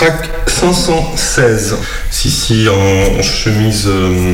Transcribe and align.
Track 0.00 0.30
516. 0.46 1.76
Si, 2.10 2.30
si, 2.30 2.66
en 2.70 3.20
chemise, 3.20 3.86
euh, 3.86 4.32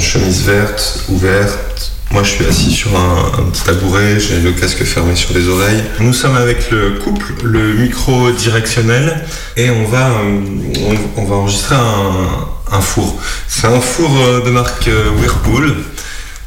chemise 0.00 0.46
verte, 0.46 1.04
ouverte. 1.10 1.92
Moi, 2.10 2.22
je 2.22 2.30
suis 2.30 2.46
assis 2.46 2.70
sur 2.70 2.98
un, 2.98 3.50
petit 3.50 3.62
tabouret, 3.62 4.18
j'ai 4.18 4.40
le 4.40 4.52
casque 4.52 4.82
fermé 4.84 5.14
sur 5.16 5.34
les 5.34 5.48
oreilles. 5.48 5.84
Nous 5.98 6.14
sommes 6.14 6.34
avec 6.34 6.70
le 6.70 6.92
couple, 6.92 7.34
le 7.42 7.74
micro 7.74 8.30
directionnel, 8.30 9.22
et 9.58 9.68
on 9.68 9.84
va, 9.84 10.12
euh, 10.12 10.40
on, 11.18 11.24
va 11.26 11.36
enregistrer 11.36 11.76
un, 11.76 12.80
four. 12.80 13.20
C'est 13.48 13.66
un 13.66 13.82
four 13.82 14.10
euh, 14.18 14.42
de 14.46 14.48
marque 14.48 14.88
Whirlpool. 15.18 15.76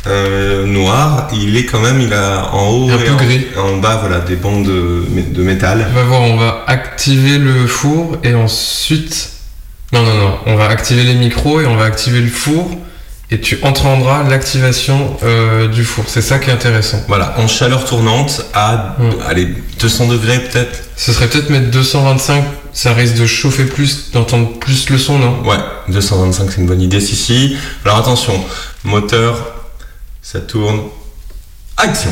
Noir, 0.06 1.28
il 1.34 1.58
est 1.58 1.66
quand 1.66 1.80
même, 1.80 2.02
il 2.02 2.14
a 2.14 2.54
en 2.54 2.70
haut 2.70 2.90
un 2.90 2.98
peu 2.98 3.26
gris. 3.26 3.48
en 3.58 3.78
bas, 3.78 3.98
voilà, 4.02 4.20
des 4.20 4.36
bandes 4.36 4.66
de, 4.66 5.04
de 5.32 5.44
métal. 5.44 5.88
On 5.92 5.96
va 5.96 6.04
voir, 6.04 6.22
on 6.22 6.38
va 6.38 6.64
activer 6.68 7.38
le 7.38 7.68
four 7.68 8.18
et 8.24 8.34
ensuite, 8.36 9.32
non 9.92 10.04
non 10.04 10.14
non, 10.16 10.38
on 10.46 10.56
va 10.56 10.68
activer 10.68 11.04
les 11.04 11.16
micros 11.16 11.62
et 11.62 11.66
on 11.66 11.76
va 11.76 11.86
activer 11.86 12.22
le 12.22 12.30
four 12.30 12.70
et 13.34 13.40
tu 13.40 13.58
entendras 13.64 14.24
l'activation 14.30 15.18
euh, 15.24 15.68
du 15.68 15.84
four. 15.84 16.06
C'est 16.08 16.22
ça 16.22 16.38
qui 16.38 16.52
est 16.52 16.54
intéressant. 16.54 17.02
Voilà, 17.08 17.34
en 17.40 17.48
chaleur 17.48 17.84
tournante 17.84 18.46
à 18.54 18.96
mm. 19.00 19.10
allez, 19.28 19.48
200 19.80 20.08
degrés 20.08 20.40
peut-être. 20.40 20.84
Ce 20.96 21.12
serait 21.12 21.28
peut-être 21.28 21.50
mettre 21.50 21.72
225, 21.72 22.44
ça 22.74 22.94
risque 22.94 23.16
de 23.16 23.26
chauffer 23.26 23.66
plus, 23.66 24.12
d'entendre 24.12 24.60
plus 24.60 24.90
le 24.92 25.00
son, 25.00 25.18
non? 25.18 25.42
Ouais, 25.46 25.58
225 25.88 26.52
c'est 26.52 26.62
une 26.62 26.68
bonne 26.68 26.82
idée, 26.82 27.00
si 27.00 27.16
si. 27.16 27.58
Alors 27.86 27.98
attention, 27.98 28.34
moteur, 28.84 29.53
ça 30.34 30.40
tourne. 30.40 30.82
Action 31.78 32.10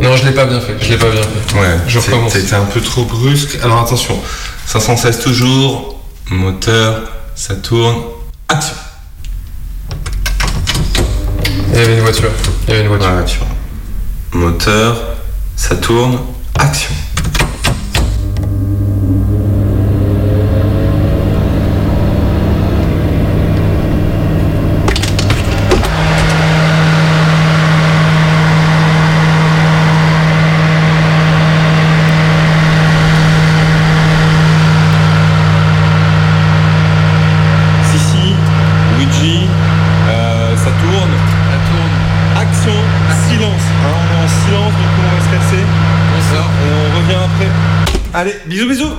Non, 0.00 0.16
je 0.16 0.26
l'ai 0.26 0.30
pas 0.30 0.46
bien 0.46 0.60
fait. 0.60 0.76
Je 0.80 0.90
l'ai 0.90 0.96
pas 0.96 1.10
bien 1.10 1.22
fait. 1.22 1.58
Ouais, 1.58 1.76
je 1.88 1.98
recommence. 1.98 2.34
C'était 2.34 2.54
un 2.54 2.66
peu 2.66 2.80
trop 2.80 3.04
brusque. 3.04 3.58
Alors 3.64 3.80
attention, 3.82 4.16
516 4.66 5.18
toujours, 5.18 6.00
Moteur, 6.30 7.02
ça 7.34 7.56
tourne. 7.56 7.96
Action 8.48 8.76
Il 11.72 11.76
y 11.76 11.80
avait 11.80 11.94
une 11.94 12.02
voiture. 12.02 12.30
Il 12.68 12.70
y 12.70 12.76
avait 12.76 12.82
une 12.84 12.96
voiture. 12.96 13.44
Moteur, 14.34 15.16
ça 15.56 15.74
tourne. 15.74 16.20
Action 16.56 16.94
Allez, 48.18 48.34
bisous, 48.46 48.66
bisous 48.66 48.96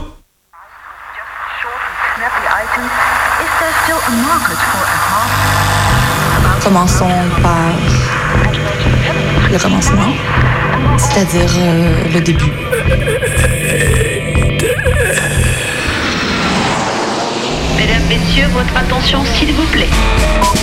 Commençons 6.63 7.09
par 7.41 7.71
le 9.51 9.57
commencement, 9.57 10.13
c'est-à-dire 11.17 11.49
euh, 11.57 12.13
le 12.13 12.21
début. 12.21 12.51
Mesdames, 17.75 18.03
Messieurs, 18.07 18.45
votre 18.53 18.77
attention 18.77 19.23
s'il 19.33 19.51
vous 19.53 19.65
plaît. 19.71 19.87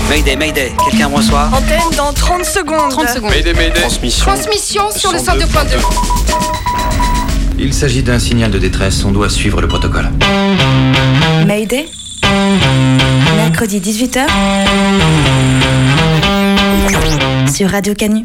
Mayday, 0.09 0.37
Mayday, 0.37 0.73
quelqu'un 0.89 1.09
me 1.09 1.17
reçoit 1.17 1.51
Antenne 1.53 1.97
dans 1.97 2.13
30 2.13 2.45
secondes. 2.45 2.91
30 2.91 3.09
secondes. 3.09 3.31
Mayday, 3.31 3.53
Mayday. 3.53 3.81
Transmission. 3.81 4.27
Transmission 4.27 4.91
sur 4.93 5.13
le 5.13 5.19
102.2. 5.19 5.79
Il 7.59 7.75
s'agit 7.75 8.03
d'un 8.05 8.21
signal 8.21 8.53
de 8.53 8.59
détresse, 8.59 9.05
on 9.05 9.11
doit 9.11 9.31
suivre 9.31 9.61
le 9.61 9.67
protocole. 9.67 10.09
Mayday 11.47 11.87
Mercredi 13.37 13.81
18h 13.81 14.27
sur 17.53 17.71
Radio 17.71 17.95
Canu. 17.95 18.25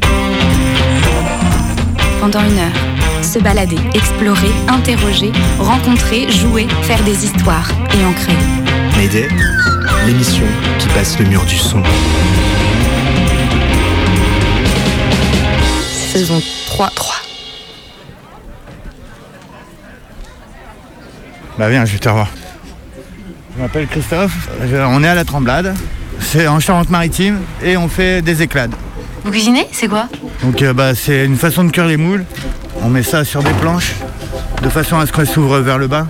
Pendant 2.20 2.42
une 2.42 2.60
heure, 2.60 3.24
se 3.24 3.40
balader, 3.40 3.78
explorer, 3.94 4.52
interroger, 4.68 5.32
rencontrer, 5.58 6.30
jouer, 6.30 6.68
faire 6.82 7.02
des 7.04 7.24
histoires 7.24 7.70
et 7.98 8.06
en 8.06 8.12
créer. 8.12 8.36
Mayday, 8.98 9.30
l'émission 10.06 10.46
qui 10.80 10.88
passe 10.90 11.18
le 11.18 11.26
mur 11.26 11.46
du 11.46 11.56
son. 11.56 11.82
Saison 16.12 16.42
3. 16.68 16.90
3. 16.90 17.16
Bah 21.58 21.70
viens, 21.70 21.86
je 21.86 21.94
vais 21.94 22.00
te 22.00 22.10
revoir. 22.10 22.28
Je 23.56 23.62
m'appelle 23.62 23.88
Christophe, 23.88 24.50
on 24.74 25.04
est 25.04 25.08
à 25.08 25.16
la 25.16 25.24
Tremblade, 25.24 25.74
c'est 26.20 26.48
en 26.48 26.60
Charente-Maritime 26.60 27.40
et 27.64 27.78
on 27.78 27.88
fait 27.88 28.22
des 28.22 28.42
éclades. 28.42 28.76
Vous 29.24 29.32
cuisinez? 29.32 29.68
C'est 29.72 29.88
quoi? 29.88 30.08
Donc 30.44 30.62
euh, 30.62 30.74
bah, 30.74 30.96
c'est 30.96 31.26
une 31.26 31.38
façon 31.38 31.64
de 31.64 31.72
cuire 31.72 31.86
les 31.86 31.98
moules. 31.98 32.26
On 32.84 32.90
met 32.90 33.04
ça 33.04 33.24
sur 33.26 33.44
des 33.44 33.52
planches 33.52 33.94
de 34.64 34.70
façon 34.70 34.98
à 35.00 35.06
ce 35.06 35.12
qu'elles 35.12 35.28
s'ouvrent 35.28 35.60
vers 35.60 35.78
le 35.78 35.88
bas 35.88 36.08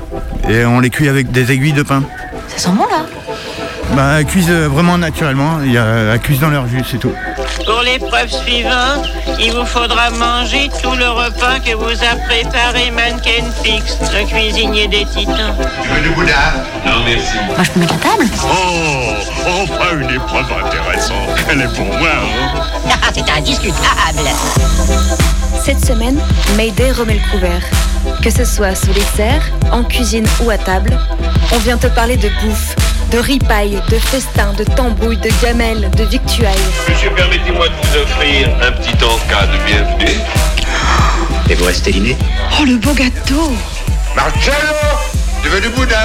et 0.50 0.66
on 0.66 0.80
les 0.80 0.90
cuit 0.90 1.10
avec 1.10 1.32
des 1.32 1.52
aiguilles 1.52 1.74
de 1.74 1.84
pain. 1.84 2.04
Ça 2.48 2.58
sent 2.58 2.70
bon 2.76 2.86
là? 2.86 3.06
Bah 3.96 4.20
elles 4.20 4.26
cuisent 4.26 4.52
vraiment 4.52 4.98
naturellement, 4.98 5.60
il 5.64 5.72
y 5.72 5.78
a, 5.78 6.14
elles 6.14 6.20
cuisent 6.20 6.40
dans 6.40 6.50
leur 6.50 6.68
jus, 6.68 6.84
c'est 6.90 7.00
tout. 7.00 7.12
Pour 7.66 7.82
l'épreuve 7.82 8.30
suivante, 8.30 9.08
il 9.40 9.52
vous 9.52 9.66
faudra 9.66 10.10
manger 10.12 10.70
tout 10.82 10.96
le 10.96 11.10
repas 11.10 11.60
que 11.60 11.76
vous 11.76 12.04
a 12.04 12.16
préparé 12.28 12.92
Mannequin 12.92 13.44
Fix, 13.64 13.98
le 14.14 14.26
cuisinier 14.26 14.88
des 14.88 15.06
titans. 15.06 15.56
Tu 15.84 15.90
veux 15.90 16.02
du 16.02 16.10
boudin 16.10 16.34
Non, 16.86 17.04
merci. 17.06 17.38
Moi, 17.48 17.64
je 17.64 17.72
peux 17.72 17.80
mettre 17.80 17.94
la 17.94 18.10
table 18.10 18.26
Oh, 18.44 19.14
enfin 19.46 20.00
une 20.00 20.10
épreuve 20.10 20.46
intéressante. 20.66 21.30
Elle 21.50 21.62
est 21.62 21.76
pour 21.76 21.86
moi, 21.86 22.10
hein 22.10 22.62
ah, 22.90 23.10
C'est 23.14 23.30
indiscutable. 23.30 24.30
Cette 25.64 25.86
semaine, 25.86 26.20
Mayday 26.56 26.92
remet 26.92 27.16
le 27.16 27.32
couvert. 27.32 27.62
Que 28.24 28.30
ce 28.30 28.46
soit 28.46 28.76
sous 28.76 28.94
les 28.94 29.06
serres, 29.16 29.44
en 29.72 29.84
cuisine 29.84 30.26
ou 30.44 30.50
à 30.50 30.58
table, 30.58 30.98
on 31.54 31.58
vient 31.60 31.78
te 31.78 31.88
parler 31.88 32.18
de 32.18 32.30
bouffe 32.42 32.76
de 33.12 33.18
ripailles, 33.18 33.80
de 33.90 33.98
festins, 33.98 34.54
de 34.54 34.64
tambouilles, 34.64 35.18
de 35.18 35.30
gamelles, 35.42 35.90
de 35.96 36.04
victuailles. 36.04 36.58
Monsieur, 36.88 37.10
permettez-moi 37.12 37.68
de 37.68 37.74
vous 37.74 37.98
offrir 38.04 38.50
un 38.62 38.72
petit 38.74 38.94
encas 39.04 39.48
de 39.48 39.58
bienvenue. 39.66 40.20
Et 41.50 41.56
vous 41.56 41.66
restez 41.66 41.92
dîner 41.92 42.16
Oh, 42.60 42.66
le 42.66 42.76
beau 42.78 42.94
gâteau 42.94 43.52
Marcello 44.16 44.54
Tu 45.42 45.50
veux 45.50 45.62
du 45.62 45.70
boudin? 45.70 45.96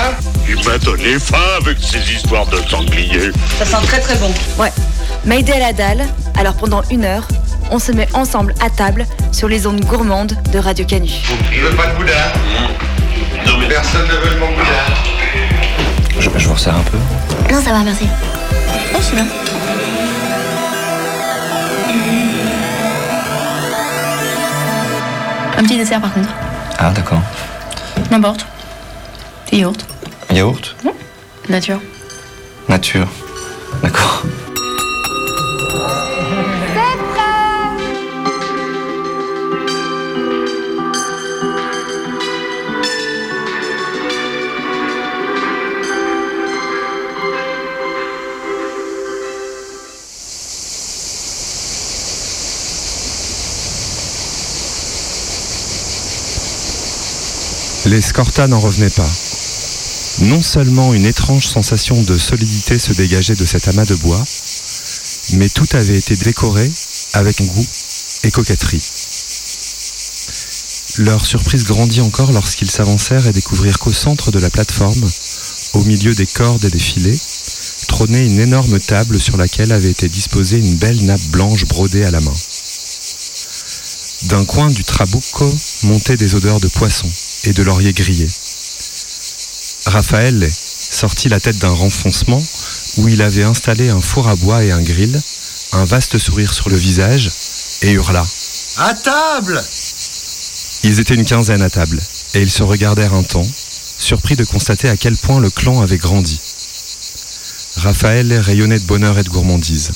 Il 0.49 0.57
m'a 0.65 0.79
donné 0.79 1.19
faim 1.19 1.37
avec 1.61 1.79
ces 1.81 1.99
histoires 2.13 2.47
de 2.47 2.57
sanglier. 2.69 3.31
Ça 3.59 3.65
sent 3.67 3.87
très 3.87 4.01
très 4.01 4.17
bon. 4.17 4.33
Ouais. 4.59 4.73
Maïdé 5.25 5.53
à 5.53 5.59
la 5.59 5.73
dalle, 5.73 6.05
alors 6.39 6.55
pendant 6.55 6.83
une 6.91 7.05
heure, 7.05 7.27
on 7.71 7.79
se 7.79 7.93
met 7.93 8.09
ensemble 8.15 8.55
à 8.61 8.71
table 8.71 9.07
sur 9.33 9.49
les 9.49 9.67
ondes 9.67 9.85
gourmandes 9.85 10.37
de 10.53 10.59
Radio 10.59 10.85
Canu. 10.87 11.11
Il 11.53 11.61
veut 11.61 11.71
pas 11.77 11.87
de 11.87 11.97
boudin? 11.97 12.13
Non 13.47 13.59
mais 13.59 13.67
personne 13.69 14.07
ne 14.07 14.15
veut 14.29 14.35
de 14.35 14.39
mon 14.41 14.49
boudin. 14.49 15.34
Je, 16.25 16.31
je 16.39 16.47
vous 16.49 16.55
resserre 16.55 16.75
un 16.77 16.83
peu 16.83 16.97
Non, 17.53 17.61
ça 17.61 17.71
va, 17.73 17.81
merci. 17.81 18.07
Oh, 18.95 18.99
c'est 19.03 19.15
bien. 19.15 19.27
Un 25.57 25.63
petit 25.63 25.77
dessert 25.77 26.01
par 26.01 26.13
contre. 26.13 26.29
Ah, 26.79 26.91
d'accord. 26.91 27.21
N'importe. 28.11 28.47
Des 29.51 29.59
yaourt. 29.59 29.87
Yaourt 30.33 30.77
Nature. 31.49 31.81
Nature. 32.69 33.07
D'accord. 33.83 34.24
Scorta 58.15 58.47
n'en 58.47 58.61
revenaient 58.61 58.91
pas. 58.91 59.11
Non 60.27 60.41
seulement 60.41 60.95
une 60.95 61.05
étrange 61.05 61.49
sensation 61.49 62.01
de 62.01 62.17
solidité 62.17 62.79
se 62.79 62.93
dégageait 62.93 63.35
de 63.35 63.45
cet 63.45 63.67
amas 63.67 63.87
de 63.87 63.97
bois, 63.97 64.25
mais 65.33 65.49
tout 65.49 65.67
avait 65.73 65.99
été 65.99 66.15
décoré 66.15 66.71
avec 67.15 67.43
goût 67.43 67.67
et 68.23 68.31
coquetterie. 68.31 68.81
Leur 70.99 71.27
surprise 71.27 71.65
grandit 71.65 72.03
encore 72.03 72.31
lorsqu'ils 72.31 72.71
s'avancèrent 72.71 73.27
et 73.27 73.33
découvrirent 73.33 73.81
qu'au 73.81 73.93
centre 73.93 74.31
de 74.31 74.39
la 74.39 74.49
plateforme, 74.49 75.11
au 75.73 75.83
milieu 75.83 76.15
des 76.15 76.27
cordes 76.27 76.65
et 76.65 76.71
des 76.71 76.79
filets, 76.79 77.19
trônait 77.89 78.27
une 78.27 78.39
énorme 78.39 78.79
table 78.79 79.19
sur 79.19 79.37
laquelle 79.37 79.73
avait 79.73 79.91
été 79.91 80.09
disposée 80.09 80.59
une 80.59 80.77
belle 80.77 81.05
nappe 81.05 81.27
blanche 81.33 81.65
brodée 81.65 82.05
à 82.05 82.13
la 82.13 82.21
main. 82.21 82.37
D'un 84.27 84.45
coin 84.45 84.71
du 84.71 84.85
trabucco 84.85 85.53
montaient 85.83 86.17
des 86.17 86.37
odeurs 86.37 86.61
de 86.61 86.69
poisson 86.69 87.11
et 87.45 87.53
de 87.53 87.63
laurier 87.63 87.93
grillé. 87.93 88.29
Raphaël 89.87 90.51
sortit 90.51 91.29
la 91.29 91.41
tête 91.41 91.59
d'un 91.59 91.71
renfoncement 91.71 92.43
où 92.99 93.09
il 93.09 93.23
avait 93.23 93.43
installé 93.43 93.91
un 93.91 94.01
four 94.01 94.29
à 94.29 94.37
bois 94.37 94.63
et 94.65 94.71
un 94.71 94.83
grill, 94.83 95.21
un 95.73 95.85
vaste 95.85 96.19
sourire 96.19 96.53
sur 96.53 96.69
le 96.69 96.77
visage, 96.77 97.31
et 97.83 97.91
hurla. 97.93 98.25
À 98.79 98.95
table 98.95 99.63
Ils 100.85 101.01
étaient 101.01 101.15
une 101.15 101.25
quinzaine 101.25 101.63
à 101.63 101.71
table, 101.71 102.01
et 102.35 102.43
ils 102.43 102.51
se 102.51 102.63
regardèrent 102.63 103.15
un 103.15 103.23
temps, 103.23 103.47
surpris 103.99 104.37
de 104.37 104.45
constater 104.45 104.89
à 104.89 104.97
quel 104.97 105.17
point 105.17 105.41
le 105.41 105.51
clan 105.51 105.81
avait 105.83 105.99
grandi. 105.99 106.41
Raphaël 107.77 108.33
rayonnait 108.39 108.79
de 108.79 108.85
bonheur 108.85 109.19
et 109.19 109.25
de 109.25 109.29
gourmandise. 109.29 109.91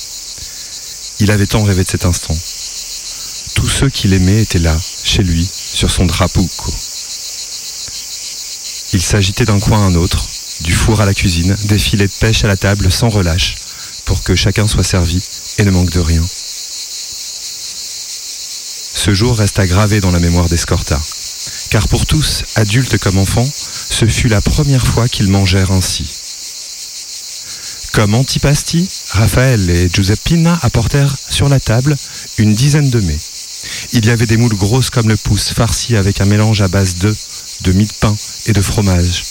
Il 1.19 1.31
avait 1.31 1.47
tant 1.47 1.63
rêvé 1.63 1.83
de 1.83 1.89
cet 1.89 2.05
instant. 2.05 2.35
Tous 3.55 3.67
ceux 3.67 3.89
qu'il 3.89 4.13
aimait 4.13 4.41
étaient 4.41 4.59
là, 4.59 4.77
chez 5.03 5.23
lui, 5.23 5.47
sur 5.73 5.89
son 5.89 6.05
drapeau. 6.05 6.47
Il 8.91 9.01
s'agitait 9.01 9.45
d'un 9.45 9.59
coin 9.59 9.83
à 9.83 9.87
un 9.87 9.95
autre, 9.95 10.25
du 10.61 10.73
four 10.73 10.99
à 10.99 11.05
la 11.05 11.13
cuisine, 11.13 11.55
des 11.65 11.77
filets 11.77 12.07
de 12.07 12.13
pêche 12.19 12.43
à 12.43 12.47
la 12.47 12.57
table 12.57 12.91
sans 12.91 13.09
relâche, 13.09 13.55
pour 14.05 14.23
que 14.23 14.35
chacun 14.35 14.67
soit 14.67 14.83
servi 14.83 15.21
et 15.59 15.63
ne 15.63 15.71
manque 15.71 15.91
de 15.91 15.99
rien. 15.99 16.23
Ce 18.95 19.13
jour 19.13 19.37
resta 19.37 19.67
gravé 19.67 20.01
dans 20.01 20.11
la 20.11 20.19
mémoire 20.19 20.49
d'Escorta, 20.49 20.99
car 21.69 21.87
pour 21.87 22.07
tous, 22.07 22.43
adultes 22.55 22.97
comme 22.97 23.19
enfants, 23.19 23.47
ce 23.89 24.05
fut 24.07 24.27
la 24.27 24.41
première 24.41 24.85
fois 24.85 25.07
qu'ils 25.07 25.29
mangèrent 25.29 25.71
ainsi. 25.71 26.05
Comme 27.93 28.15
antipasti, 28.15 28.89
Raphaël 29.09 29.69
et 29.69 29.89
Giuseppina 29.91 30.57
apportèrent 30.63 31.15
sur 31.29 31.47
la 31.47 31.59
table 31.59 31.95
une 32.37 32.55
dizaine 32.55 32.89
de 32.89 32.99
mets. 33.01 33.19
Il 33.93 34.05
y 34.05 34.09
avait 34.09 34.25
des 34.25 34.37
moules 34.37 34.55
grosses 34.55 34.89
comme 34.89 35.09
le 35.09 35.17
pouce, 35.17 35.53
farcies 35.53 35.95
avec 35.95 36.21
un 36.21 36.25
mélange 36.25 36.61
à 36.61 36.67
base 36.67 36.95
d'œufs, 36.95 37.17
de 37.61 37.71
mie 37.71 37.85
de 37.85 37.93
pain 37.99 38.15
et 38.45 38.53
de 38.53 38.61
fromage. 38.61 39.23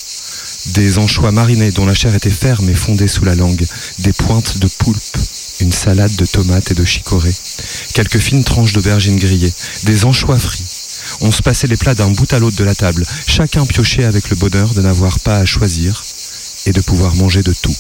Des 0.75 0.99
anchois 0.99 1.33
marinés 1.33 1.71
dont 1.71 1.87
la 1.87 1.95
chair 1.95 2.15
était 2.15 2.31
ferme 2.31 2.69
et 2.69 2.75
fondée 2.75 3.09
sous 3.09 3.25
la 3.25 3.35
langue, 3.35 3.65
des 4.01 4.13
pointes 4.13 4.59
de 4.59 4.67
poulpe, 4.67 5.19
une 5.61 5.73
salade 5.73 6.15
de 6.17 6.27
tomates 6.27 6.71
et 6.71 6.75
de 6.75 6.85
chicorée, 6.85 7.35
quelques 7.95 8.19
fines 8.19 8.45
tranches 8.45 8.73
d'aubergines 8.73 9.19
grillées, 9.19 9.53
des 9.85 10.05
anchois 10.05 10.39
frits. 10.39 10.65
On 11.21 11.31
se 11.31 11.43
passait 11.43 11.67
les 11.67 11.77
plats 11.77 11.95
d'un 11.95 12.11
bout 12.11 12.33
à 12.33 12.39
l'autre 12.39 12.57
de 12.57 12.65
la 12.65 12.75
table, 12.75 13.07
chacun 13.27 13.65
piochait 13.65 14.05
avec 14.05 14.31
le 14.31 14.37
bonheur 14.37 14.75
de 14.75 14.83
n'avoir 14.83 15.19
pas 15.21 15.39
à 15.39 15.47
choisir 15.47 16.05
et 16.67 16.73
de 16.73 16.81
pouvoir 16.81 17.15
manger 17.17 17.43
de 17.43 17.53
tout. 17.53 17.75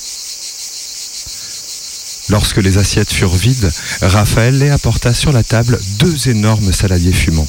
Lorsque 2.30 2.58
les 2.58 2.78
assiettes 2.78 3.12
furent 3.12 3.36
vides, 3.36 3.70
Raphaël 4.02 4.58
les 4.58 4.70
apporta 4.70 5.14
sur 5.14 5.32
la 5.32 5.42
table 5.42 5.78
deux 5.98 6.28
énormes 6.28 6.72
saladiers 6.72 7.12
fumants. 7.12 7.48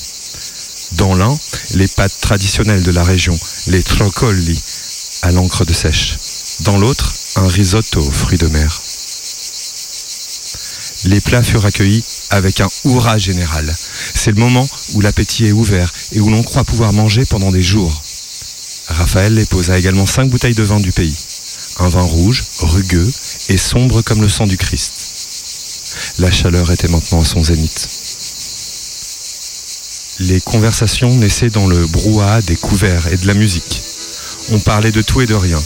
Dans 0.93 1.13
l'un, 1.15 1.37
les 1.75 1.87
pâtes 1.87 2.19
traditionnelles 2.19 2.83
de 2.83 2.91
la 2.91 3.03
région, 3.03 3.37
les 3.67 3.83
trocolli, 3.83 4.59
à 5.21 5.31
l'encre 5.31 5.65
de 5.65 5.73
sèche. 5.73 6.17
Dans 6.61 6.77
l'autre, 6.77 7.13
un 7.35 7.47
risotto 7.47 8.01
aux 8.01 8.11
fruits 8.11 8.37
de 8.37 8.47
mer. 8.47 8.81
Les 11.05 11.21
plats 11.21 11.43
furent 11.43 11.65
accueillis 11.65 12.03
avec 12.31 12.59
un 12.59 12.69
hurrah 12.85 13.17
général. 13.17 13.73
C'est 14.15 14.31
le 14.31 14.39
moment 14.39 14.67
où 14.93 15.01
l'appétit 15.01 15.45
est 15.45 15.51
ouvert 15.51 15.93
et 16.11 16.19
où 16.19 16.29
l'on 16.29 16.43
croit 16.43 16.63
pouvoir 16.63 16.91
manger 16.91 17.23
pendant 17.25 17.51
des 17.51 17.63
jours. 17.63 18.01
Raphaël 18.87 19.33
les 19.35 19.71
également 19.77 20.07
cinq 20.07 20.29
bouteilles 20.29 20.55
de 20.55 20.63
vin 20.63 20.79
du 20.79 20.91
pays. 20.91 21.15
Un 21.79 21.87
vin 21.87 22.01
rouge, 22.01 22.43
rugueux 22.59 23.09
et 23.49 23.57
sombre 23.57 24.01
comme 24.01 24.21
le 24.21 24.29
sang 24.29 24.47
du 24.47 24.57
Christ. 24.57 24.91
La 26.17 26.31
chaleur 26.31 26.69
était 26.71 26.89
maintenant 26.89 27.21
à 27.21 27.25
son 27.25 27.43
zénith. 27.43 27.98
Les 30.21 30.41
conversations 30.41 31.15
naissaient 31.15 31.49
dans 31.49 31.65
le 31.65 31.87
brouhaha 31.87 32.41
des 32.41 32.57
couverts 32.57 33.07
et 33.07 33.15
de 33.15 33.25
la 33.25 33.33
musique. 33.33 33.81
On 34.51 34.59
parlait 34.59 34.91
de 34.91 35.01
tout 35.01 35.21
et 35.21 35.25
de 35.25 35.33
rien. 35.33 35.57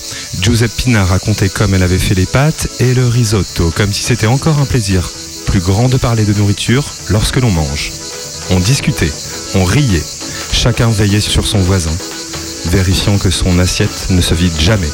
Giuseppina 0.42 1.04
racontait 1.04 1.50
comme 1.50 1.74
elle 1.74 1.82
avait 1.82 1.98
fait 1.98 2.14
les 2.14 2.28
pâtes 2.28 2.68
et 2.80 2.94
le 2.94 3.08
risotto, 3.08 3.72
comme 3.76 3.92
si 3.92 4.04
c'était 4.04 4.28
encore 4.28 4.60
un 4.60 4.66
plaisir 4.66 5.10
plus 5.48 5.60
grand 5.60 5.90
de 5.90 5.98
parler 5.98 6.24
de 6.24 6.34
nourriture 6.34 6.86
lorsque 7.10 7.38
l'on 7.38 7.50
mange. 7.50 7.92
On 8.52 8.60
discutait, 8.60 9.12
on 9.56 9.64
riait, 9.64 10.04
chacun 10.52 10.90
veillait 10.90 11.20
sur 11.20 11.48
son 11.48 11.60
voisin, 11.60 11.96
vérifiant 12.68 13.18
que 13.18 13.32
son 13.32 13.58
assiette 13.58 14.12
ne 14.12 14.22
se 14.22 14.36
vide 14.36 14.60
jamais. 14.60 14.92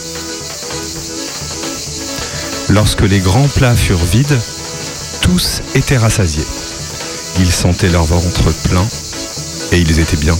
Lorsque 2.69 3.01
les 3.01 3.19
grands 3.19 3.49
plats 3.49 3.75
furent 3.75 4.05
vides, 4.05 4.39
tous 5.21 5.61
étaient 5.75 5.97
rassasiés. 5.97 6.47
Ils 7.39 7.51
sentaient 7.51 7.89
leur 7.89 8.05
ventre 8.05 8.53
plein 8.69 8.87
et 9.71 9.79
ils 9.79 9.99
étaient 9.99 10.17
bien. 10.17 10.35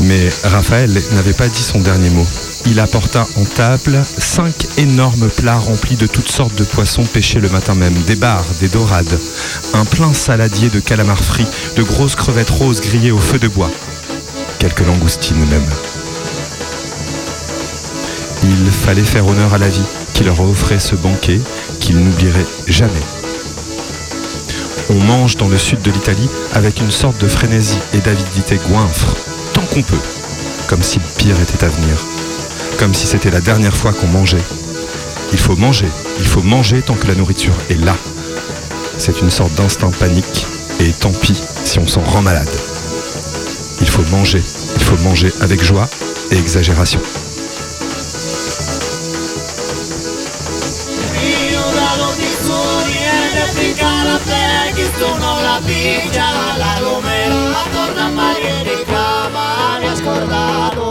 Mais 0.00 0.28
Raphaël 0.44 0.90
n'avait 1.12 1.32
pas 1.32 1.48
dit 1.48 1.62
son 1.62 1.80
dernier 1.80 2.10
mot. 2.10 2.26
Il 2.66 2.80
apporta 2.80 3.26
en 3.36 3.44
table 3.44 4.02
cinq 4.18 4.54
énormes 4.76 5.28
plats 5.28 5.58
remplis 5.58 5.96
de 5.96 6.06
toutes 6.06 6.30
sortes 6.30 6.54
de 6.54 6.64
poissons 6.64 7.04
pêchés 7.04 7.40
le 7.40 7.48
matin 7.48 7.74
même, 7.74 7.94
des 8.06 8.16
bars, 8.16 8.44
des 8.60 8.68
dorades, 8.68 9.18
un 9.74 9.84
plein 9.84 10.12
saladier 10.12 10.68
de 10.68 10.80
calamars 10.80 11.22
frits, 11.22 11.46
de 11.76 11.82
grosses 11.82 12.14
crevettes 12.14 12.50
roses 12.50 12.80
grillées 12.80 13.10
au 13.10 13.18
feu 13.18 13.38
de 13.38 13.48
bois, 13.48 13.70
quelques 14.58 14.86
langoustines 14.86 15.44
même. 15.46 15.66
Il 18.44 18.70
fallait 18.70 19.02
faire 19.02 19.26
honneur 19.26 19.54
à 19.54 19.58
la 19.58 19.68
vie 19.68 19.82
qui 20.14 20.24
leur 20.24 20.40
offrait 20.40 20.78
ce 20.78 20.94
banquet 20.94 21.40
qu'ils 21.80 21.98
n'oublieraient 21.98 22.46
jamais. 22.66 23.17
On 24.90 24.94
mange 24.94 25.36
dans 25.36 25.48
le 25.48 25.58
sud 25.58 25.82
de 25.82 25.90
l'Italie 25.90 26.28
avec 26.54 26.80
une 26.80 26.90
sorte 26.90 27.20
de 27.20 27.28
frénésie 27.28 27.78
et 27.92 27.98
d'avidité 27.98 28.58
goinfre, 28.70 29.14
tant 29.52 29.62
qu'on 29.62 29.82
peut, 29.82 30.00
comme 30.66 30.82
si 30.82 30.98
le 30.98 31.04
pire 31.18 31.38
était 31.40 31.62
à 31.62 31.68
venir, 31.68 31.94
comme 32.78 32.94
si 32.94 33.06
c'était 33.06 33.30
la 33.30 33.40
dernière 33.40 33.76
fois 33.76 33.92
qu'on 33.92 34.06
mangeait. 34.06 34.42
Il 35.32 35.38
faut 35.38 35.56
manger, 35.56 35.88
il 36.18 36.26
faut 36.26 36.42
manger 36.42 36.80
tant 36.80 36.94
que 36.94 37.06
la 37.06 37.14
nourriture 37.14 37.54
est 37.68 37.84
là. 37.84 37.96
C'est 38.96 39.20
une 39.20 39.30
sorte 39.30 39.54
d'instinct 39.54 39.90
panique, 39.90 40.46
et 40.80 40.90
tant 40.92 41.12
pis 41.12 41.38
si 41.64 41.78
on 41.78 41.86
s'en 41.86 42.00
rend 42.00 42.22
malade. 42.22 42.48
Il 43.82 43.88
faut 43.88 44.04
manger, 44.10 44.42
il 44.76 44.82
faut 44.82 44.96
manger 45.04 45.30
avec 45.42 45.62
joie 45.62 45.88
et 46.30 46.36
exagération. 46.38 47.00
Sono 54.98 55.40
la 55.40 55.60
piccia, 55.64 56.26
la 56.56 56.80
gomera, 56.80 57.62
torna 57.72 58.04
a 58.04 58.08
Maria 58.10 58.62
di 58.64 58.84
Cama, 58.84 59.78
mi 59.78 59.86
ha 59.86 59.94
scordato. 59.94 60.86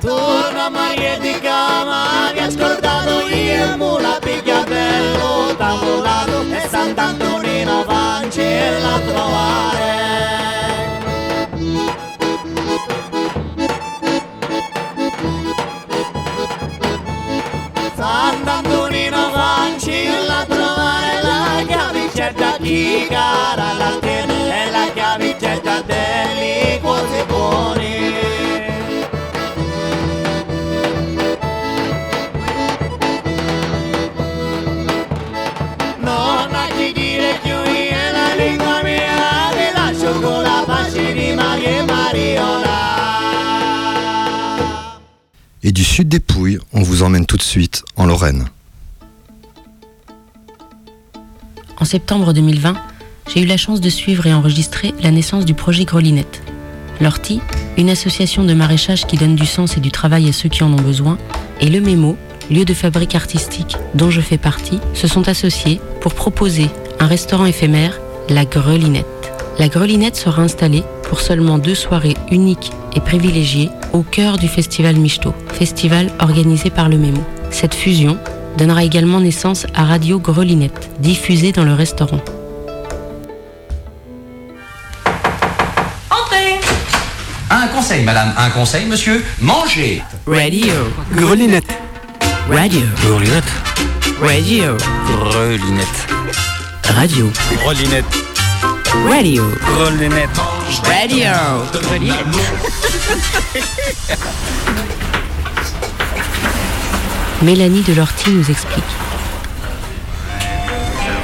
Torna 0.00 0.64
a 0.64 0.68
Maria 0.68 1.18
di 1.18 1.38
Cama, 1.40 2.30
mi 2.32 2.38
ha 2.38 2.50
scordato 2.50 3.26
io, 3.28 3.76
mu 3.76 3.98
la 3.98 4.18
picchiatello, 4.20 5.56
tavolato, 5.56 6.42
e 6.42 6.68
Sant'Antonino 6.68 7.84
Vancella 7.84 8.94
a 8.94 8.98
trovare. 9.00 10.03
La 22.32 22.58
la. 42.60 42.84
Et 45.62 45.72
du 45.72 45.84
sud 45.84 46.08
des 46.08 46.20
Pouilles, 46.20 46.58
on 46.72 46.82
vous 46.82 47.02
emmène 47.02 47.26
tout 47.26 47.36
de 47.36 47.42
suite 47.42 47.82
en 47.96 48.06
Lorraine. 48.06 48.48
En 51.84 51.86
septembre 51.86 52.32
2020, 52.32 52.76
j'ai 53.28 53.42
eu 53.42 53.44
la 53.44 53.58
chance 53.58 53.82
de 53.82 53.90
suivre 53.90 54.26
et 54.26 54.32
enregistrer 54.32 54.94
la 55.02 55.10
naissance 55.10 55.44
du 55.44 55.52
projet 55.52 55.84
Grelinette. 55.84 56.40
L'Ortie, 56.98 57.42
une 57.76 57.90
association 57.90 58.42
de 58.42 58.54
maraîchage 58.54 59.06
qui 59.06 59.18
donne 59.18 59.36
du 59.36 59.44
sens 59.44 59.76
et 59.76 59.80
du 59.80 59.90
travail 59.90 60.26
à 60.30 60.32
ceux 60.32 60.48
qui 60.48 60.64
en 60.64 60.72
ont 60.72 60.80
besoin, 60.80 61.18
et 61.60 61.68
le 61.68 61.82
Mémo, 61.82 62.16
lieu 62.50 62.64
de 62.64 62.72
fabrique 62.72 63.14
artistique 63.14 63.76
dont 63.92 64.08
je 64.08 64.22
fais 64.22 64.38
partie, 64.38 64.80
se 64.94 65.06
sont 65.06 65.28
associés 65.28 65.78
pour 66.00 66.14
proposer 66.14 66.70
un 67.00 67.06
restaurant 67.06 67.44
éphémère, 67.44 68.00
la 68.30 68.46
Grelinette. 68.46 69.04
La 69.58 69.68
Grelinette 69.68 70.16
sera 70.16 70.40
installée 70.40 70.84
pour 71.10 71.20
seulement 71.20 71.58
deux 71.58 71.74
soirées 71.74 72.16
uniques 72.30 72.72
et 72.96 73.00
privilégiées 73.00 73.68
au 73.92 74.00
cœur 74.00 74.38
du 74.38 74.48
festival 74.48 74.96
Michto, 74.96 75.34
festival 75.52 76.10
organisé 76.18 76.70
par 76.70 76.88
le 76.88 76.96
Mémo. 76.96 77.22
Cette 77.50 77.74
fusion 77.74 78.16
donnera 78.56 78.84
également 78.84 79.20
naissance 79.20 79.66
à 79.74 79.84
Radio 79.84 80.18
Grelinette, 80.18 80.90
diffusée 81.00 81.52
dans 81.52 81.64
le 81.64 81.74
restaurant. 81.74 82.20
Entrez 86.10 86.60
Un 87.50 87.66
conseil, 87.68 88.04
madame, 88.04 88.32
un 88.36 88.50
conseil, 88.50 88.86
monsieur, 88.86 89.24
mangez 89.40 90.02
Radio. 90.26 90.74
Grelinette. 91.12 91.78
Radio. 92.48 92.82
Grelinette. 93.02 93.52
Radio. 94.20 94.76
Grelinette. 95.06 96.06
Radio. 96.94 97.30
Grelinette. 97.62 98.04
Radio. 99.08 99.44
Grelinette. 99.76 100.40
Radio. 100.84 101.24
Mélanie 107.42 107.82
Delorty 107.82 108.30
nous 108.30 108.50
explique. 108.50 108.84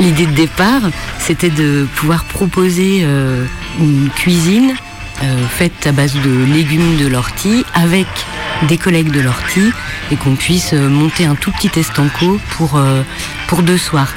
L'idée 0.01 0.27
de 0.27 0.33
départ, 0.33 0.83
c'était 1.19 1.51
de 1.51 1.87
pouvoir 1.97 2.25
proposer 2.25 3.01
euh, 3.03 3.45
une 3.79 4.09
cuisine 4.09 4.75
euh, 5.23 5.47
faite 5.49 5.87
à 5.87 5.93
base 5.93 6.15
de 6.15 6.45
légumes 6.45 6.97
de 6.97 7.07
l'ortie 7.07 7.65
avec 7.75 8.07
des 8.69 8.79
collègues 8.79 9.11
de 9.11 9.21
l'ortie 9.21 9.73
et 10.11 10.17
qu'on 10.17 10.37
puisse 10.37 10.73
euh, 10.73 10.89
monter 10.89 11.27
un 11.27 11.35
tout 11.35 11.53
petit 11.53 11.79
estanco 11.79 12.41
pour, 12.57 12.81
deux 13.63 13.79
soirs. 13.79 14.15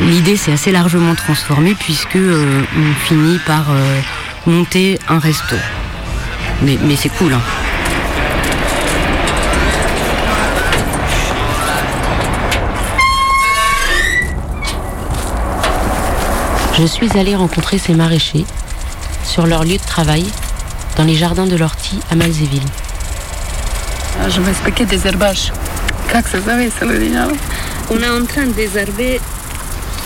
L'idée 0.00 0.36
s'est 0.36 0.52
assez 0.52 0.70
largement 0.70 1.14
transformée 1.14 1.74
puisque 1.74 2.16
on 2.16 2.94
finit 3.04 3.38
par 3.46 3.66
monter 4.46 4.98
un 5.08 5.18
resto. 5.18 5.56
Mais, 6.62 6.78
mais 6.82 6.96
c'est 6.96 7.08
cool. 7.08 7.32
Hein. 7.32 7.40
Je 16.80 16.86
suis 16.86 17.18
allée 17.18 17.36
rencontrer 17.36 17.76
ces 17.76 17.92
maraîchers 17.92 18.46
sur 19.22 19.46
leur 19.46 19.64
lieu 19.64 19.76
de 19.76 19.84
travail 19.84 20.24
dans 20.96 21.04
les 21.04 21.14
jardins 21.14 21.44
de 21.44 21.54
l'Ortie 21.54 22.00
à 22.10 22.14
Malzéville. 22.14 22.64
Ah, 24.18 24.30
je 24.30 24.40
vais 24.40 24.50
expliquer 24.50 24.86
des 24.86 25.06
herbages. 25.06 25.52
On 27.90 27.98
est 28.00 28.08
en 28.08 28.24
train 28.24 28.46
de 28.46 28.52
désherber 28.52 29.20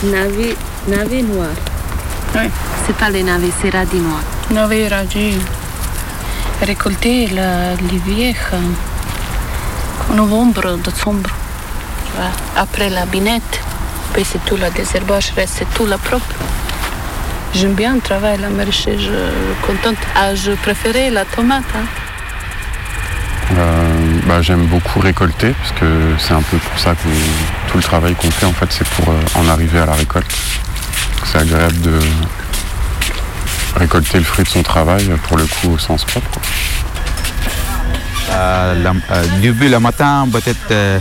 navet, 0.03 0.57
navet 0.89 1.21
noir. 1.21 1.55
Oui. 2.35 2.49
C'est 2.85 2.97
pas 2.97 3.09
les 3.09 3.23
navets, 3.23 3.51
c'est 3.61 3.69
radis 3.69 4.01
noir. 4.01 4.19
Navet 4.51 4.89
radis. 4.89 5.37
Récolter 6.61 7.27
la, 7.27 7.75
les 7.75 7.99
vieilles 8.05 8.35
euh, 8.51 10.11
en 10.11 10.15
novembre, 10.15 10.77
décembre. 10.83 11.29
Après 12.57 12.89
la 12.89 13.05
binette, 13.05 13.61
puis 14.13 14.25
c'est 14.29 14.43
tout 14.43 14.57
le 14.57 14.69
désherbage, 14.71 15.31
reste 15.37 15.63
tout 15.73 15.85
le 15.85 15.95
propre. 15.97 16.35
J'aime 17.55 17.73
bien 17.73 17.95
le 17.95 18.01
travail, 18.01 18.37
la 18.41 18.49
maraîchage, 18.49 18.99
je 18.99 19.01
suis 19.01 19.61
contente. 19.65 19.95
Ah, 20.15 20.35
je 20.35 20.51
préférais 20.51 21.09
la 21.09 21.23
tomate. 21.25 21.63
hein. 21.75 21.85
Euh, 23.57 24.19
bah, 24.27 24.41
J'aime 24.41 24.65
beaucoup 24.65 24.99
récolter, 24.99 25.53
parce 25.61 25.71
que 25.79 25.85
c'est 26.19 26.33
un 26.33 26.41
peu 26.41 26.57
pour 26.57 26.77
ça 26.79 26.91
que 26.95 27.07
tout 27.71 27.77
le 27.77 27.83
travail 27.83 28.13
qu'on 28.15 28.29
fait, 28.31 28.45
en 28.45 28.51
fait, 28.53 28.67
c'est 28.71 28.87
pour 28.89 29.09
euh, 29.09 29.19
en 29.35 29.47
arriver 29.47 29.79
à 29.79 29.85
la 29.85 29.93
récolte. 29.93 30.29
C'est 31.23 31.37
agréable 31.37 31.79
de 31.81 31.97
récolter 33.77 34.17
le 34.17 34.23
fruit 34.25 34.43
de 34.43 34.49
son 34.49 34.63
travail, 34.63 35.05
pour 35.27 35.37
le 35.37 35.45
coup, 35.45 35.73
au 35.75 35.77
sens 35.77 36.03
propre. 36.03 36.39
Euh, 38.31 38.83
la- 38.83 39.15
euh, 39.15 39.23
début 39.41 39.69
le 39.69 39.79
matin, 39.79 40.27
peut-être 40.31 40.71
euh, 40.71 40.99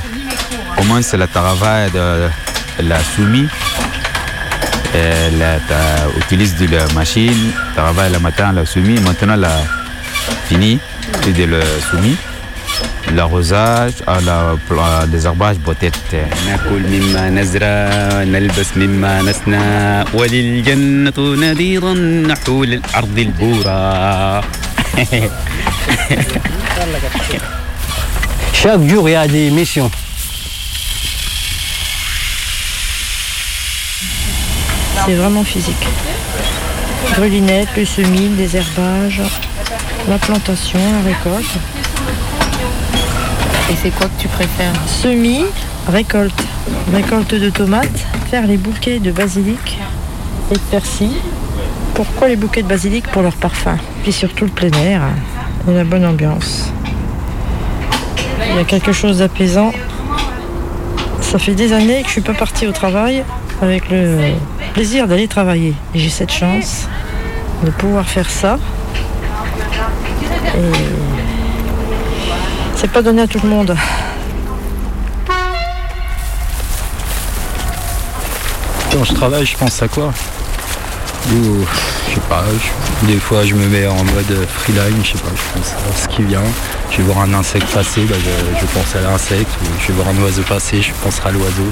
commence 0.76 1.12
le 1.14 1.26
travail 1.26 1.90
de 1.90 2.28
la 2.80 3.00
soumis 3.02 3.48
Et 4.95 5.37
là, 5.39 5.51
t'as- 5.67 6.09
utilise 6.21 6.55
de 6.57 6.65
la 6.75 6.87
machine, 6.93 7.51
travaille 7.75 8.11
le 8.11 8.19
matin 8.19 8.51
la 8.51 8.65
soumis. 8.65 8.99
Maintenant, 9.01 9.35
la 9.35 9.51
fini 10.47 10.79
de 11.37 11.43
le 11.45 11.61
soumis. 11.89 12.17
L'arrosage, 13.15 13.93
à 14.07 14.19
la 14.21 14.55
pla- 14.67 15.05
désherbage 15.07 15.57
peut-être. 15.65 16.15
ناكل 16.47 16.81
مما 16.91 17.29
نزرع 17.29 18.23
نلبس 18.23 18.69
مما 18.77 19.21
نصنع 19.21 20.05
وللجنة 20.13 21.17
نذيرا 21.17 21.93
نحول 21.93 22.73
الأرض 22.73 23.17
البورة 23.19 24.41
Chaque 28.53 28.81
jour, 28.87 29.07
il 29.09 29.13
y 29.13 29.15
a 29.15 29.27
des 29.27 29.49
missions. 29.51 29.89
C'est 35.06 35.14
vraiment 35.14 35.44
physique. 35.44 35.86
Grelinette, 37.14 37.68
le 37.76 37.84
semis, 37.84 38.28
le 38.30 38.36
désherbage, 38.36 39.20
la 40.08 40.16
plantation, 40.16 40.78
la 40.78 41.10
récolte. 41.10 41.58
Et 43.70 43.74
c'est 43.82 43.90
quoi 43.90 44.06
que 44.06 44.22
tu 44.22 44.28
préfères? 44.28 44.72
Semis, 44.86 45.44
récolte. 45.88 46.42
Récolte 46.92 47.34
de 47.34 47.50
tomates, 47.50 48.06
faire 48.30 48.46
les 48.46 48.56
bouquets 48.56 48.98
de 48.98 49.10
basilic 49.10 49.78
et 50.50 50.54
de 50.54 50.60
persil. 50.70 51.12
Pourquoi 51.94 52.28
les 52.28 52.36
bouquets 52.36 52.62
de 52.62 52.68
basilic? 52.68 53.06
Pour 53.08 53.20
leur 53.20 53.34
parfum. 53.34 53.76
Puis 54.02 54.12
surtout 54.12 54.46
le 54.46 54.50
plein 54.50 54.72
air 54.72 55.02
et 55.68 55.74
la 55.74 55.84
bonne 55.84 56.06
ambiance. 56.06 56.72
Il 58.48 58.56
y 58.56 58.58
a 58.58 58.64
quelque 58.64 58.92
chose 58.92 59.18
d'apaisant. 59.18 59.72
Ça 61.20 61.38
fait 61.38 61.54
des 61.54 61.74
années 61.74 62.00
que 62.00 62.06
je 62.06 62.12
suis 62.12 62.20
pas 62.22 62.34
partie 62.34 62.66
au 62.66 62.72
travail 62.72 63.22
avec 63.62 63.90
le 63.90 64.34
plaisir 64.72 65.06
d'aller 65.06 65.28
travailler. 65.28 65.74
J'ai 65.94 66.10
cette 66.10 66.32
chance 66.32 66.88
de 67.62 67.70
pouvoir 67.70 68.06
faire 68.06 68.28
ça. 68.28 68.58
C'est 72.76 72.90
pas 72.90 73.02
donné 73.02 73.22
à 73.22 73.26
tout 73.26 73.40
le 73.42 73.48
monde. 73.48 73.76
Quand 78.92 79.04
je 79.04 79.14
travaille, 79.14 79.46
je 79.46 79.56
pense 79.56 79.82
à 79.82 79.88
quoi? 79.88 80.12
Ou, 81.32 81.64
Je 82.08 82.14
sais 82.14 82.20
pas, 82.28 82.44
des 83.04 83.18
fois 83.18 83.44
je 83.44 83.54
me 83.54 83.66
mets 83.66 83.86
en 83.86 84.04
mode 84.04 84.46
freeline, 84.46 85.02
je 85.02 85.12
sais 85.12 85.18
pas, 85.18 85.30
je 85.34 85.58
pense 85.58 85.72
à 85.72 85.96
ce 85.96 86.08
qui 86.08 86.22
vient. 86.22 86.42
Je 86.90 86.98
vais 86.98 87.02
voir 87.04 87.20
un 87.20 87.34
insecte 87.34 87.66
passer, 87.72 88.02
bah, 88.04 88.14
je, 88.18 88.60
je 88.60 88.66
pense 88.66 88.94
à 88.94 89.00
l'insecte, 89.00 89.50
je 89.80 89.88
vais 89.88 89.94
voir 89.94 90.08
un 90.08 90.22
oiseau 90.22 90.42
passer, 90.42 90.80
je 90.80 90.92
penserai 91.02 91.30
à 91.30 91.32
l'oiseau. 91.32 91.64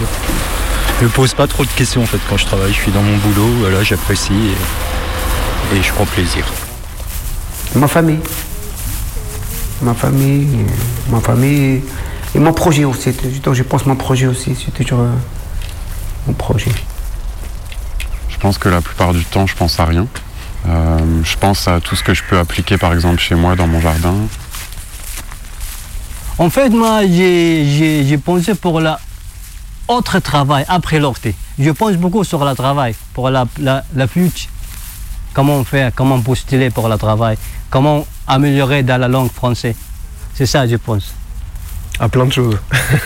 Je 1.02 1.08
me 1.08 1.10
pose 1.12 1.34
pas 1.34 1.48
trop 1.48 1.64
de 1.64 1.70
questions 1.70 2.04
en 2.04 2.06
fait 2.06 2.20
quand 2.28 2.36
je 2.36 2.46
travaille, 2.46 2.72
je 2.72 2.78
suis 2.78 2.92
dans 2.92 3.02
mon 3.02 3.16
boulot, 3.16 3.48
voilà, 3.58 3.82
j'apprécie 3.82 4.32
et, 5.72 5.76
et 5.76 5.82
je 5.82 5.92
prends 5.92 6.06
plaisir. 6.06 6.46
Ma 7.74 7.88
famille. 7.88 8.20
Ma 9.80 9.94
famille, 9.94 10.64
ma 11.10 11.18
famille 11.18 11.82
et 12.36 12.38
mon 12.38 12.52
projet 12.52 12.84
aussi. 12.84 13.10
Donc 13.42 13.54
je 13.54 13.64
pense 13.64 13.84
mon 13.84 13.96
projet 13.96 14.28
aussi, 14.28 14.54
c'est 14.54 14.70
toujours 14.72 15.00
euh, 15.00 15.10
mon 16.28 16.34
projet. 16.34 16.70
Je 18.28 18.38
pense 18.38 18.56
que 18.58 18.68
la 18.68 18.80
plupart 18.80 19.12
du 19.12 19.24
temps, 19.24 19.48
je 19.48 19.56
pense 19.56 19.80
à 19.80 19.86
rien. 19.86 20.06
Euh, 20.68 20.98
je 21.24 21.36
pense 21.36 21.66
à 21.66 21.80
tout 21.80 21.96
ce 21.96 22.04
que 22.04 22.14
je 22.14 22.22
peux 22.22 22.38
appliquer, 22.38 22.78
par 22.78 22.94
exemple, 22.94 23.18
chez 23.18 23.34
moi, 23.34 23.56
dans 23.56 23.66
mon 23.66 23.80
jardin. 23.80 24.14
En 26.38 26.48
fait, 26.48 26.68
moi, 26.68 27.00
j'ai 27.08 28.20
pensé 28.24 28.54
pour 28.54 28.80
la 28.80 29.00
autre 29.92 30.18
travail 30.20 30.64
après 30.68 30.98
l'ortie. 30.98 31.34
Je 31.58 31.70
pense 31.70 31.94
beaucoup 31.96 32.24
sur 32.24 32.44
le 32.44 32.54
travail, 32.54 32.94
pour 33.14 33.30
la, 33.30 33.46
la, 33.60 33.84
la 33.94 34.06
future. 34.06 34.50
Comment 35.34 35.64
faire, 35.64 35.92
comment 35.94 36.20
postuler 36.20 36.70
pour 36.70 36.88
le 36.88 36.96
travail, 36.98 37.36
comment 37.70 38.06
améliorer 38.26 38.82
dans 38.82 39.00
la 39.00 39.08
langue 39.08 39.30
française. 39.32 39.76
C'est 40.34 40.46
ça, 40.46 40.66
je 40.66 40.76
pense. 40.76 41.14
à 42.00 42.08
plein 42.08 42.26
de 42.26 42.32
choses. 42.32 42.58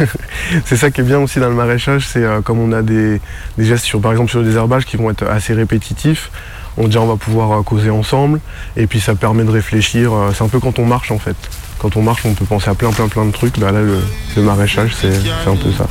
c'est 0.65 0.77
ça 0.77 0.91
qui 0.91 1.01
est 1.03 1.05
bien 1.05 1.19
aussi 1.19 1.39
dans 1.41 1.49
le 1.49 1.55
maraîchage, 1.55 2.07
c'est 2.07 2.23
euh, 2.25 2.41
comme 2.41 2.59
on 2.61 2.73
a 2.73 2.83
des, 2.83 3.21
des 3.59 3.65
gestes 3.65 3.85
sur, 3.85 4.01
par 4.01 4.13
exemple 4.13 4.31
sur 4.31 4.41
le 4.41 4.47
désherbage 4.47 4.85
qui 4.87 4.97
vont 4.97 5.11
être 5.11 5.27
assez 5.27 5.55
répétitifs, 5.55 6.31
on 6.77 6.89
dit 6.89 6.99
on 6.99 7.07
va 7.07 7.17
pouvoir 7.17 7.53
euh, 7.53 7.63
causer 7.63 7.91
ensemble 7.91 8.41
et 8.77 8.87
puis 8.87 9.01
ça 9.01 9.15
permet 9.15 9.45
de 9.45 9.51
réfléchir. 9.51 10.13
euh, 10.13 10.33
c'est 10.35 10.45
un 10.45 10.49
peu 10.49 10.61
quand 10.61 10.79
on 10.79 10.85
marche 10.87 11.11
en 11.11 11.19
fait. 11.19 11.37
Quand 11.79 11.97
on 11.97 12.03
marche, 12.03 12.23
on 12.25 12.35
peut 12.35 12.45
penser 12.45 12.71
à 12.71 12.75
plein 12.75 12.91
plein 12.91 13.09
plein 13.09 13.27
de 13.27 13.33
trucs. 13.33 13.59
Bah 13.59 13.71
là, 13.73 13.81
le, 13.81 13.99
le 14.37 14.43
maraîchage, 14.43 14.95
c'est 15.01 15.09
un 15.47 15.57
peu 15.57 15.71
ça. 15.77 15.87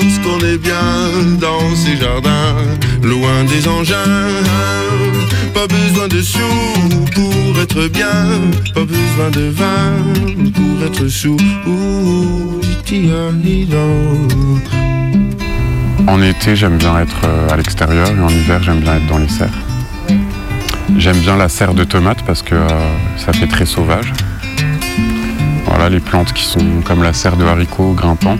Ce 0.00 0.20
qu'on 0.22 0.38
est 0.46 0.58
bien 0.58 1.36
dans 1.38 1.74
ces 1.76 1.96
jardins. 1.96 2.56
loin 3.02 3.44
des 3.44 3.68
engins. 3.68 4.28
Pas 5.54 5.66
besoin 5.66 6.08
de 6.08 6.22
sous 6.22 6.40
pour 7.14 7.60
être 7.60 7.88
bien, 7.88 8.40
pas 8.74 8.84
besoin 8.84 9.30
de 9.30 9.50
vin 9.50 10.52
pour 10.54 10.86
être 10.86 11.08
sous. 11.08 11.36
En 16.06 16.22
été, 16.22 16.56
j'aime 16.56 16.78
bien 16.78 16.98
être 17.00 17.20
euh, 17.24 17.48
à 17.50 17.56
l'extérieur 17.56 18.08
et 18.08 18.20
en 18.20 18.28
hiver, 18.28 18.62
j'aime 18.62 18.80
bien 18.80 18.96
être 18.96 19.06
dans 19.06 19.18
les 19.18 19.28
serres. 19.28 19.48
J'aime 20.96 21.18
bien 21.20 21.36
la 21.36 21.48
serre 21.48 21.74
de 21.74 21.84
tomates 21.84 22.22
parce 22.24 22.42
que 22.42 22.54
euh, 22.54 22.68
ça 23.16 23.32
fait 23.32 23.46
très 23.46 23.66
sauvage. 23.66 24.12
Voilà, 25.64 25.88
les 25.88 26.00
plantes 26.00 26.32
qui 26.32 26.44
sont 26.44 26.82
comme 26.84 27.02
la 27.02 27.12
serre 27.12 27.36
de 27.36 27.44
haricots 27.44 27.92
grimpant. 27.92 28.36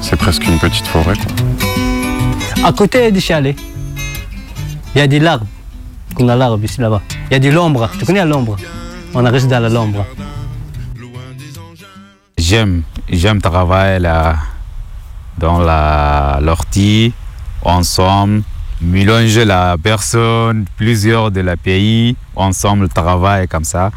C'est 0.00 0.16
presque 0.16 0.46
une 0.46 0.58
petite 0.58 0.86
forêt. 0.86 1.14
quoi. 1.16 2.68
À 2.68 2.72
côté 2.72 3.12
du 3.12 3.20
chalet, 3.20 3.56
il 4.94 4.98
y 4.98 5.00
a 5.02 5.06
des 5.06 5.24
arbres. 5.24 5.46
Comme 6.14 6.26
l'arbre 6.26 6.58
ici 6.64 6.80
là-bas. 6.80 7.02
Il 7.30 7.34
y 7.34 7.36
a 7.36 7.38
de 7.38 7.50
l'ombre. 7.50 7.88
Tu 7.98 8.04
connais 8.04 8.24
l'ombre? 8.24 8.56
On 9.14 9.22
reste 9.22 9.48
dans 9.48 9.72
l'ombre. 9.72 10.04
J'aime, 12.36 12.82
j'aime 13.08 13.40
travailler 13.40 13.98
là, 13.98 14.36
dans 15.36 15.58
la 15.58 16.38
l'ortie, 16.40 17.12
ensemble, 17.62 18.42
mélanger 18.81 19.45
la 19.45 19.75
personne, 19.81 20.65
plusieurs 20.77 21.31
de 21.31 21.41
la 21.41 21.55
pays, 21.57 22.15
ensemble 22.35 22.89
travailler 22.89 23.47
comme 23.47 23.63
ça. 23.63 23.91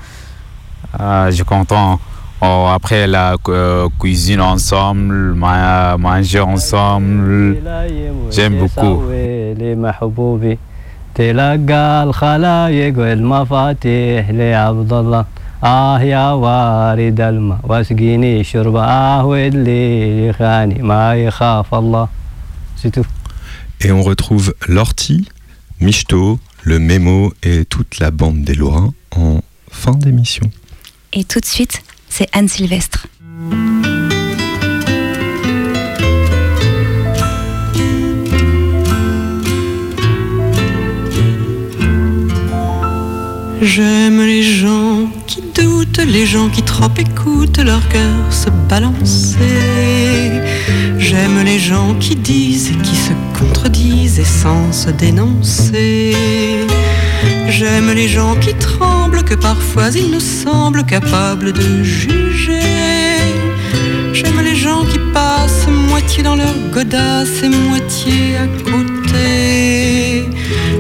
Ah, 0.99 1.27
je 1.31 1.37
suis 1.37 1.45
content. 1.45 1.99
Oh, 2.41 2.67
après 2.73 3.07
la 3.07 3.35
euh, 3.49 3.89
cuisine 3.99 4.41
ensemble, 4.43 5.15
ma- 5.35 5.97
manger 5.97 6.41
ensemble, 6.41 7.57
j'aime 8.31 8.57
beaucoup. 8.59 9.03
لمحبوبي 9.59 10.59
تلقى 11.15 12.03
الخلايق 12.05 12.99
والمفاتيح 12.99 14.31
لعبد 14.31 14.93
الله 14.93 15.25
آه 15.65 16.01
يا 16.01 16.31
وارد 16.33 17.21
الماء 17.21 17.59
واسقيني 17.65 18.45
شربة 18.45 18.85
آه 18.85 19.25
ودلي 19.27 20.33
خاني 20.33 20.83
ما 20.83 21.15
يخاف 21.15 21.75
الله 21.75 22.09
C'est 22.77 22.91
tout. 22.91 23.07
Et 23.84 23.92
on 23.92 24.04
retrouve 24.04 24.54
l'ortie, 24.68 25.28
Michto, 25.80 26.40
le 26.62 26.78
Mémo 26.78 27.34
et 27.42 27.66
toute 27.66 27.98
la 27.98 28.12
bande 28.12 28.44
des 28.44 28.54
Lorrains 28.54 28.94
en 29.10 29.42
fin 29.72 29.94
d'émission. 29.94 30.52
Et 31.14 31.24
tout 31.24 31.40
de 31.40 31.46
suite, 31.46 31.82
c'est 32.08 32.30
Anne 32.32 32.48
Sylvestre. 32.48 33.08
J'aime 43.62 44.20
les 44.20 44.42
gens 44.42 45.08
qui 45.28 45.42
doutent, 45.56 46.00
les 46.00 46.26
gens 46.26 46.50
qui 46.50 46.64
trop 46.64 46.90
écoutent 46.98 47.60
leur 47.60 47.88
cœur 47.90 48.32
se 48.32 48.50
balancer. 48.68 49.38
J'aime 50.98 51.44
les 51.46 51.60
gens 51.60 51.94
qui 52.00 52.16
disent, 52.16 52.72
qui 52.82 52.96
se 52.96 53.12
contredisent 53.38 54.20
et 54.20 54.26
sans 54.26 54.72
se 54.72 54.90
dénoncer. 54.90 56.16
J'aime 57.50 57.92
les 57.92 58.08
gens 58.08 58.36
qui 58.36 58.56
tremblent, 58.56 59.24
que 59.24 59.36
parfois 59.36 59.90
ils 59.96 60.10
nous 60.10 60.20
semblent 60.20 60.84
capables 60.84 61.54
de 61.54 61.84
juger. 61.84 62.62
J'aime 64.12 64.42
les 64.44 64.56
gens 64.56 64.84
qui 64.86 65.00
passent 65.14 65.68
moitié 65.90 66.24
dans 66.24 66.36
leur 66.36 66.56
godasse 66.72 67.44
et 67.44 67.50
moitié 67.50 68.38
à 68.38 68.48
côté. 68.70 70.26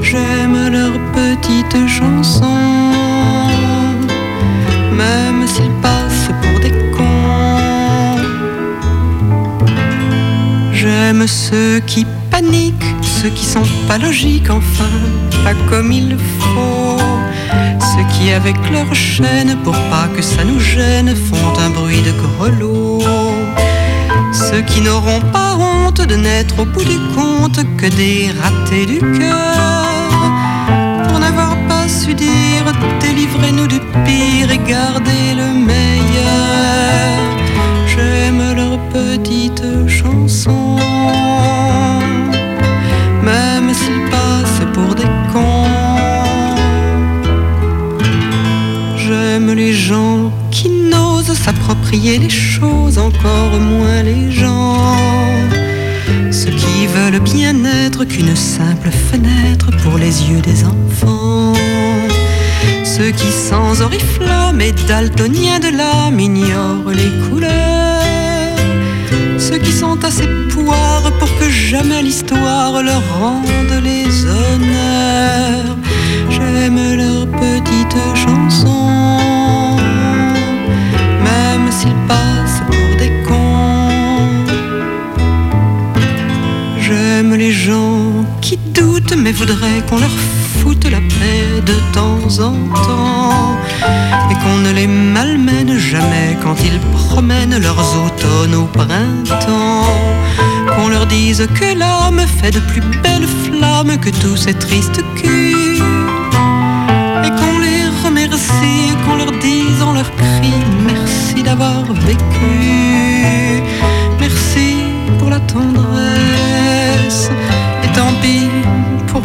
J'aime 0.01 0.69
leurs 0.71 0.99
petites 1.13 1.87
chansons, 1.87 2.70
Ceux 11.27 11.79
qui 11.81 12.05
paniquent, 12.31 12.95
ceux 13.01 13.29
qui 13.29 13.45
sont 13.45 13.67
pas 13.87 13.99
logiques, 13.99 14.49
enfin, 14.49 14.89
pas 15.43 15.53
comme 15.69 15.91
il 15.91 16.17
faut. 16.39 16.97
Ceux 17.79 18.05
qui, 18.11 18.31
avec 18.31 18.55
leur 18.71 18.93
chaîne, 18.95 19.55
pour 19.63 19.75
pas 19.91 20.07
que 20.15 20.21
ça 20.23 20.43
nous 20.43 20.59
gêne, 20.59 21.15
font 21.15 21.59
un 21.59 21.69
bruit 21.69 22.01
de 22.01 22.11
grelot. 22.11 23.03
Ceux 24.33 24.61
qui 24.61 24.81
n'auront 24.81 25.21
pas 25.31 25.55
honte 25.55 26.01
de 26.01 26.15
n'être 26.15 26.59
au 26.59 26.65
bout 26.65 26.83
du 26.83 26.97
compte 27.15 27.59
que 27.77 27.87
des 27.87 28.31
ratés 28.41 28.87
du 28.87 28.99
cœur. 28.99 29.87
Pour 31.07 31.19
n'avoir 31.19 31.55
pas 31.67 31.87
su 31.87 32.15
dire, 32.15 32.65
délivrez-nous 32.99 33.67
du 33.67 33.79
pire 34.05 34.49
et 34.51 34.57
gardez 34.57 35.35
le 35.35 35.53
meilleur. 35.53 37.30
Qui 50.51 50.69
n'osent 50.69 51.33
s'approprier 51.33 52.17
les 52.17 52.29
choses, 52.29 52.97
encore 52.97 53.59
moins 53.59 54.03
les 54.03 54.31
gens. 54.31 54.85
Ceux 56.31 56.51
qui 56.51 56.87
veulent 56.87 57.19
bien 57.19 57.55
être 57.85 58.05
qu'une 58.05 58.35
simple 58.35 58.89
fenêtre 58.89 59.69
pour 59.83 59.97
les 59.97 60.23
yeux 60.29 60.41
des 60.41 60.63
enfants. 60.63 61.53
Ceux 62.83 63.11
qui 63.11 63.31
sans 63.31 63.81
oriflamme 63.81 64.61
et 64.61 64.73
daltoniens 64.87 65.59
de 65.59 65.75
l'âme 65.77 66.19
ignorent 66.19 66.91
les 66.91 67.11
couleurs. 67.29 68.01
Ceux 69.37 69.57
qui 69.57 69.71
sont 69.71 70.03
assez 70.03 70.27
poires 70.49 71.11
pour 71.19 71.29
que 71.37 71.49
jamais 71.49 72.01
l'histoire 72.01 72.81
leur 72.81 73.03
rende 73.19 73.83
les 73.83 74.25
honneurs. 74.25 75.77
J'aime 76.29 76.79
leurs 76.95 77.27
petites 77.27 78.01
chansons, 78.15 78.40
les 87.41 87.53
gens 87.53 88.23
qui 88.39 88.55
doutent 88.75 89.15
mais 89.17 89.31
voudraient 89.31 89.81
qu'on 89.89 89.97
leur 89.97 90.15
foute 90.59 90.85
la 90.85 91.01
paix 91.17 91.45
de 91.71 91.75
temps 91.91 92.27
en 92.49 92.53
temps. 92.87 93.57
Et 94.29 94.35
qu'on 94.41 94.57
ne 94.67 94.71
les 94.79 94.85
malmène 94.85 95.75
jamais 95.79 96.37
quand 96.43 96.55
ils 96.69 96.79
promènent 96.97 97.57
leurs 97.57 97.83
automnes 98.05 98.55
au 98.63 98.65
printemps. 98.65 99.87
Qu'on 100.75 100.89
leur 100.89 101.07
dise 101.07 101.47
que 101.59 101.69
l'âme 101.81 102.23
fait 102.39 102.51
de 102.51 102.59
plus 102.71 102.83
belles 103.03 103.31
flammes 103.45 103.97
que 104.03 104.11
tous 104.21 104.37
ces 104.37 104.53
tristes 104.53 105.01
culs. 105.15 105.81
Et 107.25 107.31
qu'on 107.39 107.57
les 107.65 107.83
remercie, 108.05 108.85
qu'on 109.03 109.15
leur 109.15 109.31
dise 109.49 109.81
en 109.81 109.93
leur 109.93 110.09
cri 110.15 110.53
merci 110.85 111.41
d'avoir 111.41 111.83
vécu, 112.09 112.53
merci 114.19 114.75
pour 115.17 115.29
la 115.29 115.39
tendresse, 115.39 116.10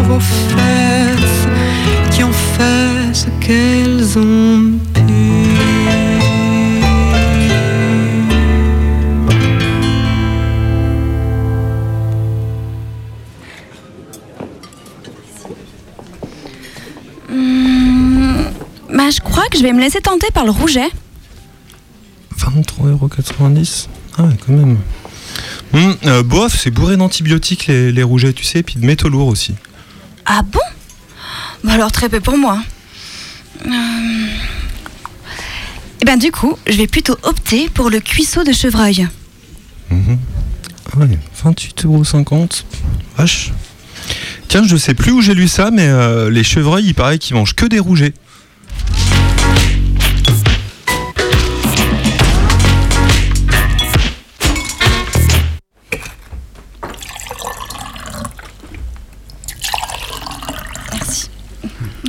vos 0.08 0.20
fesses 0.20 1.46
qui 2.10 2.22
ont 2.22 2.32
fait 2.32 3.12
ce 3.12 3.26
qu'elles 3.44 4.18
ont 4.18 4.78
pu. 4.94 5.02
Hum, 17.30 18.44
bah, 18.92 19.10
je 19.10 19.20
crois 19.20 19.48
que 19.48 19.58
je 19.58 19.62
vais 19.62 19.72
me 19.72 19.80
laisser 19.80 20.00
tenter 20.00 20.28
par 20.32 20.44
le 20.44 20.50
rouget. 20.50 20.88
23,90€ 22.38 23.88
Ah 24.18 24.24
ouais, 24.24 24.34
quand 24.46 24.52
même. 24.52 24.78
Hum, 25.74 25.96
euh, 26.06 26.22
bof, 26.22 26.56
c'est 26.56 26.70
bourré 26.70 26.96
d'antibiotiques 26.96 27.66
les, 27.66 27.92
les 27.92 28.02
rougets, 28.02 28.32
tu 28.32 28.44
sais, 28.44 28.60
et 28.60 28.62
puis 28.62 28.76
de 28.76 28.86
métaux 28.86 29.08
lourds 29.08 29.28
aussi. 29.28 29.54
Ah 30.26 30.42
bon? 30.42 30.60
Bah 31.64 31.72
alors 31.74 31.92
très 31.92 32.08
peu 32.08 32.20
pour 32.20 32.36
moi. 32.36 32.60
Euh, 33.64 33.70
Eh 36.00 36.04
ben 36.04 36.18
du 36.18 36.30
coup, 36.30 36.56
je 36.66 36.76
vais 36.76 36.86
plutôt 36.86 37.16
opter 37.22 37.68
pour 37.68 37.90
le 37.90 38.00
cuisseau 38.00 38.44
de 38.44 38.52
chevreuil. 38.52 39.08
Ah 39.90 40.98
ouais, 40.98 41.18
28,50€. 41.44 42.64
Vache. 43.16 43.52
Tiens, 44.48 44.62
je 44.64 44.76
sais 44.76 44.94
plus 44.94 45.10
où 45.12 45.20
j'ai 45.20 45.34
lu 45.34 45.48
ça, 45.48 45.70
mais 45.70 45.88
euh, 45.88 46.30
les 46.30 46.44
chevreuils, 46.44 46.86
il 46.86 46.94
paraît 46.94 47.18
qu'ils 47.18 47.34
mangent 47.36 47.54
que 47.54 47.66
des 47.66 47.80
rougets. 47.80 48.14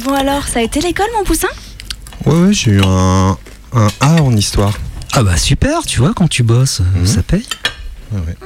Bon 0.08 0.14
alors, 0.14 0.48
ça 0.48 0.60
a 0.60 0.62
été 0.62 0.80
l'école 0.80 1.08
mon 1.18 1.26
poussin? 1.26 1.50
Ouais, 2.26 2.34
ouais, 2.34 2.54
j'ai 2.54 2.72
eu 2.72 2.82
un, 2.82 3.38
un 3.74 3.88
A 4.00 4.22
en 4.22 4.34
histoire. 4.38 4.74
Ah 5.12 5.22
bah 5.22 5.36
super, 5.36 5.84
tu 5.86 6.00
vois, 6.00 6.14
quand 6.14 6.30
tu 6.30 6.44
bosses, 6.44 6.80
euh, 6.80 7.06
ça 7.06 7.22
paye. 7.24 7.46
Ouais, 8.14 8.22
ouais. 8.22 8.38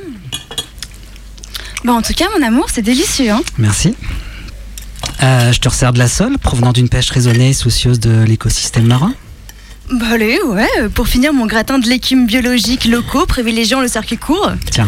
Bah 1.83 1.93
en 1.93 2.01
tout 2.01 2.13
cas 2.13 2.25
mon 2.35 2.43
amour, 2.43 2.71
c'est 2.71 2.81
délicieux 2.81 3.29
hein. 3.29 3.43
Merci. 3.59 3.95
Euh, 5.21 5.51
je 5.51 5.59
te 5.59 5.69
resserre 5.69 5.93
de 5.93 5.99
la 5.99 6.07
sole, 6.07 6.39
provenant 6.39 6.73
d'une 6.73 6.89
pêche 6.89 7.11
raisonnée 7.11 7.49
et 7.49 7.53
soucieuse 7.53 7.99
de 7.99 8.23
l'écosystème 8.23 8.87
marin. 8.87 9.13
Bah 9.91 10.07
allez, 10.13 10.41
ouais, 10.41 10.67
euh, 10.79 10.89
pour 10.89 11.07
finir 11.07 11.31
mon 11.31 11.45
gratin 11.45 11.77
de 11.77 11.87
légumes 11.87 12.25
biologiques 12.25 12.85
locaux 12.85 13.27
privilégiant 13.27 13.81
le 13.81 13.87
circuit 13.87 14.17
court. 14.17 14.51
Tiens. 14.71 14.87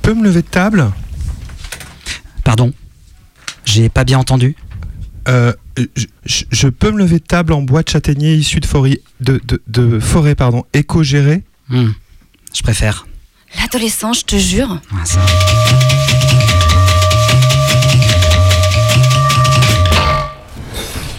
Peux 0.00 0.14
me 0.14 0.24
lever 0.24 0.40
de 0.40 0.48
table? 0.48 0.90
Pardon 2.42 2.72
J'ai 3.70 3.90
pas 3.90 4.04
bien 4.04 4.18
entendu 4.18 4.56
Euh, 5.28 5.52
je, 6.24 6.68
peux 6.68 6.90
me 6.90 6.98
lever 6.98 7.18
de 7.18 7.24
table 7.24 7.52
en 7.52 7.60
bois 7.60 7.82
de 7.82 7.88
châtaignier 7.90 8.34
issu 8.34 8.60
de 8.60 8.66
forêt, 8.66 9.00
de, 9.20 9.40
de, 9.46 9.60
de 9.66 10.00
forêt 10.00 10.34
pardon, 10.34 10.64
éco-gérée 10.72 11.42
Hmm, 11.68 11.90
Je 12.54 12.62
préfère. 12.62 13.06
L'adolescent, 13.60 14.14
je 14.14 14.24
te 14.24 14.36
jure. 14.36 14.80
Ça. 15.04 15.20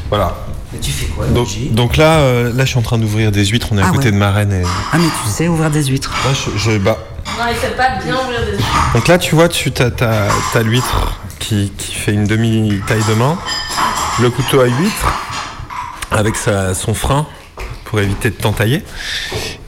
Voilà. 0.09 0.35
Mais 0.73 0.79
tu 0.79 0.91
fais 0.91 1.05
quoi 1.07 1.25
Donc, 1.27 1.47
donc 1.71 1.97
là, 1.97 2.19
euh, 2.19 2.53
là, 2.53 2.65
je 2.65 2.69
suis 2.69 2.79
en 2.79 2.81
train 2.83 2.97
d'ouvrir 2.97 3.31
des 3.31 3.45
huîtres. 3.45 3.67
On 3.71 3.77
est 3.77 3.81
à 3.81 3.85
Ah 3.87 3.91
côté 3.91 4.05
ouais. 4.05 4.11
de 4.11 4.17
ma 4.17 4.31
reine. 4.31 4.51
Et... 4.53 4.63
Ah, 4.91 4.97
mais 4.97 5.07
tu 5.23 5.29
sais 5.31 5.47
ouvrir 5.47 5.69
des 5.71 5.83
huîtres. 5.85 6.11
Je, 6.33 6.57
je- 6.71 6.77
bah, 6.77 6.97
Non, 7.37 7.45
il 7.51 7.55
sait 7.57 7.75
pas 7.75 7.95
bien 8.03 8.15
ouvrir 8.15 8.39
des 8.45 8.57
Donc 8.93 9.07
là, 9.07 9.17
tu 9.17 9.35
vois, 9.35 9.49
tu 9.49 9.71
as, 9.79 9.91
t'as 9.91 10.63
l'huître 10.63 11.19
qui, 11.39 11.71
fait 11.77 12.13
une 12.13 12.25
demi-taille 12.25 13.03
de 13.07 13.13
main, 13.13 13.37
le 14.21 14.29
couteau 14.29 14.61
à 14.61 14.67
huître 14.67 15.13
avec 16.11 16.35
son 16.35 16.93
frein 16.93 17.27
pour 17.85 17.99
éviter 17.99 18.29
de 18.29 18.35
t'entailler. 18.35 18.83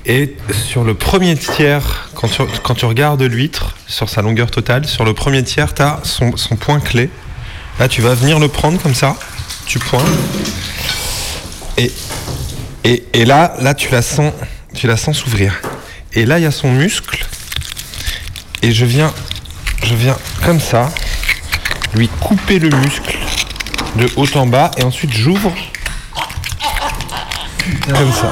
Et 0.06 0.36
sur 0.52 0.84
le 0.84 0.94
premier 0.94 1.36
tiers, 1.36 2.10
quand 2.16 2.76
tu, 2.76 2.86
regardes 2.86 3.22
l'huître, 3.22 3.76
sur 3.88 4.10
sa 4.10 4.22
longueur 4.22 4.52
totale, 4.52 4.88
sur 4.88 5.06
le 5.06 5.14
premier 5.14 5.44
tiers, 5.44 5.74
tu 5.74 5.82
as 5.82 6.00
son, 6.04 6.32
point 6.56 6.80
clé. 6.80 7.10
Là, 7.80 7.88
tu 7.88 8.02
vas 8.02 8.14
venir 8.14 8.40
le 8.40 8.48
prendre 8.48 8.82
comme 8.82 8.96
ça, 8.96 9.16
tu 9.66 9.80
pointes. 9.80 10.06
Et 11.78 13.26
là, 13.26 13.56
là, 13.60 13.74
tu 13.74 13.92
la 13.92 14.02
sens, 14.02 14.34
tu 14.74 14.88
la 14.88 14.98
sens 14.98 15.18
s'ouvrir. 15.18 15.60
Et 16.14 16.26
là, 16.26 16.40
il 16.40 16.44
y 16.44 16.46
a 16.46 16.52
son 16.52 16.72
muscle 16.72 17.26
et 18.62 18.72
je 18.72 18.86
viens, 18.86 19.14
je 19.84 19.96
viens 19.96 20.18
comme 20.46 20.60
ça, 20.60 20.90
lui 21.96 22.08
couper 22.08 22.60
le 22.60 22.70
muscle 22.70 23.18
de 23.98 24.10
haut 24.16 24.28
en 24.36 24.48
bas 24.48 24.72
et 24.78 24.84
ensuite 24.84 25.12
j'ouvre 25.14 25.54
comme 27.94 28.12
ça. 28.14 28.32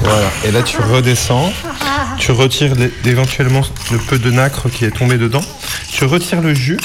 Voilà. 0.00 0.30
Et 0.44 0.50
là 0.50 0.62
tu 0.62 0.78
redescends, 0.80 1.52
tu 2.18 2.32
retires 2.32 2.72
éventuellement 3.04 3.62
le 3.90 3.98
peu 3.98 4.18
de 4.18 4.30
nacre 4.30 4.68
qui 4.68 4.84
est 4.84 4.90
tombé 4.90 5.18
dedans, 5.18 5.44
tu 5.90 6.04
retires 6.04 6.40
le 6.40 6.54
jus 6.54 6.78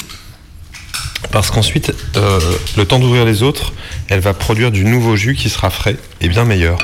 parce 1.32 1.50
qu'ensuite, 1.50 1.92
euh, 2.16 2.38
le 2.76 2.84
temps 2.84 2.98
d'ouvrir 2.98 3.24
les 3.24 3.42
autres, 3.42 3.72
elle 4.08 4.20
va 4.20 4.34
produire 4.34 4.70
du 4.70 4.84
nouveau 4.84 5.16
jus 5.16 5.34
qui 5.34 5.48
sera 5.48 5.70
frais 5.70 5.96
et 6.20 6.28
bien 6.28 6.44
meilleur. 6.44 6.78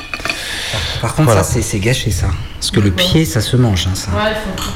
Par 1.01 1.13
contre, 1.15 1.27
Voilà. 1.27 1.43
ça, 1.43 1.61
c'est- 1.61 1.79
gâché, 1.79 2.11
ça. 2.11 2.27
Parce 2.59 2.71
que 2.71 2.79
le 2.79 2.89
pied, 2.91 3.23
ça 3.25 3.39
se 3.41 3.55
mange, 3.55 3.87
hein, 3.87 3.93
ça. 3.95 4.09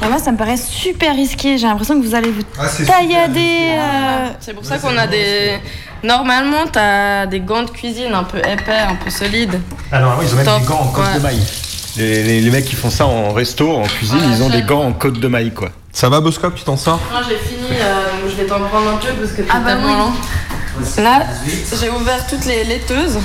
Et 0.04 0.08
moi, 0.08 0.18
ça 0.18 0.30
me 0.32 0.36
paraît 0.38 0.56
super 0.56 1.14
risqué. 1.16 1.58
J'ai 1.58 1.66
l'impression 1.66 2.00
que 2.00 2.06
vous 2.06 2.14
allez 2.14 2.30
vous 2.30 2.42
Ah, 2.58 2.68
c'est 2.68 2.84
taillader. 2.84 3.70
euh, 3.72 4.28
C'est 4.40 4.54
pour 4.54 4.64
ça 4.64 4.78
qu'on 4.78 4.96
a 4.96 5.06
des. 5.06 5.58
Normalement, 6.04 6.66
t'as 6.70 7.26
des 7.26 7.40
gants 7.40 7.62
de 7.64 7.70
cuisine 7.70 8.12
un 8.14 8.24
peu 8.24 8.38
épais, 8.38 8.78
un 8.88 8.94
peu 8.96 9.10
solides. 9.10 9.60
Alors 9.90 10.16
oui, 10.18 10.26
ils 10.28 10.32
ont 10.34 10.36
même 10.36 10.60
des 10.60 10.66
gants 10.66 10.80
en 10.80 10.88
côte 10.88 11.04
Ouais. 11.06 11.14
de 11.14 11.20
maille. 11.20 11.42
Les, 11.96 12.22
les- 12.22 12.40
les 12.40 12.50
mecs 12.50 12.64
qui 12.64 12.76
font 12.76 12.90
ça 12.90 13.04
en 13.06 13.32
resto, 13.32 13.70
en 13.76 13.82
cuisine, 13.82 14.18
ils 14.34 14.42
ont 14.42 14.48
des 14.48 14.62
gants 14.62 14.82
en 14.84 14.92
côte 14.92 15.18
de 15.20 15.28
maille, 15.28 15.52
quoi. 15.52 15.70
Ça 15.92 16.08
va, 16.08 16.20
Boscop, 16.20 16.54
tu 16.54 16.64
t'en 16.64 16.76
sors 16.76 17.00
Moi 17.10 17.20
j'ai 17.28 17.36
fini, 17.36 17.68
euh, 17.78 18.28
je 18.28 18.34
vais 18.34 18.46
t'en 18.46 18.60
prendre 18.60 18.88
un 18.90 18.96
peu 18.96 19.08
parce 19.12 19.32
que 19.32 19.42
t'es 19.42 19.48
Ah 19.52 19.60
bah 19.60 19.72
tellement 19.74 20.08
oui. 20.08 20.86
Là, 20.96 21.22
j'ai 21.80 21.90
ouvert 21.90 22.26
toutes 22.26 22.46
les 22.46 22.64
laiteuses. 22.64 23.18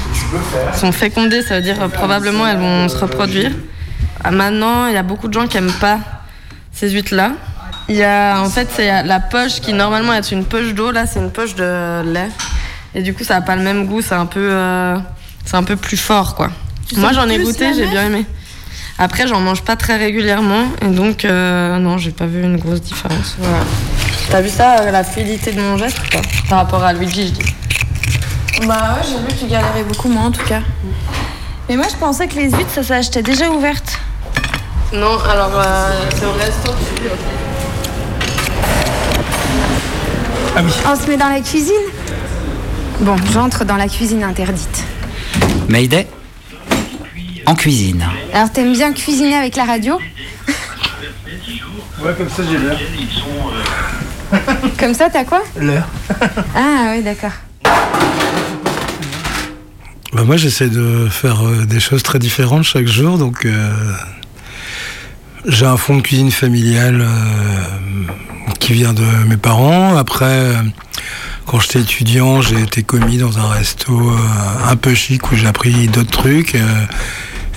Elles 0.74 0.78
sont 0.78 0.92
fécondées, 0.92 1.42
ça 1.42 1.56
veut 1.56 1.62
dire 1.62 1.82
euh, 1.82 1.88
probablement 1.88 2.46
elles 2.46 2.58
vont 2.58 2.90
se 2.90 2.98
reproduire. 2.98 3.52
Ah, 4.24 4.32
maintenant, 4.32 4.88
il 4.88 4.94
y 4.94 4.98
a 4.98 5.04
beaucoup 5.04 5.30
de 5.30 5.34
gens 5.34 5.48
qui 5.48 5.56
aiment 5.58 5.72
pas 5.72 6.00
ces 6.74 6.90
huîtres-là. 6.90 7.32
Il 7.88 7.96
y 7.96 8.04
a, 8.04 8.42
en 8.42 8.50
fait, 8.50 8.68
c'est 8.76 9.04
la 9.04 9.20
poche 9.22 9.62
qui 9.62 9.72
normalement 9.72 10.12
est 10.14 10.32
une 10.32 10.44
poche 10.44 10.74
d'eau. 10.74 10.92
Là, 10.92 11.06
c'est 11.06 11.20
une 11.20 11.32
poche 11.32 11.56
de 11.56 12.02
lait. 12.04 12.30
Et 12.94 13.02
du 13.02 13.14
coup, 13.14 13.24
ça 13.24 13.36
n'a 13.36 13.42
pas 13.42 13.56
le 13.56 13.62
même 13.62 13.86
goût. 13.86 14.02
C'est 14.02 14.16
un 14.16 14.26
peu, 14.26 14.50
euh, 14.52 14.98
c'est 15.46 15.56
un 15.56 15.64
peu 15.64 15.78
plus 15.78 15.96
fort, 15.96 16.36
quoi. 16.36 16.50
Tu 16.90 17.00
Moi, 17.00 17.14
j'en 17.14 17.30
ai 17.30 17.40
goûté, 17.40 17.74
j'ai 17.74 17.86
bien 17.88 18.08
aimé. 18.08 18.26
Après, 19.00 19.28
j'en 19.28 19.40
mange 19.40 19.62
pas 19.62 19.76
très 19.76 19.96
régulièrement. 19.98 20.66
Et 20.82 20.88
donc, 20.88 21.24
euh, 21.24 21.78
non, 21.78 21.98
j'ai 21.98 22.12
pas 22.12 22.26
vu 22.26 22.42
une 22.44 22.58
grosse 22.58 22.82
différence. 22.82 23.36
Voilà. 23.38 23.64
T'as 24.30 24.42
vu 24.42 24.50
ça, 24.50 24.80
euh, 24.80 24.92
la 24.92 25.04
fluidité 25.04 25.52
de 25.52 25.62
mon 25.62 25.78
geste 25.78 26.00
ou 26.00 26.18
pas? 26.18 26.22
Par 26.50 26.58
rapport 26.60 26.84
à 26.84 26.94
Luigi, 26.94 27.28
je 27.28 27.34
dis. 27.34 28.66
Bah 28.68 28.96
ouais, 28.96 29.08
j'ai 29.08 29.20
vu 29.20 29.28
que 29.28 29.46
tu 29.46 29.46
galérais 29.46 29.84
beaucoup 29.88 30.10
moins 30.10 30.26
en 30.26 30.32
tout 30.32 30.44
cas. 30.46 30.62
Mais 31.70 31.76
moi, 31.76 31.86
je 31.92 31.96
pensais 31.96 32.28
que 32.28 32.36
les 32.36 32.50
huîtres, 32.50 32.74
ça 32.74 32.82
s'achetait 32.82 33.22
déjà 33.22 33.50
ouvertes. 33.52 34.00
Non, 34.94 35.20
alors, 35.30 35.52
euh, 35.56 35.92
c'est 36.16 36.26
au 36.26 36.32
resto. 36.32 36.72
Ah 40.56 40.62
oui. 40.64 40.72
On 40.92 40.96
se 40.96 41.08
met 41.08 41.18
dans 41.18 41.30
la 41.30 41.42
cuisine? 41.42 41.74
Bon, 43.02 43.16
j'entre 43.32 43.64
dans 43.64 43.76
la 43.76 43.88
cuisine 43.88 44.24
interdite. 44.24 44.84
Mayday? 45.70 46.08
En 47.48 47.56
cuisine. 47.56 48.04
Alors, 48.34 48.52
t'aimes 48.52 48.74
bien 48.74 48.92
cuisiner 48.94 49.36
avec 49.36 49.56
la 49.56 49.64
radio 49.66 49.98
Ouais, 52.04 52.14
comme 52.18 52.30
ça 52.30 52.44
j'ai 52.50 52.58
l'heure. 52.58 52.78
Comme 54.78 54.94
ça, 54.94 55.10
t'as 55.10 55.24
quoi 55.24 55.42
L'heure. 55.58 55.88
Ah 56.54 56.92
oui, 56.92 57.02
d'accord. 57.02 57.32
Bah, 60.14 60.24
moi, 60.26 60.36
j'essaie 60.36 60.68
de 60.68 61.08
faire 61.10 61.48
euh, 61.48 61.66
des 61.66 61.80
choses 61.80 62.04
très 62.04 62.20
différentes 62.20 62.64
chaque 62.64 62.88
jour. 62.88 63.18
Donc, 63.18 63.46
euh, 63.46 63.72
j'ai 65.46 65.66
un 65.66 65.78
fond 65.78 65.96
de 65.96 66.02
cuisine 66.02 66.30
familiale 66.32 67.00
euh, 67.02 67.64
qui 68.60 68.74
vient 68.74 68.92
de 68.94 69.06
mes 69.28 69.38
parents. 69.38 69.96
Après, 69.96 70.52
quand 71.46 71.62
j'étais 71.62 71.80
étudiant, 71.80 72.42
j'ai 72.42 72.62
été 72.62 72.84
commis 72.84 73.18
dans 73.18 73.40
un 73.40 73.48
resto 73.48 74.10
euh, 74.12 74.18
un 74.70 74.76
peu 74.76 74.94
chic 74.94 75.32
où 75.32 75.36
j'ai 75.38 75.48
appris 75.48 75.88
d'autres 75.88 76.12
trucs. 76.12 76.56
euh, 76.56 76.86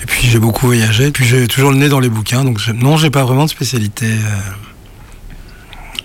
et 0.03 0.07
puis, 0.07 0.27
j'ai 0.29 0.39
beaucoup 0.39 0.67
voyagé. 0.67 1.11
Puis, 1.11 1.27
j'ai 1.27 1.47
toujours 1.47 1.71
le 1.73 1.77
nez 1.79 1.89
dans 1.89 2.01
les 2.01 2.09
bouquins. 2.09 2.45
Donc, 2.45 2.59
je- 2.59 2.73
non, 2.73 2.97
j'ai 2.97 3.11
pas 3.11 3.25
vraiment 3.25 3.45
de 3.45 3.51
spécialité. 3.51 4.07
euh. 4.07 4.39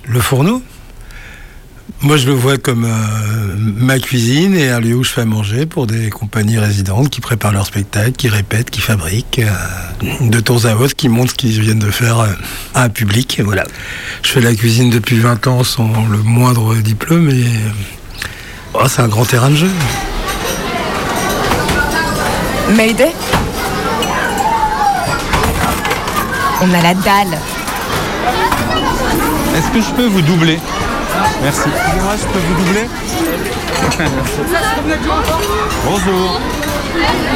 Le 0.07 0.19
fourneau 0.19 0.61
moi, 2.01 2.17
je 2.17 2.25
le 2.27 2.33
vois 2.33 2.57
comme 2.57 2.83
euh, 2.83 3.55
ma 3.57 3.99
cuisine 3.99 4.55
et 4.55 4.69
un 4.69 4.79
lieu 4.79 4.95
où 4.95 5.03
je 5.03 5.09
fais 5.11 5.21
à 5.21 5.25
manger 5.25 5.65
pour 5.65 5.87
des 5.87 6.09
compagnies 6.09 6.57
résidentes 6.59 7.09
qui 7.09 7.21
préparent 7.21 7.53
leur 7.53 7.65
spectacle, 7.65 8.11
qui 8.11 8.27
répètent, 8.27 8.69
qui 8.69 8.81
fabriquent, 8.81 9.39
euh, 9.39 9.49
de 10.29 10.39
temps 10.39 10.65
à 10.65 10.75
autre, 10.75 10.95
qui 10.95 11.09
montrent 11.09 11.31
ce 11.31 11.35
qu'ils 11.35 11.59
viennent 11.61 11.79
de 11.79 11.89
faire 11.91 12.19
euh, 12.19 12.27
à 12.73 12.83
un 12.83 12.89
public. 12.89 13.39
Et 13.39 13.43
voilà. 13.43 13.63
Je 14.23 14.29
fais 14.29 14.41
la 14.41 14.53
cuisine 14.55 14.89
depuis 14.89 15.17
20 15.19 15.47
ans 15.47 15.63
sans 15.63 15.89
le 16.07 16.17
moindre 16.17 16.75
diplôme 16.75 17.29
et 17.29 17.43
euh, 17.45 17.69
oh, 18.73 18.87
c'est 18.87 19.01
un 19.01 19.07
grand 19.07 19.25
terrain 19.25 19.49
de 19.51 19.55
jeu. 19.55 19.69
Mayday? 22.75 23.13
On 26.61 26.73
a 26.73 26.81
la 26.81 26.93
dalle. 26.93 27.37
Est-ce 29.55 29.69
que 29.71 29.81
je 29.81 29.91
peux 29.91 30.07
vous 30.07 30.21
doubler? 30.21 30.59
Merci. 31.41 31.69
Excusez-moi, 31.75 32.13
je 32.17 32.25
peux 32.27 32.39
vous 32.39 32.63
doubler? 32.63 32.89
Bonjour. 35.85 36.39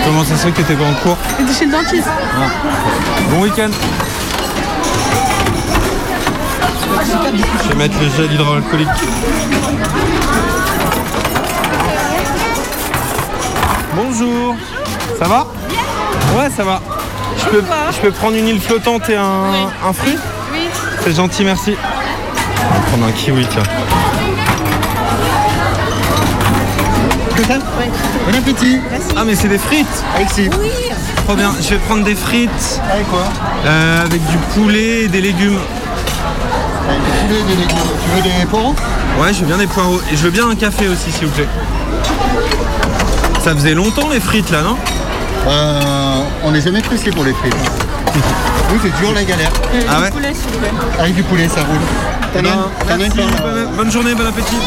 Comment 0.05 0.23
ça 0.23 0.35
se 0.35 0.45
fait 0.45 0.51
que 0.51 0.57
t'étais 0.57 0.75
pas 0.75 0.85
en 0.85 0.93
cours? 1.03 1.17
T'es 1.37 1.53
chez 1.53 1.65
le 1.65 1.71
dentiste. 1.71 2.07
Ah. 2.07 2.49
Bon 3.29 3.41
week-end. 3.41 3.69
Je 7.63 7.67
vais 7.69 7.75
mettre 7.75 7.95
le 7.99 8.09
gel 8.09 8.33
hydroalcoolique. 8.33 8.87
Bonjour. 13.95 14.55
Ça 15.19 15.25
va? 15.27 15.45
Ouais, 16.37 16.49
ça 16.55 16.63
va. 16.63 16.81
Je 17.39 17.45
peux, 17.49 17.63
je 17.91 17.97
peux 18.01 18.11
prendre 18.11 18.35
une 18.35 18.47
île 18.47 18.59
flottante 18.61 19.09
et 19.09 19.15
un, 19.15 19.69
un 19.87 19.93
fruit 19.93 20.17
Oui. 20.51 20.59
C'est 21.03 21.15
gentil, 21.15 21.43
merci. 21.43 21.75
On 21.77 22.73
va 22.73 22.79
prendre 22.87 23.05
un 23.05 23.11
kiwi, 23.11 23.45
tiens. 23.49 23.63
Bon 28.27 28.37
appétit. 28.37 28.79
Ah, 29.15 29.23
mais 29.25 29.35
c'est 29.35 29.47
des 29.47 29.57
frites 29.57 30.03
Alexis. 30.15 30.49
Oui. 30.59 30.69
Trop 31.25 31.35
bien. 31.35 31.51
Je 31.61 31.69
vais 31.69 31.77
prendre 31.77 32.03
des 32.03 32.15
frites. 32.15 32.81
Avec 32.91 33.07
quoi 33.09 33.23
Euh, 33.65 34.03
avec 34.05 34.21
du 34.27 34.37
poulet 34.53 35.03
et 35.03 35.07
des 35.07 35.21
légumes. 35.21 35.57
poulet, 35.57 37.41
des 37.47 37.55
légumes. 37.55 37.77
Tu 38.03 38.15
veux 38.15 38.21
des 38.39 38.45
poireaux 38.45 38.75
Ouais, 39.19 39.33
je 39.33 39.39
veux 39.39 39.45
bien 39.47 39.57
des 39.57 39.67
poireaux. 39.67 39.99
Et 40.11 40.15
je 40.15 40.23
veux 40.23 40.29
bien 40.31 40.49
un 40.49 40.55
café 40.55 40.87
aussi, 40.87 41.11
s'il 41.11 41.27
vous 41.27 41.33
plaît. 41.33 41.47
Ça 43.43 43.53
faisait 43.55 43.73
longtemps 43.73 44.09
les 44.11 44.19
frites 44.19 44.51
là, 44.51 44.61
non 44.61 44.75
Euh, 45.47 46.21
on 46.43 46.51
n'est 46.51 46.61
jamais 46.61 46.81
pressé 46.81 47.11
pour 47.11 47.23
les 47.23 47.33
frites. 47.33 47.55
Nous, 48.71 48.79
c'est 48.83 48.89
toujours 48.97 49.13
la 49.13 49.23
galère. 49.23 49.51
Ah 49.89 50.01
ouais 50.01 50.09
Avec 50.99 51.15
du 51.15 51.23
poulet, 51.23 51.47
ça 51.47 51.63
roule. 51.63 51.77
T'en 52.33 52.45
as 52.45 52.91
as 52.91 52.95
une 52.95 52.99
Merci, 52.99 53.17
bonne, 53.41 53.75
bonne 53.75 53.91
journée, 53.91 54.13
bon 54.13 54.27
appétit. 54.27 54.57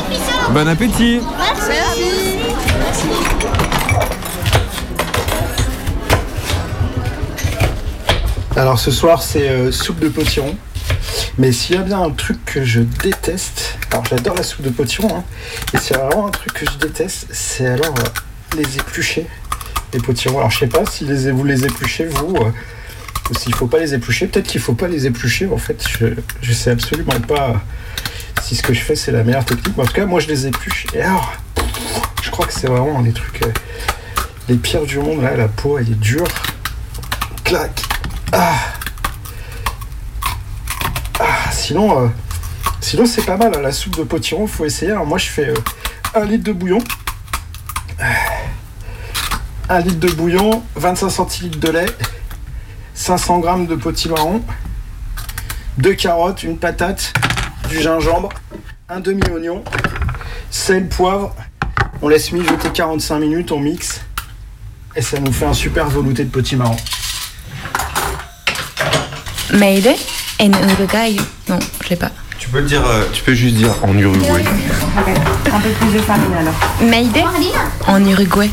Bon 0.51 0.69
appétit. 0.69 1.21
Alors 8.57 8.79
ce 8.79 8.91
soir 8.91 9.23
c'est 9.23 9.49
euh, 9.49 9.73
soupe 9.73 9.99
de 9.99 10.09
potiron. 10.09 10.57
Mais 11.39 11.53
s'il 11.53 11.77
y 11.77 11.79
a 11.79 11.83
bien 11.83 12.03
un 12.03 12.11
truc 12.11 12.45
que 12.45 12.65
je 12.65 12.81
déteste, 12.81 13.79
alors 13.91 14.05
j'adore 14.05 14.35
la 14.35 14.43
soupe 14.43 14.63
de 14.63 14.71
potiron, 14.71 15.09
hein, 15.17 15.25
et 15.73 15.79
c'est 15.79 15.97
vraiment 15.97 16.27
un 16.27 16.31
truc 16.31 16.53
que 16.53 16.67
je 16.71 16.77
déteste, 16.77 17.29
c'est 17.31 17.67
alors 17.67 17.95
euh, 17.99 18.57
les 18.57 18.77
éplucher, 18.77 19.27
les 19.93 20.01
potirons. 20.01 20.39
Alors 20.39 20.51
je 20.51 20.59
sais 20.59 20.67
pas 20.67 20.85
si 20.87 21.05
les, 21.05 21.31
vous 21.31 21.45
les 21.45 21.65
épluchez 21.65 22.07
vous, 22.07 22.35
euh, 22.37 22.51
ou 23.31 23.35
s'il 23.35 23.55
faut 23.55 23.67
pas 23.67 23.79
les 23.79 23.95
éplucher. 23.95 24.27
Peut-être 24.27 24.47
qu'il 24.47 24.61
faut 24.61 24.75
pas 24.75 24.89
les 24.89 25.07
éplucher 25.07 25.49
en 25.49 25.59
fait, 25.59 25.85
je, 26.41 26.53
sais 26.53 26.71
absolument 26.71 27.21
pas 27.21 27.63
si 28.43 28.57
ce 28.57 28.63
que 28.63 28.75
je 28.75 28.81
fais 28.81 28.97
c'est 28.97 29.13
la 29.13 29.25
meilleure 29.25 29.45
technique. 29.45 29.77
Mais 29.77 29.83
en 29.83 29.87
tout 29.87 29.95
cas 29.95 30.07
moi 30.07 30.21
je 30.21 30.29
les 30.29 30.47
épluche, 30.47 30.87
et 30.95 31.03
alors 31.03 31.33
je 32.23 32.31
crois 32.31 32.47
que 32.47 32.53
c'est 32.53 32.69
vraiment 32.69 33.03
des 33.03 33.13
trucs 33.13 33.43
euh, 33.43 33.53
les 34.49 34.57
pires 34.57 34.85
du 34.85 34.99
monde, 34.99 35.23
la 35.23 35.49
peau 35.49 35.79
elle 35.79 35.89
est 35.91 36.01
dure. 36.01 36.29
Clac 37.45 37.83
ah. 38.33 38.55
Ah, 41.21 41.51
sinon, 41.53 42.01
euh, 42.05 42.09
sinon 42.81 43.05
c'est 43.07 43.25
pas 43.25 43.37
mal. 43.37 43.53
hein, 43.55 43.61
La 43.61 43.73
soupe 43.73 43.97
de 43.97 44.05
potiron, 44.05 44.47
faut 44.47 44.65
essayer. 44.65 44.91
Alors 44.93 45.07
moi, 45.07 45.19
je 45.19 45.27
fais 45.29 45.53
un 46.15 46.25
litre 46.25 46.45
de 46.45 46.53
bouillon. 46.53 46.83
Un 49.69 49.81
litre 49.81 50.01
de 50.01 50.11
bouillon, 50.13 50.63
25 50.77 51.09
centilitres 51.09 51.59
de 51.59 51.71
lait, 51.71 51.87
500 52.95 53.39
grammes 53.39 53.67
de 53.67 53.75
potimarron, 53.75 54.43
deux 55.79 55.95
carottes, 55.95 56.43
une 56.43 56.59
patate, 56.59 57.13
du 57.69 57.81
gingembre, 57.81 58.29
un 58.89 59.01
demi-oignon, 59.01 59.65
sel, 60.51 60.89
poivre. 60.89 61.35
On 62.03 62.09
laisse 62.09 62.33
mijoter 62.33 62.69
45 62.71 63.19
minutes, 63.21 63.53
on 63.53 63.61
mixe. 63.61 64.03
Et 64.95 65.01
ça 65.01 65.19
nous 65.21 65.33
fait 65.33 65.47
un 65.47 65.55
super 65.55 65.89
velouté 65.89 66.25
de 66.25 66.31
potimarron. 66.31 66.77
Made 69.55 69.95
in 70.41 70.51
Uruguay. 70.53 71.17
Non, 71.49 71.59
je 71.83 71.91
l'ai 71.91 71.97
pas. 71.97 72.11
Tu 72.39 72.49
peux 72.49 72.59
le 72.59 72.67
dire, 72.67 72.85
euh, 72.85 73.05
tu 73.13 73.23
peux 73.23 73.35
juste 73.35 73.55
dire 73.55 73.73
en 73.83 73.97
Uruguay. 73.97 74.45
Un 75.53 75.61
peu 75.61 75.71
plus 75.71 75.93
de 75.95 75.99
farine 76.01 76.35
alors. 76.39 76.55
Made 76.83 77.25
en 77.87 78.05
Uruguay. 78.05 78.51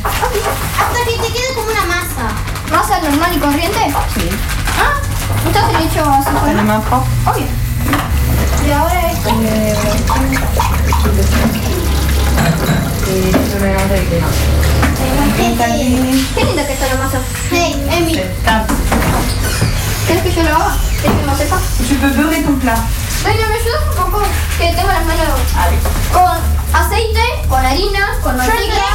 ¿Masa 2.99 3.11
normal 3.11 3.31
y 3.33 3.39
corriente? 3.39 3.79
Sí. 4.13 4.29
Ah, 4.77 4.99
¿usted 5.47 5.61
se 5.61 5.71
le 5.71 5.85
echó 5.85 6.03
azúcar? 6.11 6.53
la 6.53 6.63
main 6.63 6.81
propre. 6.81 7.09
Obvio. 7.27 7.47
Y 8.67 8.71
ahora 8.71 9.11
esto. 9.11 9.29
Qué 16.35 16.43
linda 16.43 16.67
que 16.67 16.73
está 16.73 16.87
la 16.87 16.95
masa. 16.95 17.19
Hey, 17.49 17.87
Emi. 17.89 18.19
¿Quieres 20.05 20.23
que 20.23 20.31
yo 20.33 20.43
lo 20.43 20.55
haga? 20.55 20.77
¿Quieres 21.01 21.19
que 21.19 21.25
lo 21.25 21.37
sepa? 21.37 21.57
Tu 21.87 21.95
peux 21.95 22.11
beurrer 22.17 22.43
ton 22.43 22.59
plat. 22.59 22.79
Doña, 23.23 23.47
¿me 23.47 23.55
ayudas 23.55 23.81
un 23.91 24.11
poco? 24.11 24.25
Que 24.57 24.73
tengo 24.73 24.89
las 24.89 25.05
manos. 25.05 25.39
Con 26.11 26.37
aceite, 26.73 27.47
con 27.47 27.65
harina, 27.65 28.19
con 28.21 28.35
mantequilla. 28.35 28.89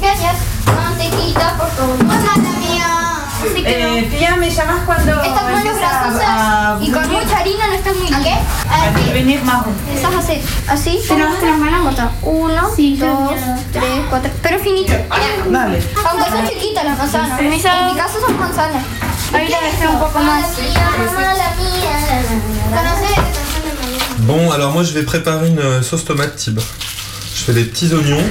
Gracias. 0.00 0.36
Mantequita, 0.66 1.56
por 1.58 1.68
favor. 1.70 1.96
Hola, 2.00 2.36
mía. 2.60 2.86
Así 3.42 3.62
que 3.64 3.70
Eh, 3.98 4.02
no. 4.10 4.18
Pia, 4.18 4.36
me 4.36 4.50
llamas 4.50 4.82
cuando 4.84 5.12
Estas 5.22 5.42
manos 5.44 5.74
a- 5.76 5.78
grasosas 5.78 6.22
a 6.28 6.78
y 6.80 6.90
con 6.90 7.08
mucha 7.10 7.38
harina 7.38 7.66
no 7.68 7.72
están 7.74 7.96
muy 7.98 8.06
bien. 8.08 8.14
¿A 8.14 8.22
qué? 8.22 8.34
a 8.70 8.90
devenir 9.06 9.42
marron. 9.44 9.74
Estás 9.94 10.14
así, 10.14 10.40
así, 10.68 11.00
pero 11.08 11.24
las 11.28 11.58
manos 11.58 11.82
cortas. 11.84 12.10
Uno, 12.22 12.54
dos, 12.54 13.34
tres, 13.72 14.00
cuatro. 14.10 14.30
Pero 14.42 14.58
finito. 14.58 14.92
Dale. 15.50 15.82
Aunque 16.10 16.30
son 16.30 16.48
chiquitas 16.48 16.84
las 16.84 16.98
manzanas. 16.98 17.40
En 17.40 17.50
mi 17.50 17.60
caso 17.60 18.20
son 18.26 18.38
manzanas. 18.38 18.84
Ahí 19.32 19.48
la 19.48 19.60
dejé 19.60 19.86
un 19.88 19.98
poco 20.00 20.18
más. 20.20 20.44
¿Conoces? 22.70 23.16
Bon, 24.20 24.50
alors 24.52 24.72
moi 24.72 24.84
je 24.84 24.92
vais 24.92 25.02
préparer 25.04 25.48
une 25.48 25.58
euh, 25.58 25.82
sauce 25.82 26.04
tomate 26.04 26.36
Tib. 26.36 26.60
Je 26.60 27.42
fais 27.44 27.52
des 27.54 27.64
petits 27.64 27.92
oignons. 27.94 28.22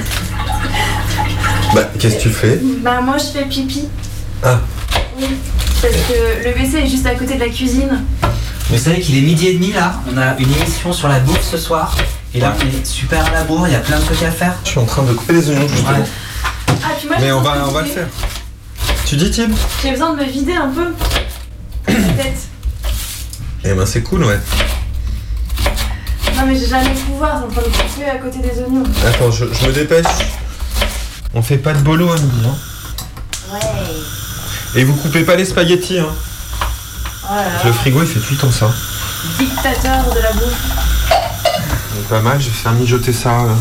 Bah, 1.74 1.82
qu'est-ce 1.98 2.16
que 2.16 2.22
tu 2.22 2.30
fais 2.30 2.60
Bah 2.82 3.00
moi 3.00 3.16
je 3.18 3.24
fais 3.38 3.44
pipi. 3.44 3.88
Ah, 4.42 4.58
Oui. 5.18 5.26
Parce 5.80 5.94
que 5.94 6.44
le 6.44 6.50
WC 6.54 6.84
est 6.84 6.88
juste 6.88 7.06
à 7.06 7.14
côté 7.14 7.34
de 7.34 7.40
la 7.40 7.48
cuisine. 7.48 8.04
Vous 8.68 8.78
savez 8.78 9.00
qu'il 9.00 9.16
est 9.18 9.22
midi 9.22 9.48
et 9.48 9.54
demi 9.54 9.72
là, 9.72 9.94
on 10.12 10.16
a 10.18 10.36
une 10.38 10.52
émission 10.52 10.92
sur 10.92 11.08
la 11.08 11.20
bourse 11.20 11.48
ce 11.50 11.56
soir. 11.58 11.96
Et 12.34 12.40
là 12.40 12.54
on 12.60 12.66
est 12.66 12.86
super 12.86 13.24
à 13.26 13.30
la 13.30 13.44
bourre, 13.44 13.66
il 13.66 13.72
y 13.72 13.76
a 13.76 13.80
plein 13.80 13.98
de 13.98 14.04
trucs 14.04 14.22
à 14.22 14.30
faire. 14.30 14.54
je 14.64 14.70
suis 14.70 14.78
en 14.78 14.84
train 14.84 15.02
de 15.02 15.12
couper 15.12 15.32
les 15.34 15.48
oignons 15.50 15.68
justement. 15.68 16.04
Ah 16.68 16.88
puis 16.98 17.08
moi 17.08 17.16
Mais 17.20 17.32
on 17.32 17.40
va, 17.40 17.64
on 17.68 17.72
va 17.72 17.82
le 17.82 17.88
faire. 17.88 18.06
Tu 19.06 19.16
dis 19.16 19.30
Tib 19.30 19.52
J'ai 19.82 19.90
besoin 19.92 20.12
de 20.14 20.18
me 20.22 20.24
vider 20.24 20.54
un 20.54 20.68
peu. 20.68 20.86
La 21.92 22.22
tête. 22.22 22.38
Eh 23.64 23.72
ben 23.74 23.86
c'est 23.86 24.02
cool, 24.02 24.24
ouais. 24.24 24.38
Non 26.36 26.46
mais 26.46 26.56
j'ai 26.56 26.66
jamais 26.66 26.88
le 26.88 26.94
pouvoir, 26.94 27.38
c'est 27.40 27.44
en 27.44 27.60
train 27.60 27.68
de 27.70 27.76
couper 27.76 28.08
à 28.10 28.16
côté 28.18 28.38
des 28.38 28.62
oignons. 28.62 28.84
Attends, 29.06 29.30
je, 29.30 29.44
je 29.52 29.66
me 29.66 29.72
dépêche. 29.72 30.06
On 31.34 31.42
fait 31.42 31.58
pas 31.58 31.72
de 31.72 31.80
bolo 31.80 32.10
à 32.10 32.16
midi, 32.16 32.42
hein. 32.44 32.54
Ouais. 33.52 33.60
Et 34.80 34.84
vous 34.84 34.94
coupez 34.94 35.22
pas 35.22 35.36
les 35.36 35.44
spaghettis, 35.44 35.98
hein. 35.98 36.08
Voilà. 37.26 37.64
Le 37.64 37.72
frigo 37.72 38.00
il 38.02 38.08
fait 38.08 38.18
tout 38.18 38.32
le 38.32 38.38
temps 38.38 38.50
ça. 38.50 38.70
Dictateur 39.38 40.12
de 40.12 40.20
la 40.20 40.32
bouffe. 40.32 42.08
Pas 42.08 42.20
mal, 42.20 42.40
je 42.40 42.46
vais 42.46 42.52
faire 42.52 42.72
mijoter 42.72 43.12
ça 43.12 43.40
euh, 43.42 43.54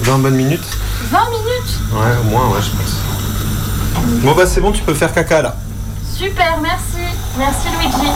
20 0.00 0.18
bonnes 0.18 0.36
minutes. 0.36 0.64
20 1.10 1.18
minutes? 1.30 1.78
Ouais, 1.92 2.16
au 2.20 2.24
moins, 2.24 2.48
ouais, 2.48 2.60
je 2.62 2.70
pense. 2.70 2.94
Bon 4.22 4.34
bah 4.34 4.46
c'est 4.46 4.60
bon, 4.60 4.72
tu 4.72 4.82
peux 4.82 4.94
faire 4.94 5.12
caca 5.12 5.42
là. 5.42 5.56
Super, 6.16 6.58
merci. 6.62 7.04
Merci 7.36 7.68
Luigi. 7.80 8.08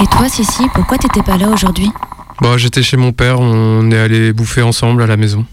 Et 0.00 0.06
toi, 0.22 0.28
Sissi, 0.28 0.62
pourquoi 0.72 0.98
t'étais 0.98 1.22
pas 1.22 1.36
là 1.36 1.48
aujourd'hui? 1.48 1.88
Bah, 2.40 2.56
j'étais 2.56 2.84
chez 2.84 2.96
mon 2.96 3.10
père, 3.10 3.40
on 3.40 3.90
est 3.90 3.98
allé 3.98 4.32
bouffer 4.32 4.62
ensemble 4.62 5.02
à 5.02 5.08
la 5.08 5.16
maison. 5.16 5.44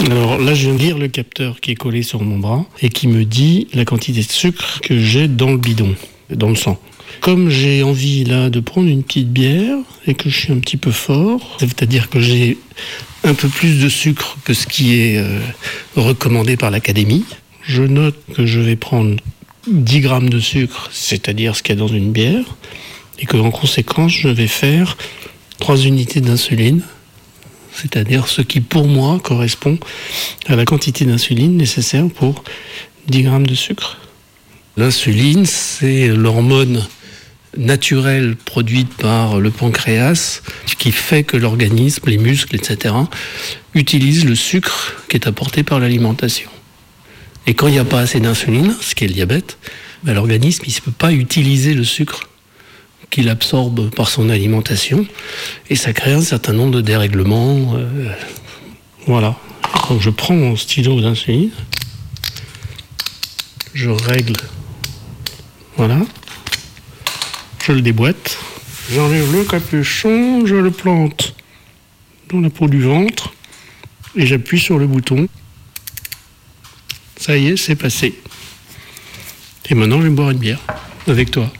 Alors 0.00 0.36
là, 0.40 0.52
je 0.52 0.66
viens 0.66 0.74
de 0.74 0.78
lire 0.80 0.98
le 0.98 1.06
capteur 1.06 1.60
qui 1.60 1.70
est 1.70 1.76
collé 1.76 2.02
sur 2.02 2.24
mon 2.24 2.40
bras 2.40 2.64
et 2.82 2.88
qui 2.88 3.06
me 3.06 3.24
dit 3.24 3.68
la 3.72 3.84
quantité 3.84 4.20
de 4.20 4.26
sucre 4.28 4.80
que 4.80 4.98
j'ai 4.98 5.28
dans 5.28 5.52
le 5.52 5.58
bidon, 5.58 5.94
dans 6.30 6.48
le 6.48 6.56
sang. 6.56 6.76
Comme 7.20 7.50
j'ai 7.50 7.84
envie 7.84 8.24
là 8.24 8.50
de 8.50 8.58
prendre 8.58 8.88
une 8.88 9.04
petite 9.04 9.32
bière 9.32 9.76
et 10.08 10.14
que 10.14 10.28
je 10.28 10.36
suis 10.36 10.52
un 10.52 10.58
petit 10.58 10.76
peu 10.76 10.90
fort, 10.90 11.56
c'est-à-dire 11.60 12.10
que 12.10 12.18
j'ai 12.18 12.58
un 13.22 13.34
peu 13.34 13.46
plus 13.46 13.80
de 13.80 13.88
sucre 13.88 14.36
que 14.44 14.54
ce 14.54 14.66
qui 14.66 14.98
est 15.00 15.18
euh, 15.18 15.38
recommandé 15.94 16.56
par 16.56 16.72
l'académie, 16.72 17.24
je 17.62 17.84
note 17.84 18.16
que 18.34 18.44
je 18.44 18.58
vais 18.58 18.74
prendre 18.74 19.14
10 19.70 20.00
grammes 20.00 20.30
de 20.30 20.40
sucre, 20.40 20.90
c'est-à-dire 20.92 21.54
ce 21.54 21.62
qu'il 21.62 21.76
y 21.76 21.78
a 21.78 21.80
dans 21.80 21.86
une 21.86 22.10
bière, 22.10 22.44
et 23.24 23.26
que 23.26 23.38
en 23.38 23.50
conséquence, 23.50 24.12
je 24.12 24.28
vais 24.28 24.46
faire 24.46 24.98
3 25.58 25.78
unités 25.78 26.20
d'insuline 26.20 26.82
c'est-à-dire 27.74 28.28
ce 28.28 28.40
qui 28.40 28.60
pour 28.60 28.86
moi 28.86 29.18
correspond 29.18 29.78
à 30.46 30.54
la 30.54 30.64
quantité 30.64 31.04
d'insuline 31.04 31.56
nécessaire 31.56 32.06
pour 32.08 32.44
10 33.08 33.22
grammes 33.22 33.46
de 33.46 33.54
sucre. 33.54 33.98
L'insuline, 34.76 35.44
c'est 35.44 36.06
l'hormone 36.08 36.86
naturelle 37.56 38.36
produite 38.36 38.94
par 38.94 39.40
le 39.40 39.50
pancréas 39.50 40.42
qui 40.78 40.92
fait 40.92 41.24
que 41.24 41.36
l'organisme, 41.36 42.02
les 42.06 42.18
muscles, 42.18 42.54
etc., 42.54 42.94
utilisent 43.74 44.24
le 44.24 44.36
sucre 44.36 44.94
qui 45.08 45.16
est 45.16 45.26
apporté 45.26 45.64
par 45.64 45.80
l'alimentation. 45.80 46.50
Et 47.48 47.54
quand 47.54 47.66
il 47.66 47.72
n'y 47.72 47.78
a 47.78 47.84
pas 47.84 48.00
assez 48.00 48.20
d'insuline, 48.20 48.74
ce 48.80 48.94
qui 48.94 49.04
est 49.04 49.08
le 49.08 49.14
diabète, 49.14 49.58
ben, 50.04 50.14
l'organisme 50.14 50.64
ne 50.64 50.80
peut 50.80 50.92
pas 50.92 51.12
utiliser 51.12 51.74
le 51.74 51.82
sucre 51.82 52.28
qu'il 53.14 53.28
absorbe 53.28 53.90
par 53.90 54.08
son 54.08 54.28
alimentation, 54.28 55.06
et 55.70 55.76
ça 55.76 55.92
crée 55.92 56.12
un 56.12 56.20
certain 56.20 56.52
nombre 56.52 56.72
de 56.72 56.80
dérèglements. 56.80 57.76
euh, 57.76 58.12
voilà. 59.06 59.36
Je 60.00 60.10
prends 60.10 60.34
mon 60.34 60.56
stylo 60.56 61.00
d'insuline, 61.00 61.50
je 63.72 63.90
règle, 63.90 64.36
voilà, 65.76 66.00
je 67.64 67.72
le 67.72 67.82
déboîte, 67.82 68.36
J'enlève 68.92 69.32
le 69.32 69.44
capuchon, 69.44 70.44
je 70.44 70.56
le 70.56 70.70
plante 70.70 71.34
dans 72.30 72.40
la 72.40 72.50
peau 72.50 72.68
du 72.68 72.82
ventre 72.82 73.32
et 74.14 74.26
j'appuie 74.26 74.58
sur 74.58 74.78
le 74.78 74.86
bouton. 74.86 75.26
Ça 77.16 77.36
y 77.38 77.46
est, 77.48 77.56
c'est 77.56 77.76
passé. 77.76 78.20
Et 79.70 79.74
maintenant, 79.74 80.02
je 80.02 80.08
vais 80.08 80.10
boire 80.10 80.30
une 80.30 80.38
bière 80.38 80.60
avec 81.06 81.30
toi. 81.30 81.50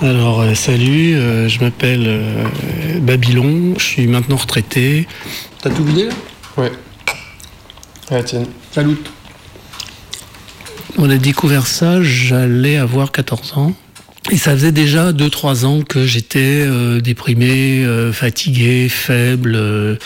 Alors, 0.00 0.42
euh, 0.42 0.54
salut, 0.54 1.14
euh, 1.16 1.48
je 1.48 1.60
m'appelle 1.60 2.04
euh, 2.06 2.44
Babylon, 3.00 3.74
je 3.78 3.84
suis 3.84 4.06
maintenant 4.06 4.36
retraité. 4.36 5.08
T'as 5.60 5.70
tout 5.70 5.84
vidé 5.84 6.04
là? 6.04 6.12
Ouais. 6.56 6.72
Ah, 8.10 8.22
tiens. 8.22 8.44
Salut. 8.70 8.96
On 10.98 11.10
a 11.10 11.16
découvert 11.16 11.66
ça, 11.66 12.02
j'allais 12.02 12.76
avoir 12.76 13.10
14 13.10 13.54
ans. 13.56 13.74
Et 14.30 14.36
ça 14.36 14.52
faisait 14.52 14.72
déjà 14.72 15.12
2-3 15.12 15.64
ans 15.64 15.82
que 15.82 16.04
j'étais 16.06 16.64
euh, 16.66 17.00
déprimé, 17.00 17.84
euh, 17.84 18.12
fatigué, 18.12 18.88
faible. 18.88 19.52
le, 19.52 19.98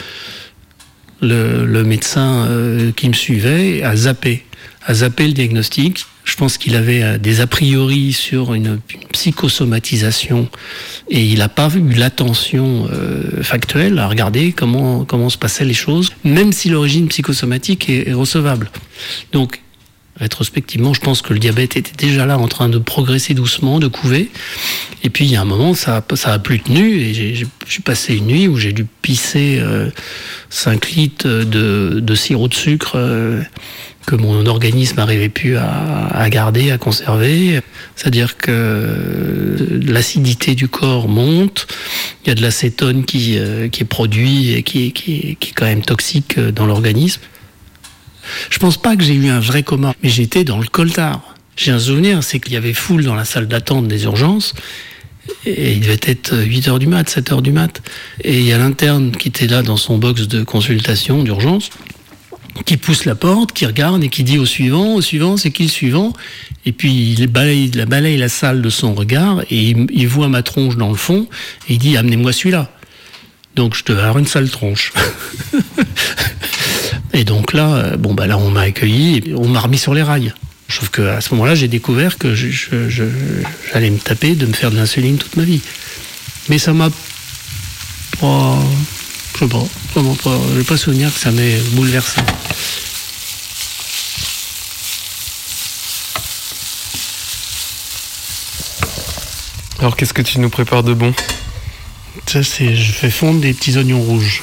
le 1.20 1.84
médecin 1.84 2.46
euh, 2.48 2.92
qui 2.92 3.08
me 3.08 3.14
suivait 3.14 3.82
a 3.82 3.94
zappé, 3.94 4.44
a 4.86 4.94
zappé 4.94 5.26
le 5.26 5.32
diagnostic. 5.32 6.06
Je 6.24 6.36
pense 6.36 6.56
qu'il 6.56 6.76
avait 6.76 7.02
euh, 7.02 7.18
des 7.18 7.40
a 7.40 7.46
priori 7.46 8.12
sur 8.12 8.54
une, 8.54 8.80
une 8.94 9.00
psychosomatisation 9.22 10.48
et 11.08 11.22
il 11.24 11.38
n'a 11.38 11.48
pas 11.48 11.68
eu 11.76 11.92
l'attention 11.92 12.88
euh, 12.92 13.42
factuelle 13.42 14.00
à 14.00 14.08
regarder 14.08 14.52
comment, 14.52 15.04
comment 15.04 15.28
se 15.30 15.38
passaient 15.38 15.64
les 15.64 15.74
choses, 15.74 16.10
même 16.24 16.52
si 16.52 16.68
l'origine 16.68 17.06
psychosomatique 17.06 17.88
est, 17.88 18.12
recevable. 18.12 18.68
Donc, 19.32 19.60
rétrospectivement, 20.16 20.92
je 20.92 21.00
pense 21.00 21.22
que 21.22 21.32
le 21.32 21.38
diabète 21.38 21.76
était 21.76 21.96
déjà 21.96 22.26
là 22.26 22.36
en 22.36 22.48
train 22.48 22.68
de 22.68 22.78
progresser 22.78 23.32
doucement, 23.34 23.78
de 23.78 23.86
couver. 23.86 24.28
Et 25.04 25.08
puis, 25.10 25.24
il 25.24 25.30
y 25.30 25.36
a 25.36 25.40
un 25.40 25.44
moment, 25.44 25.74
ça 25.74 26.04
ça 26.14 26.32
a 26.32 26.38
plus 26.40 26.58
tenu 26.60 26.98
et 26.98 27.14
j'ai- 27.14 27.46
passé 27.84 28.16
une 28.16 28.26
nuit 28.26 28.48
où 28.48 28.56
j'ai 28.58 28.72
dû 28.72 28.84
pisser 29.02 29.58
euh, 29.60 29.88
5 30.50 30.90
litres 30.90 31.28
de, 31.44 32.00
de 32.00 32.14
sirop 32.14 32.48
de 32.48 32.54
sucre 32.54 32.92
euh, 32.96 33.40
que 34.06 34.16
mon 34.16 34.46
organisme 34.46 34.96
n'arrivait 34.96 35.28
plus 35.28 35.56
à, 35.56 36.28
garder, 36.28 36.70
à 36.70 36.78
conserver. 36.78 37.60
C'est-à-dire 37.96 38.36
que 38.36 38.50
euh, 38.50 39.80
l'acidité 39.82 40.54
du 40.54 40.68
corps 40.68 41.08
monte, 41.08 41.66
il 42.24 42.28
y 42.28 42.32
a 42.32 42.34
de 42.34 42.42
l'acétone 42.42 43.04
qui, 43.04 43.38
euh, 43.38 43.68
qui 43.68 43.82
est 43.82 43.86
produit 43.86 44.52
et 44.52 44.62
qui, 44.62 44.92
qui, 44.92 45.36
qui 45.38 45.50
est 45.50 45.52
quand 45.54 45.66
même 45.66 45.82
toxique 45.82 46.38
euh, 46.38 46.50
dans 46.50 46.66
l'organisme. 46.66 47.20
Je 48.50 48.58
pense 48.58 48.76
pas 48.76 48.96
que 48.96 49.02
j'ai 49.02 49.14
eu 49.14 49.28
un 49.28 49.40
vrai 49.40 49.62
coma, 49.62 49.94
mais 50.02 50.08
j'étais 50.08 50.44
dans 50.44 50.58
le 50.58 50.66
coltard. 50.66 51.34
J'ai 51.56 51.72
un 51.72 51.78
souvenir, 51.78 52.22
c'est 52.22 52.40
qu'il 52.40 52.54
y 52.54 52.56
avait 52.56 52.72
foule 52.72 53.04
dans 53.04 53.14
la 53.14 53.24
salle 53.24 53.46
d'attente 53.46 53.86
des 53.88 54.04
urgences, 54.04 54.54
et 55.44 55.72
il 55.72 55.80
devait 55.80 56.00
être 56.02 56.34
8h 56.34 56.78
du 56.78 56.86
mat, 56.86 57.08
7h 57.08 57.42
du 57.42 57.52
mat. 57.52 57.82
Et 58.22 58.38
il 58.38 58.46
y 58.46 58.52
a 58.52 58.58
l'interne 58.58 59.12
qui 59.12 59.28
était 59.28 59.46
là 59.46 59.62
dans 59.62 59.76
son 59.76 59.98
box 59.98 60.28
de 60.28 60.42
consultation 60.44 61.22
d'urgence, 61.22 61.70
qui 62.66 62.76
pousse 62.76 63.04
la 63.06 63.14
porte, 63.14 63.52
qui 63.52 63.64
regarde 63.66 64.02
et 64.04 64.08
qui 64.08 64.22
dit 64.24 64.38
au 64.38 64.46
suivant, 64.46 64.94
au 64.94 65.00
suivant, 65.00 65.36
c'est 65.36 65.50
qui 65.50 65.62
le 65.64 65.68
suivant? 65.68 66.12
Et 66.66 66.72
puis 66.72 67.14
il 67.18 67.26
balaye, 67.26 67.70
la 67.72 67.86
balaye 67.86 68.16
la 68.16 68.28
salle 68.28 68.62
de 68.62 68.70
son 68.70 68.94
regard, 68.94 69.40
et 69.50 69.70
il, 69.70 69.86
il 69.92 70.06
voit 70.08 70.28
ma 70.28 70.42
tronche 70.42 70.76
dans 70.76 70.90
le 70.90 70.96
fond, 70.96 71.26
et 71.68 71.74
il 71.74 71.78
dit, 71.78 71.96
amenez-moi 71.96 72.32
celui-là. 72.32 72.70
Donc 73.56 73.74
je 73.76 73.84
devais 73.84 74.00
avoir 74.00 74.18
une 74.18 74.26
sale 74.26 74.48
tronche. 74.50 74.92
Et 77.14 77.24
donc 77.24 77.52
là, 77.52 77.74
euh, 77.74 77.96
bon 77.98 78.14
bah 78.14 78.26
là 78.26 78.38
on 78.38 78.50
m'a 78.50 78.62
accueilli, 78.62 79.18
et 79.26 79.34
on 79.34 79.46
m'a 79.46 79.60
remis 79.60 79.76
sur 79.76 79.92
les 79.92 80.02
rails. 80.02 80.32
Sauf 80.68 80.88
que 80.88 81.02
à 81.02 81.20
ce 81.20 81.34
moment-là, 81.34 81.54
j'ai 81.54 81.68
découvert 81.68 82.16
que 82.16 82.34
je- 82.34 82.48
je- 82.48 82.88
je- 82.88 83.04
j'allais 83.70 83.90
me 83.90 83.98
taper 83.98 84.34
de 84.34 84.46
me 84.46 84.54
faire 84.54 84.70
de 84.70 84.76
l'insuline 84.76 85.18
toute 85.18 85.36
ma 85.36 85.44
vie. 85.44 85.60
Mais 86.48 86.56
ça 86.58 86.72
m'a 86.72 86.88
pas, 88.18 88.58
je 89.42 89.48
sais 89.48 89.52
pas, 89.52 90.00
vraiment 90.00 90.14
pas, 90.64 90.76
souvenir 90.76 91.12
que 91.12 91.18
ça 91.18 91.32
m'ait 91.32 91.58
bouleversé. 91.72 92.20
Alors, 99.80 99.96
qu'est-ce 99.96 100.14
que 100.14 100.22
tu 100.22 100.38
nous 100.38 100.48
prépares 100.48 100.84
de 100.84 100.94
bon? 100.94 101.12
Ça 102.26 102.44
c'est, 102.44 102.76
je 102.76 102.92
fais 102.92 103.10
fondre 103.10 103.40
des 103.40 103.52
petits 103.52 103.76
oignons 103.76 104.00
rouges. 104.00 104.42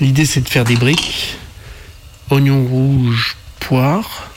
L'idée 0.00 0.26
c'est 0.26 0.42
de 0.42 0.48
faire 0.48 0.64
des 0.64 0.76
briques, 0.76 1.38
oignons 2.30 2.64
rouges, 2.66 3.36
poire. 3.58 4.30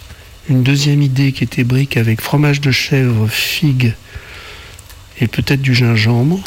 Une 0.50 0.64
deuxième 0.64 1.02
idée 1.02 1.34
qui 1.34 1.44
était 1.44 1.66
brique 1.66 1.98
avec 1.98 2.22
fromage 2.22 2.62
de 2.62 2.72
chèvre, 2.72 3.28
figues 3.28 3.94
et 5.20 5.28
peut-être 5.28 5.62
du 5.62 5.76
gingembre. 5.76 6.42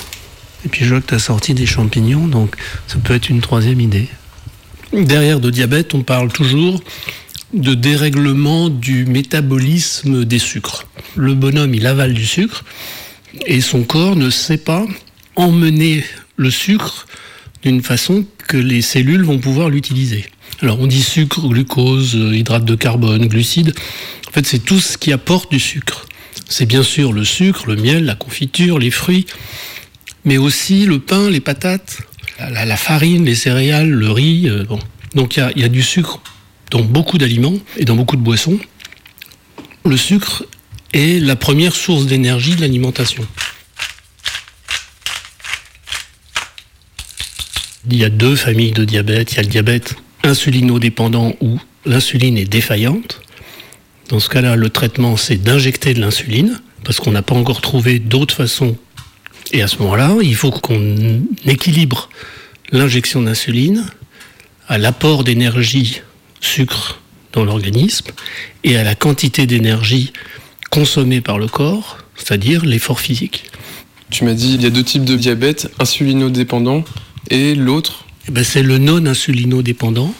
Et 0.64 0.68
puis 0.68 0.88
que 0.88 0.98
tu 0.98 1.14
as 1.14 1.18
sorti 1.18 1.55
des 1.55 1.66
champignons, 1.66 2.27
donc 2.27 2.57
ça 2.87 2.96
peut 3.03 3.14
être 3.14 3.29
une 3.29 3.40
troisième 3.40 3.81
idée. 3.81 4.09
Derrière 4.92 5.40
de 5.40 5.50
diabète, 5.50 5.94
on 5.94 6.03
parle 6.03 6.33
toujours 6.33 6.83
de 7.53 7.74
dérèglement 7.74 8.68
du 8.68 9.05
métabolisme 9.07 10.24
des 10.24 10.38
sucres. 10.38 10.87
Le 11.16 11.35
bonhomme, 11.35 11.74
il 11.74 11.87
avale 11.87 12.14
du 12.14 12.27
sucre 12.27 12.64
et 13.46 13.61
son 13.61 13.83
corps 13.83 14.16
ne 14.16 14.31
sait 14.31 14.59
pas 14.59 14.87
emmener 15.37 16.05
le 16.37 16.50
sucre 16.50 17.07
d'une 17.62 17.83
façon 17.83 18.24
que 18.48 18.57
les 18.57 18.83
cellules 18.83 19.24
vont 19.24 19.38
pouvoir 19.38 19.70
l'utiliser. 19.70 20.27
Alors 20.62 20.81
on 20.81 20.87
dit 20.87 21.03
sucre, 21.03 21.46
glucose, 21.48 22.14
hydrate 22.14 22.64
de 22.64 22.74
carbone, 22.74 23.27
glucides. 23.27 23.74
En 24.29 24.33
fait, 24.33 24.46
c'est 24.46 24.59
tout 24.59 24.81
ce 24.81 24.98
qui 24.98 25.12
apporte 25.12 25.50
du 25.50 25.61
sucre. 25.61 26.07
C'est 26.48 26.66
bien 26.66 26.83
sûr 26.83 27.12
le 27.12 27.24
sucre, 27.24 27.66
le 27.66 27.77
miel, 27.77 28.05
la 28.05 28.14
confiture, 28.14 28.79
les 28.79 28.90
fruits, 28.90 29.27
mais 30.25 30.39
aussi 30.39 30.87
le 30.87 30.99
pain, 30.99 31.29
les 31.31 31.41
patates, 31.41 31.99
la, 32.39 32.77
farine, 32.77 33.25
les 33.25 33.35
céréales, 33.35 33.91
le 33.91 34.11
riz. 34.11 34.49
euh, 34.49 34.65
bon. 34.65 34.79
Donc 35.15 35.37
il 35.37 35.53
y 35.57 35.61
y 35.61 35.65
a 35.65 35.69
du 35.69 35.83
sucre 35.83 36.21
dans 36.71 36.83
beaucoup 36.83 37.19
d'aliments 37.19 37.59
et 37.77 37.85
dans 37.85 37.95
beaucoup 37.95 38.17
de 38.17 38.23
boissons. 38.23 38.59
Le 39.85 39.97
sucre 39.97 40.45
est 40.93 41.21
la 41.23 41.37
première 41.37 41.75
source 41.75 42.07
d'énergie 42.07 42.57
de 42.57 42.63
l'alimentation. 42.63 43.27
Il 47.91 47.99
y 47.99 48.05
a 48.05 48.09
deux 48.09 48.35
familles 48.35 48.73
de 48.73 48.85
diabète. 48.85 49.33
Il 49.33 49.37
y 49.37 49.39
a 49.41 49.43
le 49.43 49.49
diabète 49.49 49.95
insulinodépendant 50.23 51.35
où 51.41 51.59
l'insuline 51.85 52.39
est 52.39 52.47
défaillante. 52.47 53.21
Dans 54.09 54.21
ce 54.21 54.29
cas-là, 54.29 54.57
le 54.57 54.71
traitement, 54.71 55.17
c'est 55.17 55.37
d'injecter 55.37 55.95
de 55.95 56.01
l'insuline, 56.01 56.61
parce 56.83 56.99
qu'on 56.99 57.13
n'a 57.13 57.23
pas 57.23 57.35
encore 57.35 57.61
trouvé 57.61 57.99
d'autres 57.99 58.35
façons. 58.35 58.77
Et 59.52 59.62
à 59.62 59.68
ce 59.68 59.78
moment-là, 59.78 60.16
il 60.22 60.35
faut 60.35 60.50
qu'on 60.50 61.22
équilibre 61.46 62.09
l'injection 62.72 63.22
d'insuline 63.22 63.87
à 64.68 64.78
l'apport 64.78 65.24
d'énergie 65.24 66.00
sucre 66.40 67.00
dans 67.33 67.44
l'organisme 67.44 68.07
et 68.62 68.76
à 68.76 68.85
la 68.85 68.94
quantité 68.94 69.46
d'énergie 69.46 70.12
consommée 70.70 71.20
par 71.20 71.38
le 71.38 71.46
corps, 71.46 71.98
c'est-à-dire 72.16 72.64
l'effort 72.64 73.00
physique. 73.00 73.44
Tu 74.11 74.24
m'as 74.24 74.35
dit 74.35 74.54
il 74.54 74.62
y 74.62 74.66
a 74.66 74.70
deux 74.70 74.85
types 74.85 75.04
de 75.04 75.16
diabète, 75.16 75.70
insulinodépendant 75.78 76.85
et 77.30 77.54
l'autre. 77.54 78.07
Eh 78.28 78.33
ben, 78.33 78.44
c'est 78.44 78.62
le 78.62 78.78
non 78.78 79.04
insulinodépendant, 79.07 80.14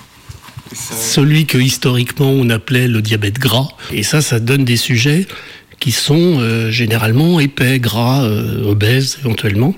celui 0.75 1.47
que 1.47 1.59
historiquement 1.59 2.31
on 2.31 2.51
appelait 2.51 2.89
le 2.89 3.01
diabète 3.01 3.39
gras. 3.39 3.69
Et 3.93 4.03
ça, 4.03 4.21
ça 4.21 4.41
donne 4.41 4.65
des 4.65 4.77
sujets 4.77 5.27
qui 5.85 5.93
sont 5.93 6.39
euh, 6.41 6.71
généralement 6.71 7.41
épais, 7.41 7.79
gras, 7.79 8.25
euh, 8.25 8.65
obèses 8.65 9.19
éventuellement. 9.21 9.75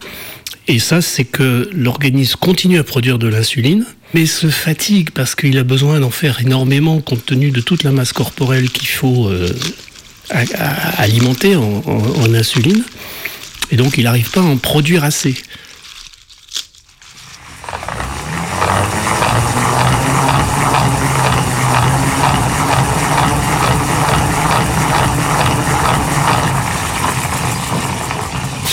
Et 0.69 0.79
ça, 0.79 1.01
c'est 1.01 1.25
que 1.25 1.69
l'organisme 1.75 2.37
continue 2.38 2.79
à 2.79 2.85
produire 2.85 3.19
de 3.19 3.27
l'insuline, 3.27 3.85
mais 4.14 4.25
se 4.25 4.47
fatigue 4.47 5.11
parce 5.11 5.35
qu'il 5.35 5.59
a 5.59 5.64
besoin 5.64 5.99
d'en 5.99 6.11
faire 6.11 6.40
énormément 6.40 7.01
compte 7.01 7.27
tenu 7.27 7.51
de 7.51 7.61
toute 7.61 7.83
la 7.83 7.90
masse 7.90 8.12
corporelle 8.12 8.71
qu'il 8.71 8.87
faut 8.87 9.27
euh, 9.29 9.49
alimenter 10.99 11.57
en, 11.57 11.83
en- 11.85 12.21
en 12.23 12.35
insuline. 12.35 12.85
Et 13.73 13.77
donc, 13.77 13.99
il 13.99 14.05
n'arrive 14.05 14.31
pas 14.31 14.42
à 14.42 14.45
en 14.45 14.59
produire 14.59 15.03
assez. 15.03 15.35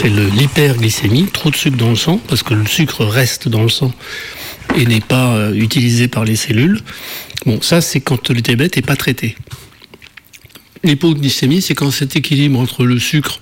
C'est 0.04 0.10
l'hyperglycémie, 0.10 1.28
trop 1.32 1.49
de 1.49 1.56
sucre 1.56 1.78
dans 1.78 1.89
le 1.89 1.95
sang, 1.95 2.20
parce 2.28 2.43
que 2.43 2.54
le 2.54 2.66
sucre 2.66 3.06
reste 3.06 3.47
dans 3.47 3.64
le 3.64 3.70
sang 3.70 3.93
et 4.76 4.86
n'est 4.86 4.99
pas 4.99 5.34
euh, 5.34 5.54
utilisé 5.54 6.10
par 6.10 6.26
les 6.26 6.36
cellules. 6.36 6.82
Bon, 7.45 7.62
ça, 7.62 7.80
c'est 7.80 8.01
quand 8.01 8.30
le 8.30 8.41
diabète 8.41 8.76
n'est 8.76 8.82
pas 8.82 8.97
traité. 8.97 9.38
L'hypoglycémie, 10.84 11.62
c'est 11.62 11.74
quand 11.74 11.89
cet 11.89 12.18
équilibre 12.18 12.60
entre 12.60 12.84
le 12.84 12.99
sucre 12.99 13.39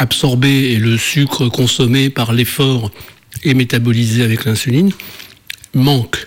absorbé 0.00 0.72
et 0.72 0.76
le 0.76 0.98
sucre 0.98 1.48
consommé 1.48 2.10
par 2.10 2.32
l'effort 2.32 2.90
et 3.44 3.54
métabolisé 3.54 4.24
avec 4.24 4.46
l'insuline 4.46 4.90
manque. 5.72 6.24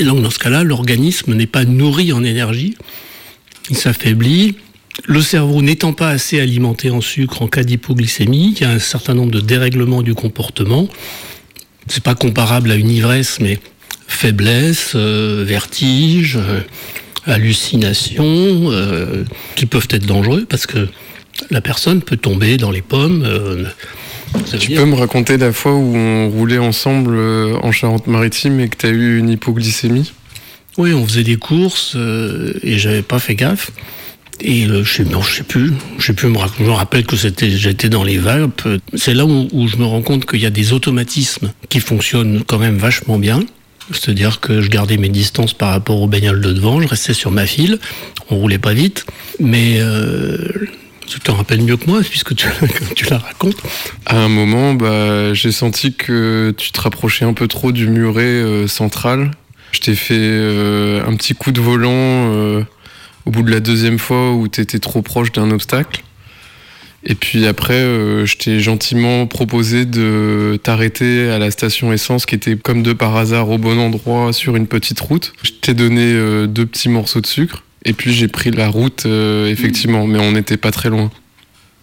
Et 0.00 0.04
donc, 0.04 0.20
dans 0.20 0.30
ce 0.30 0.40
cas-là, 0.40 0.64
l'organisme 0.64 1.34
n'est 1.34 1.46
pas 1.46 1.64
nourri 1.64 2.12
en 2.12 2.24
énergie, 2.24 2.74
il 3.70 3.76
s'affaiblit, 3.76 4.56
Le 5.06 5.20
cerveau 5.22 5.62
n'étant 5.62 5.92
pas 5.92 6.10
assez 6.10 6.38
alimenté 6.40 6.90
en 6.90 7.00
sucre 7.00 7.42
en 7.42 7.48
cas 7.48 7.64
d'hypoglycémie, 7.64 8.54
il 8.56 8.60
y 8.62 8.64
a 8.64 8.70
un 8.70 8.78
certain 8.78 9.14
nombre 9.14 9.30
de 9.32 9.40
dérèglements 9.40 10.02
du 10.02 10.14
comportement. 10.14 10.86
C'est 11.88 12.02
pas 12.02 12.14
comparable 12.14 12.70
à 12.70 12.74
une 12.76 12.90
ivresse, 12.90 13.38
mais 13.40 13.58
faiblesse, 14.06 14.92
euh, 14.94 15.44
vertige, 15.46 16.36
euh, 16.36 16.60
hallucination, 17.26 18.24
euh, 18.70 19.24
qui 19.56 19.66
peuvent 19.66 19.88
être 19.90 20.06
dangereux 20.06 20.44
parce 20.48 20.66
que 20.66 20.88
la 21.50 21.60
personne 21.60 22.02
peut 22.02 22.16
tomber 22.18 22.56
dans 22.58 22.70
les 22.70 22.82
pommes. 22.82 23.24
euh, 23.26 23.64
Tu 24.50 24.58
dire- 24.68 24.80
peux 24.82 24.86
me 24.86 24.94
raconter 24.94 25.38
la 25.38 25.52
fois 25.52 25.72
où 25.74 25.96
on 25.96 26.28
roulait 26.30 26.58
ensemble 26.58 27.16
en 27.62 27.72
Charente-Maritime 27.72 28.60
et 28.60 28.68
que 28.68 28.76
tu 28.76 28.86
as 28.86 28.90
eu 28.90 29.18
une 29.18 29.30
hypoglycémie? 29.30 30.12
Oui, 30.78 30.92
on 30.92 31.04
faisait 31.06 31.24
des 31.24 31.36
courses 31.36 31.96
et 32.62 32.78
j'avais 32.78 33.02
pas 33.02 33.18
fait 33.18 33.34
gaffe. 33.34 33.70
Et 34.42 34.66
euh, 34.66 34.82
je 34.82 34.92
sais, 34.92 35.04
sais 35.04 35.42
plus. 35.44 35.72
Je 35.98 36.06
sais 36.06 36.12
plus. 36.12 36.28
Me 36.28 36.38
je 36.58 36.64
me 36.64 36.70
rappelle 36.70 37.06
que 37.06 37.16
j'étais 37.16 37.88
dans 37.88 38.02
les 38.02 38.26
Alpes. 38.26 38.68
C'est 38.94 39.14
là 39.14 39.24
où, 39.24 39.68
je 39.68 39.76
me 39.76 39.84
rends 39.84 40.02
compte 40.02 40.26
qu'il 40.26 40.40
y 40.40 40.46
a 40.46 40.50
des 40.50 40.72
automatismes 40.72 41.52
qui 41.68 41.80
fonctionnent 41.80 42.42
quand 42.46 42.58
même 42.58 42.76
vachement 42.76 43.18
bien. 43.18 43.40
C'est-à-dire 43.90 44.40
que 44.40 44.60
je 44.60 44.68
gardais 44.68 44.96
mes 44.96 45.08
distances 45.08 45.54
par 45.54 45.70
rapport 45.70 46.00
aux 46.00 46.06
bagnoles 46.06 46.40
de 46.40 46.52
devant, 46.52 46.80
je 46.80 46.88
restais 46.88 47.14
sur 47.14 47.30
ma 47.30 47.46
file, 47.46 47.78
on 48.30 48.36
roulait 48.36 48.58
pas 48.58 48.74
vite, 48.74 49.04
mais 49.40 49.78
euh, 49.80 50.48
tu 51.06 51.18
te 51.18 51.30
rappelles 51.30 51.62
mieux 51.62 51.76
que 51.76 51.90
moi 51.90 52.00
puisque 52.00 52.34
tu, 52.36 52.46
la 53.10 53.18
racontes. 53.18 53.56
À 54.06 54.18
un 54.18 54.28
moment, 54.28 54.74
bah, 54.74 55.34
j'ai 55.34 55.52
senti 55.52 55.94
que 55.94 56.54
tu 56.56 56.70
te 56.70 56.80
rapprochais 56.80 57.24
un 57.24 57.34
peu 57.34 57.48
trop 57.48 57.72
du 57.72 57.88
muret 57.88 58.22
euh, 58.22 58.68
central. 58.68 59.32
Je 59.72 59.80
t'ai 59.80 59.94
fait 59.94 60.14
euh, 60.16 61.04
un 61.06 61.14
petit 61.16 61.34
coup 61.34 61.50
de 61.50 61.60
volant 61.60 62.62
au 63.26 63.30
bout 63.30 63.42
de 63.42 63.50
la 63.50 63.60
deuxième 63.60 63.98
fois 63.98 64.32
où 64.32 64.48
tu 64.48 64.64
trop 64.80 65.02
proche 65.02 65.32
d'un 65.32 65.50
obstacle. 65.50 66.02
Et 67.04 67.14
puis 67.14 67.46
après, 67.46 67.74
euh, 67.74 68.26
je 68.26 68.36
t'ai 68.36 68.60
gentiment 68.60 69.26
proposé 69.26 69.84
de 69.84 70.58
t'arrêter 70.62 71.28
à 71.30 71.38
la 71.38 71.50
station 71.50 71.92
essence 71.92 72.26
qui 72.26 72.36
était 72.36 72.56
comme 72.56 72.82
de 72.84 72.92
par 72.92 73.16
hasard 73.16 73.50
au 73.50 73.58
bon 73.58 73.78
endroit 73.78 74.32
sur 74.32 74.54
une 74.54 74.68
petite 74.68 75.00
route. 75.00 75.32
Je 75.42 75.50
t'ai 75.50 75.74
donné 75.74 76.12
euh, 76.12 76.46
deux 76.46 76.64
petits 76.64 76.88
morceaux 76.88 77.20
de 77.20 77.26
sucre. 77.26 77.64
Et 77.84 77.92
puis 77.92 78.12
j'ai 78.12 78.28
pris 78.28 78.52
la 78.52 78.68
route, 78.68 79.06
euh, 79.06 79.48
effectivement, 79.48 80.06
mais 80.06 80.20
on 80.20 80.32
n'était 80.32 80.56
pas 80.56 80.70
très 80.70 80.88
loin. 80.88 81.10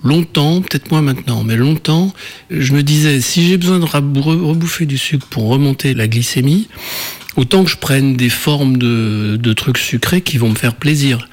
Longtemps, 0.04 0.62
peut-être 0.62 0.91
moins 0.91 1.02
maintenant, 1.02 1.43
mais 1.43 1.56
longtemps, 1.56 2.14
je 2.50 2.74
me 2.74 2.84
disais, 2.84 3.22
si 3.22 3.47
j'ai 3.47 3.58
besoin 3.58 3.80
de 3.80 3.86
rebouffer 3.86 4.86
du 4.86 4.97
sucre 4.97 5.28
pour 5.28 5.47
remonter 5.47 5.93
la 5.93 6.08
glycémie, 6.08 6.68
autant 7.36 7.64
que 7.64 7.70
je 7.70 7.78
prenne 7.78 8.16
des 8.16 8.30
formes 8.30 8.78
de, 8.78 9.54
trucs 9.54 9.78
sucrés 9.78 10.22
qui 10.22 10.38
vont 10.38 10.50
me 10.50 10.56
faire 10.56 10.76
plaisir. 10.76 11.28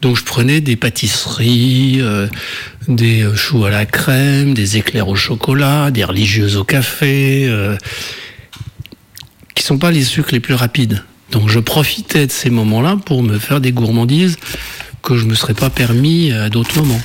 Donc 0.00 0.16
je 0.16 0.24
prenais 0.24 0.60
des 0.60 0.74
pâtisseries, 0.74 1.98
euh, 2.00 2.26
des 2.88 3.22
euh, 3.22 3.36
choux 3.36 3.64
à 3.64 3.70
la 3.70 3.86
crème, 3.86 4.52
des 4.52 4.76
éclairs 4.76 5.06
au 5.06 5.14
chocolat, 5.14 5.92
des 5.92 6.02
religieuses 6.02 6.56
au 6.56 6.64
café, 6.64 7.44
euh, 7.46 7.76
qui 9.54 9.62
sont 9.62 9.78
pas 9.78 9.92
les 9.92 10.02
sucres 10.02 10.32
les 10.32 10.40
plus 10.40 10.54
rapides. 10.54 11.04
Donc 11.30 11.48
je 11.48 11.60
profitais 11.60 12.26
de 12.26 12.32
ces 12.32 12.50
moments-là 12.50 12.98
pour 13.06 13.22
me 13.22 13.38
faire 13.38 13.60
des 13.60 13.70
gourmandises 13.70 14.38
que 15.02 15.16
je 15.16 15.24
me 15.24 15.34
serais 15.34 15.54
pas 15.54 15.70
permis 15.70 16.32
à 16.32 16.48
d'autres 16.48 16.76
moments. 16.80 17.00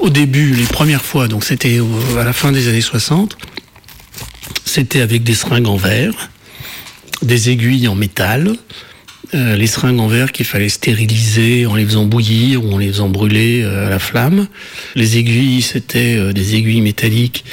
Au 0.00 0.10
début, 0.10 0.54
les 0.54 0.64
premières 0.64 1.04
fois, 1.04 1.28
donc 1.28 1.44
c'était 1.44 1.80
à 2.18 2.24
la 2.24 2.32
fin 2.32 2.50
des 2.52 2.68
années 2.68 2.80
60, 2.80 3.36
c'était 4.64 5.00
avec 5.00 5.22
des 5.22 5.34
seringues 5.34 5.68
en 5.68 5.76
verre, 5.76 6.30
des 7.22 7.50
aiguilles 7.50 7.88
en 7.88 7.94
métal, 7.94 8.56
euh, 9.34 9.56
les 9.56 9.66
seringues 9.66 10.00
en 10.00 10.08
verre 10.08 10.32
qu'il 10.32 10.46
fallait 10.46 10.70
stériliser 10.70 11.66
en 11.66 11.74
les 11.74 11.84
faisant 11.84 12.06
bouillir 12.06 12.64
ou 12.64 12.72
en 12.72 12.78
les 12.78 12.88
faisant 12.88 13.10
brûler 13.10 13.62
euh, 13.62 13.86
à 13.86 13.90
la 13.90 13.98
flamme. 13.98 14.48
Les 14.94 15.18
aiguilles, 15.18 15.60
c'était 15.60 16.16
euh, 16.16 16.32
des 16.32 16.54
aiguilles 16.54 16.80
métalliques 16.80 17.44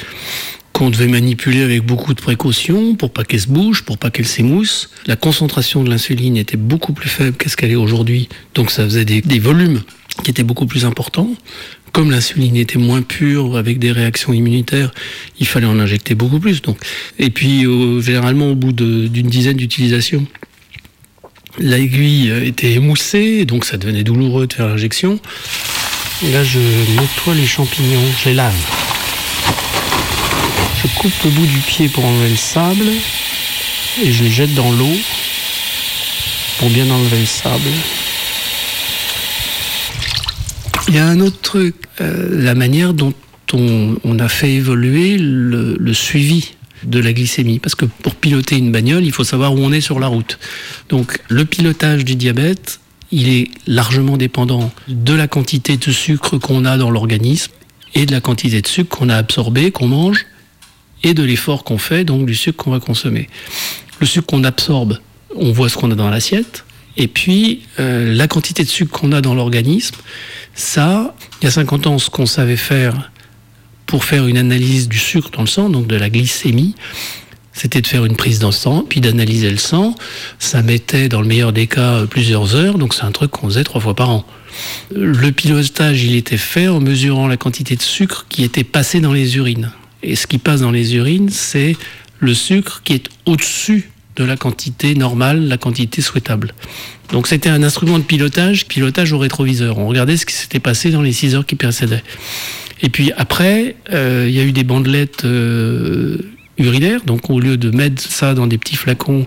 qu'on 0.76 0.90
devait 0.90 1.06
manipuler 1.06 1.62
avec 1.62 1.86
beaucoup 1.86 2.12
de 2.12 2.20
précaution 2.20 2.96
pour 2.96 3.10
pas 3.10 3.24
qu'elles 3.24 3.40
se 3.40 3.48
bougent, 3.48 3.82
pour 3.82 3.96
pas 3.96 4.10
qu'elles 4.10 4.26
s'émoussent. 4.26 4.90
La 5.06 5.16
concentration 5.16 5.82
de 5.82 5.88
l'insuline 5.88 6.36
était 6.36 6.58
beaucoup 6.58 6.92
plus 6.92 7.08
faible 7.08 7.34
qu'est-ce 7.34 7.56
qu'elle 7.56 7.70
est 7.70 7.76
aujourd'hui, 7.76 8.28
donc 8.54 8.70
ça 8.70 8.84
faisait 8.84 9.06
des, 9.06 9.38
volumes 9.38 9.80
qui 10.22 10.30
étaient 10.30 10.42
beaucoup 10.42 10.66
plus 10.66 10.84
importants. 10.84 11.30
Comme 11.92 12.10
l'insuline 12.10 12.56
était 12.56 12.78
moins 12.78 13.00
pure 13.00 13.56
avec 13.56 13.78
des 13.78 13.90
réactions 13.90 14.34
immunitaires, 14.34 14.92
il 15.40 15.46
fallait 15.46 15.66
en 15.66 15.80
injecter 15.80 16.14
beaucoup 16.14 16.40
plus. 16.40 16.60
Donc, 16.60 16.76
et 17.18 17.30
puis 17.30 17.64
euh, 17.64 18.02
généralement 18.02 18.50
au 18.50 18.54
bout 18.54 18.72
d'une 18.74 19.28
dizaine 19.28 19.56
d'utilisations, 19.56 20.26
l'aiguille 21.58 22.30
était 22.44 22.72
émoussée, 22.72 23.46
donc 23.46 23.64
ça 23.64 23.78
devenait 23.78 24.04
douloureux 24.04 24.46
de 24.46 24.52
faire 24.52 24.68
l'injection. 24.68 25.20
Là, 26.32 26.44
je 26.44 26.58
nettoie 27.00 27.34
les 27.34 27.46
champignons, 27.46 28.04
je 28.22 28.28
les 28.28 28.34
lave. 28.34 28.85
Je 30.82 30.88
coupe 30.98 31.12
le 31.24 31.30
bout 31.30 31.46
du 31.46 31.58
pied 31.58 31.88
pour 31.88 32.04
enlever 32.04 32.30
le 32.30 32.36
sable 32.36 32.86
et 34.04 34.12
je 34.12 34.24
les 34.24 34.30
jette 34.30 34.54
dans 34.54 34.70
l'eau 34.72 34.96
pour 36.58 36.68
bien 36.70 36.88
enlever 36.90 37.20
le 37.20 37.26
sable. 37.26 37.70
Il 40.88 40.94
y 40.94 40.98
a 40.98 41.06
un 41.06 41.20
autre 41.20 41.40
truc, 41.40 41.74
euh, 42.00 42.42
la 42.42 42.54
manière 42.54 42.94
dont 42.94 43.14
on, 43.52 44.18
a 44.18 44.28
fait 44.28 44.52
évoluer 44.52 45.16
le, 45.18 45.76
le 45.78 45.94
suivi 45.94 46.52
de 46.84 46.98
la 46.98 47.12
glycémie. 47.12 47.58
Parce 47.58 47.74
que 47.74 47.86
pour 47.86 48.14
piloter 48.14 48.56
une 48.56 48.70
bagnole, 48.70 49.04
il 49.04 49.12
faut 49.12 49.24
savoir 49.24 49.54
où 49.54 49.58
on 49.58 49.72
est 49.72 49.80
sur 49.80 49.98
la 49.98 50.08
route. 50.08 50.38
Donc 50.88 51.20
le 51.28 51.44
pilotage 51.44 52.04
du 52.04 52.16
diabète, 52.16 52.80
il 53.12 53.28
est 53.28 53.48
largement 53.66 54.16
dépendant 54.16 54.72
de 54.88 55.14
la 55.14 55.26
quantité 55.26 55.76
de 55.76 55.90
sucre 55.90 56.38
qu'on 56.38 56.64
a 56.64 56.76
dans 56.76 56.90
l'organisme 56.90 57.52
et 57.94 58.04
de 58.04 58.12
la 58.12 58.20
quantité 58.20 58.60
de 58.60 58.66
sucre 58.66 58.98
qu'on 58.98 59.08
a 59.08 59.16
absorbé, 59.16 59.70
qu'on 59.70 59.88
mange, 59.88 60.26
et 61.02 61.14
de 61.14 61.22
l'effort 61.22 61.64
qu'on 61.64 61.78
fait, 61.78 62.04
donc 62.04 62.26
du 62.26 62.34
sucre 62.34 62.64
qu'on 62.64 62.70
va 62.70 62.80
consommer. 62.80 63.28
Le 64.00 64.06
sucre 64.06 64.26
qu'on 64.26 64.44
absorbe, 64.44 64.98
on 65.34 65.52
voit 65.52 65.68
ce 65.68 65.76
qu'on 65.76 65.90
a 65.90 65.94
dans 65.94 66.10
l'assiette, 66.10 66.64
et 66.96 67.08
puis 67.08 67.62
euh, 67.78 68.14
la 68.14 68.28
quantité 68.28 68.64
de 68.64 68.68
sucre 68.68 68.98
qu'on 68.98 69.12
a 69.12 69.20
dans 69.20 69.34
l'organisme, 69.34 69.96
ça, 70.54 71.14
il 71.40 71.44
y 71.44 71.48
a 71.48 71.50
50 71.50 71.86
ans, 71.86 71.98
ce 71.98 72.10
qu'on 72.10 72.26
savait 72.26 72.56
faire 72.56 73.10
pour 73.84 74.04
faire 74.04 74.26
une 74.26 74.38
analyse 74.38 74.88
du 74.88 74.98
sucre 74.98 75.30
dans 75.30 75.42
le 75.42 75.46
sang, 75.46 75.68
donc 75.68 75.86
de 75.86 75.96
la 75.96 76.10
glycémie, 76.10 76.74
c'était 77.56 77.80
de 77.80 77.86
faire 77.86 78.04
une 78.04 78.16
prise 78.16 78.38
dans 78.38 78.48
le 78.48 78.52
sang, 78.52 78.84
puis 78.86 79.00
d'analyser 79.00 79.50
le 79.50 79.56
sang. 79.56 79.94
Ça 80.38 80.60
mettait, 80.60 81.08
dans 81.08 81.22
le 81.22 81.26
meilleur 81.26 81.54
des 81.54 81.66
cas, 81.66 82.04
plusieurs 82.04 82.54
heures, 82.54 82.76
donc 82.76 82.92
c'est 82.92 83.04
un 83.04 83.12
truc 83.12 83.30
qu'on 83.30 83.46
faisait 83.46 83.64
trois 83.64 83.80
fois 83.80 83.94
par 83.94 84.10
an. 84.10 84.26
Le 84.94 85.30
pilotage, 85.30 86.02
il 86.02 86.16
était 86.16 86.36
fait 86.36 86.68
en 86.68 86.80
mesurant 86.80 87.26
la 87.26 87.38
quantité 87.38 87.74
de 87.74 87.80
sucre 87.80 88.26
qui 88.28 88.44
était 88.44 88.62
passée 88.62 89.00
dans 89.00 89.14
les 89.14 89.38
urines. 89.38 89.72
Et 90.02 90.16
ce 90.16 90.26
qui 90.26 90.38
passe 90.38 90.60
dans 90.60 90.70
les 90.70 90.94
urines, 90.94 91.30
c'est 91.30 91.76
le 92.18 92.34
sucre 92.34 92.82
qui 92.84 92.94
est 92.94 93.08
au-dessus 93.26 93.90
de 94.16 94.24
la 94.24 94.36
quantité 94.36 94.94
normale, 94.94 95.46
la 95.46 95.58
quantité 95.58 96.00
souhaitable. 96.00 96.54
Donc 97.12 97.26
c'était 97.26 97.50
un 97.50 97.62
instrument 97.62 97.98
de 97.98 98.04
pilotage, 98.04 98.66
pilotage 98.66 99.12
au 99.12 99.18
rétroviseur. 99.18 99.78
On 99.78 99.86
regardait 99.86 100.16
ce 100.16 100.26
qui 100.26 100.34
s'était 100.34 100.60
passé 100.60 100.90
dans 100.90 101.02
les 101.02 101.12
6 101.12 101.34
heures 101.34 101.46
qui 101.46 101.54
précédaient. 101.54 102.02
Et 102.82 102.88
puis 102.88 103.12
après, 103.16 103.76
euh, 103.92 104.26
il 104.28 104.34
y 104.34 104.40
a 104.40 104.44
eu 104.44 104.52
des 104.52 104.64
bandelettes 104.64 105.24
euh, 105.24 106.18
urinaires. 106.58 107.02
Donc 107.04 107.30
au 107.30 107.40
lieu 107.40 107.56
de 107.56 107.70
mettre 107.70 108.02
ça 108.02 108.34
dans 108.34 108.46
des 108.46 108.58
petits 108.58 108.76
flacons, 108.76 109.26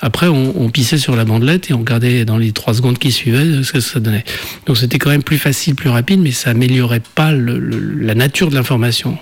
après 0.00 0.28
on, 0.28 0.68
pissait 0.70 0.98
sur 0.98 1.16
la 1.16 1.24
bandelette 1.24 1.70
et 1.70 1.74
on 1.74 1.78
regardait 1.78 2.24
dans 2.24 2.38
les 2.38 2.52
3 2.52 2.74
secondes 2.74 2.98
qui 2.98 3.12
suivaient 3.12 3.62
ce 3.62 3.72
que 3.72 3.80
ça 3.80 4.00
donnait. 4.00 4.24
Donc 4.66 4.76
c'était 4.76 4.98
quand 4.98 5.10
même 5.10 5.22
plus 5.22 5.38
facile, 5.38 5.74
plus 5.74 5.90
rapide, 5.90 6.20
mais 6.20 6.30
ça 6.30 6.50
améliorait 6.50 7.02
pas 7.14 7.32
la 7.32 8.14
nature 8.14 8.50
de 8.50 8.54
l'information. 8.54 9.18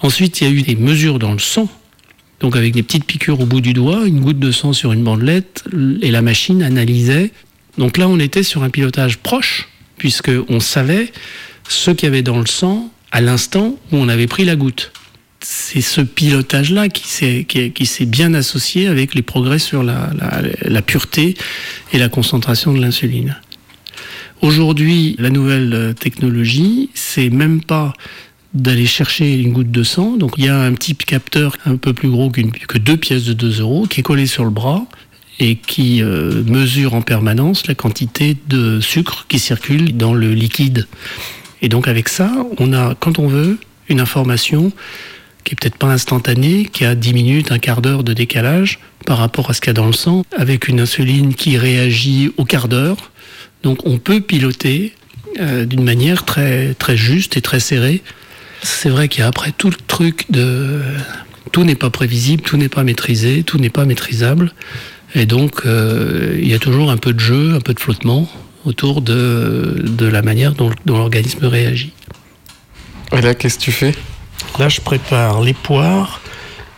Ensuite, 0.00 0.40
il 0.40 0.44
y 0.44 0.50
a 0.50 0.52
eu 0.52 0.62
des 0.62 0.76
mesures 0.76 1.18
dans 1.18 1.32
le 1.32 1.38
sang. 1.38 1.68
Donc 2.40 2.54
avec 2.54 2.74
des 2.74 2.82
petites 2.82 3.04
piqûres 3.04 3.40
au 3.40 3.46
bout 3.46 3.62
du 3.62 3.72
doigt, 3.72 4.06
une 4.06 4.20
goutte 4.20 4.38
de 4.38 4.52
sang 4.52 4.72
sur 4.72 4.92
une 4.92 5.02
bandelette, 5.02 5.64
et 6.02 6.10
la 6.10 6.22
machine 6.22 6.62
analysait. 6.62 7.32
Donc 7.78 7.96
là, 7.96 8.08
on 8.08 8.18
était 8.18 8.42
sur 8.42 8.62
un 8.62 8.70
pilotage 8.70 9.18
proche, 9.18 9.68
puisque 9.96 10.30
on 10.48 10.60
savait 10.60 11.12
ce 11.68 11.90
qu'il 11.90 12.06
y 12.06 12.08
avait 12.08 12.22
dans 12.22 12.38
le 12.38 12.46
sang 12.46 12.90
à 13.10 13.20
l'instant 13.20 13.78
où 13.90 13.96
on 13.96 14.08
avait 14.08 14.26
pris 14.26 14.44
la 14.44 14.56
goutte. 14.56 14.92
C'est 15.48 15.80
ce 15.80 16.00
pilotage-là 16.00 16.88
qui 16.88 17.06
s'est 17.06 18.04
bien 18.06 18.34
associé 18.34 18.88
avec 18.88 19.14
les 19.14 19.22
progrès 19.22 19.60
sur 19.60 19.84
la 19.84 20.82
pureté 20.82 21.36
et 21.92 21.98
la 21.98 22.08
concentration 22.08 22.72
de 22.74 22.80
l'insuline. 22.80 23.36
Aujourd'hui, 24.42 25.14
la 25.20 25.30
nouvelle 25.30 25.72
euh, 25.72 25.92
technologie, 25.92 26.90
c'est 26.94 27.30
même 27.30 27.62
pas 27.62 27.92
d'aller 28.54 28.86
chercher 28.86 29.34
une 29.34 29.52
goutte 29.52 29.70
de 29.70 29.82
sang. 29.84 30.16
Donc 30.16 30.32
il 30.36 30.44
y 30.44 30.48
a 30.48 30.60
un 30.60 30.72
petit 30.74 30.94
capteur 30.96 31.56
un 31.64 31.76
peu 31.76 31.92
plus 31.94 32.10
gros 32.10 32.28
qu'une- 32.28 32.50
que 32.50 32.76
deux 32.78 32.96
pièces 32.96 33.24
de 33.24 33.32
2 33.32 33.60
euros 33.60 33.86
qui 33.86 34.00
est 34.00 34.02
collé 34.02 34.26
sur 34.26 34.44
le 34.44 34.50
bras 34.50 34.84
et 35.38 35.54
qui 35.56 36.02
euh, 36.02 36.42
mesure 36.44 36.92
en 36.94 37.02
permanence 37.02 37.66
la 37.68 37.74
quantité 37.74 38.36
de 38.48 38.80
sucre 38.80 39.26
qui 39.28 39.38
circule 39.38 39.96
dans 39.96 40.12
le 40.12 40.34
liquide. 40.34 40.86
Et 41.62 41.68
donc 41.68 41.86
avec 41.88 42.08
ça, 42.08 42.32
on 42.58 42.72
a, 42.74 42.94
quand 42.96 43.18
on 43.20 43.28
veut, 43.28 43.58
une 43.88 44.00
information 44.00 44.72
qui 45.46 45.54
est 45.54 45.60
peut-être 45.60 45.76
pas 45.76 45.86
instantané, 45.86 46.64
qui 46.64 46.84
a 46.84 46.96
10 46.96 47.14
minutes, 47.14 47.52
un 47.52 47.58
quart 47.58 47.80
d'heure 47.80 48.02
de 48.02 48.12
décalage 48.12 48.80
par 49.06 49.18
rapport 49.18 49.48
à 49.48 49.54
ce 49.54 49.60
qu'il 49.60 49.68
y 49.68 49.70
a 49.70 49.74
dans 49.74 49.86
le 49.86 49.92
sang, 49.92 50.24
avec 50.36 50.66
une 50.66 50.80
insuline 50.80 51.34
qui 51.34 51.56
réagit 51.56 52.32
au 52.36 52.44
quart 52.44 52.66
d'heure. 52.66 53.12
Donc 53.62 53.86
on 53.86 53.98
peut 53.98 54.20
piloter 54.20 54.92
euh, 55.38 55.64
d'une 55.64 55.84
manière 55.84 56.24
très, 56.24 56.74
très 56.74 56.96
juste 56.96 57.36
et 57.36 57.40
très 57.40 57.60
serrée. 57.60 58.02
C'est 58.62 58.88
vrai 58.88 59.06
qu'il 59.06 59.20
y 59.20 59.22
a 59.22 59.28
après 59.28 59.52
tout 59.56 59.70
le 59.70 59.76
truc 59.86 60.24
de... 60.30 60.80
Tout 61.52 61.62
n'est 61.62 61.76
pas 61.76 61.90
prévisible, 61.90 62.42
tout 62.42 62.56
n'est 62.56 62.68
pas 62.68 62.82
maîtrisé, 62.82 63.44
tout 63.44 63.58
n'est 63.58 63.70
pas 63.70 63.84
maîtrisable. 63.84 64.52
Et 65.14 65.26
donc 65.26 65.64
euh, 65.64 66.36
il 66.42 66.48
y 66.48 66.54
a 66.54 66.58
toujours 66.58 66.90
un 66.90 66.96
peu 66.96 67.12
de 67.12 67.20
jeu, 67.20 67.54
un 67.54 67.60
peu 67.60 67.72
de 67.72 67.78
flottement 67.78 68.28
autour 68.64 69.00
de, 69.00 69.76
de 69.78 70.06
la 70.06 70.22
manière 70.22 70.54
dont, 70.54 70.72
dont 70.86 70.98
l'organisme 70.98 71.46
réagit. 71.46 71.92
Et 73.16 73.20
là, 73.20 73.34
qu'est-ce 73.36 73.58
que 73.58 73.62
tu 73.62 73.70
fais? 73.70 73.94
Là, 74.58 74.70
je 74.70 74.80
prépare 74.80 75.42
les 75.42 75.52
poires 75.52 76.22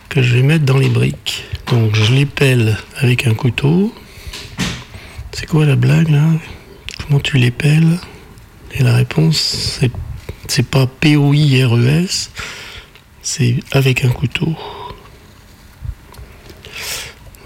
que 0.09 0.21
je 0.21 0.35
vais 0.35 0.41
mettre 0.41 0.65
dans 0.65 0.77
les 0.77 0.89
briques. 0.89 1.45
Donc, 1.67 1.95
je 1.95 2.11
les 2.11 2.25
pèle 2.25 2.77
avec 2.97 3.25
un 3.25 3.33
couteau. 3.33 3.95
C'est 5.31 5.45
quoi 5.45 5.65
la 5.65 5.77
blague 5.77 6.09
là? 6.09 6.25
Comment 6.97 7.21
tu 7.21 7.37
les 7.37 7.51
pèles? 7.51 7.97
Et 8.73 8.83
la 8.83 8.95
réponse, 8.95 9.79
c'est, 10.47 10.63
pas 10.63 10.87
P-O-I-R-E-S, 10.87 12.31
c'est 13.21 13.55
avec 13.71 14.03
un 14.03 14.09
couteau. 14.09 14.53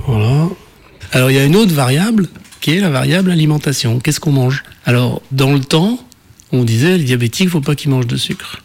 Voilà. 0.08 0.50
Alors, 1.12 1.30
il 1.30 1.36
y 1.36 1.40
a 1.40 1.44
une 1.44 1.56
autre 1.56 1.76
variable 1.76 2.28
qui 2.60 2.72
est 2.72 2.80
la 2.80 2.90
variable 2.90 3.30
alimentation. 3.30 4.00
Qu'est-ce 4.00 4.20
qu'on 4.20 4.32
mange? 4.32 4.64
Alors, 4.86 5.22
dans 5.32 5.54
le 5.54 5.60
temps, 5.60 6.00
on 6.52 6.64
disait 6.64 6.98
les 6.98 7.04
diabétiques, 7.04 7.50
faut 7.50 7.62
pas 7.62 7.76
qu'ils 7.76 7.92
mangent 7.92 8.08
de 8.08 8.18
sucre. 8.18 8.63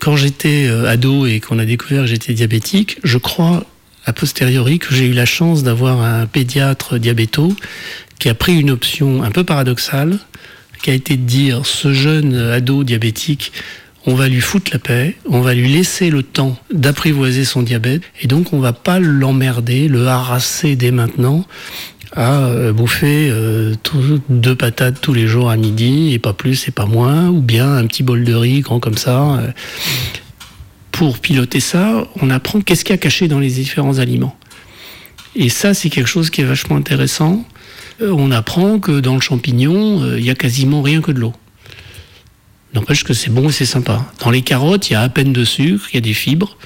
Quand 0.00 0.16
j'étais 0.16 0.66
euh, 0.66 0.88
ado 0.88 1.26
et 1.26 1.40
qu'on 1.40 1.58
a 1.58 1.66
découvert 1.66 2.02
que 2.02 2.08
j'étais 2.08 2.32
diabétique, 2.32 2.98
je 3.04 3.18
crois 3.18 3.64
a 4.06 4.14
posteriori 4.14 4.78
que 4.78 4.94
j'ai 4.94 5.06
eu 5.06 5.12
la 5.12 5.26
chance 5.26 5.62
d'avoir 5.62 6.00
un 6.00 6.24
pédiatre 6.26 6.98
diabéto 6.98 7.54
qui 8.18 8.30
a 8.30 8.34
pris 8.34 8.58
une 8.58 8.70
option 8.70 9.22
un 9.22 9.30
peu 9.30 9.44
paradoxale, 9.44 10.18
qui 10.82 10.90
a 10.90 10.94
été 10.94 11.18
de 11.18 11.22
dire 11.22 11.66
ce 11.66 11.92
jeune 11.92 12.34
ado 12.34 12.82
diabétique, 12.82 13.52
on 14.06 14.14
va 14.14 14.28
lui 14.28 14.40
foutre 14.40 14.70
la 14.72 14.78
paix, 14.78 15.16
on 15.28 15.42
va 15.42 15.52
lui 15.52 15.68
laisser 15.68 16.08
le 16.08 16.22
temps 16.22 16.58
d'apprivoiser 16.72 17.44
son 17.44 17.62
diabète, 17.62 18.02
et 18.22 18.26
donc 18.26 18.54
on 18.54 18.58
va 18.58 18.72
pas 18.72 18.98
l'emmerder, 18.98 19.86
le 19.86 20.06
harasser 20.06 20.76
dès 20.76 20.92
maintenant 20.92 21.46
à 22.16 22.44
euh, 22.44 22.72
bouffer 22.72 23.28
euh, 23.30 23.74
deux 24.28 24.54
patates 24.56 25.00
tous 25.00 25.12
les 25.12 25.26
jours 25.26 25.50
à 25.50 25.56
midi, 25.56 26.12
et 26.12 26.18
pas 26.18 26.32
plus 26.32 26.66
et 26.68 26.70
pas 26.70 26.86
moins, 26.86 27.28
ou 27.28 27.40
bien 27.40 27.76
un 27.76 27.86
petit 27.86 28.02
bol 28.02 28.24
de 28.24 28.34
riz 28.34 28.60
grand 28.60 28.80
comme 28.80 28.96
ça. 28.96 29.38
euh. 29.38 29.52
Pour 30.92 31.18
piloter 31.18 31.60
ça, 31.60 32.06
on 32.20 32.30
apprend 32.30 32.60
qu'est-ce 32.60 32.84
qu'il 32.84 32.92
y 32.92 32.98
a 32.98 32.98
caché 32.98 33.28
dans 33.28 33.38
les 33.38 33.50
différents 33.50 33.98
aliments. 33.98 34.36
Et 35.36 35.48
ça, 35.48 35.72
c'est 35.72 35.88
quelque 35.88 36.08
chose 36.08 36.30
qui 36.30 36.40
est 36.40 36.44
vachement 36.44 36.76
intéressant. 36.76 37.46
Euh, 38.02 38.10
On 38.10 38.30
apprend 38.32 38.80
que 38.80 39.00
dans 39.00 39.14
le 39.14 39.20
champignon, 39.20 40.16
il 40.16 40.24
y 40.24 40.30
a 40.30 40.34
quasiment 40.34 40.82
rien 40.82 41.00
que 41.00 41.12
de 41.12 41.20
l'eau. 41.20 41.32
N'empêche 42.74 43.02
que 43.02 43.14
c'est 43.14 43.30
bon 43.30 43.48
et 43.48 43.52
c'est 43.52 43.64
sympa. 43.66 44.04
Dans 44.20 44.30
les 44.30 44.42
carottes, 44.42 44.90
il 44.90 44.92
y 44.92 44.96
a 44.96 45.00
à 45.02 45.08
peine 45.08 45.32
de 45.32 45.44
sucre, 45.44 45.86
il 45.92 45.96
y 45.96 45.98
a 45.98 46.02
des 46.02 46.14
fibres. 46.14 46.56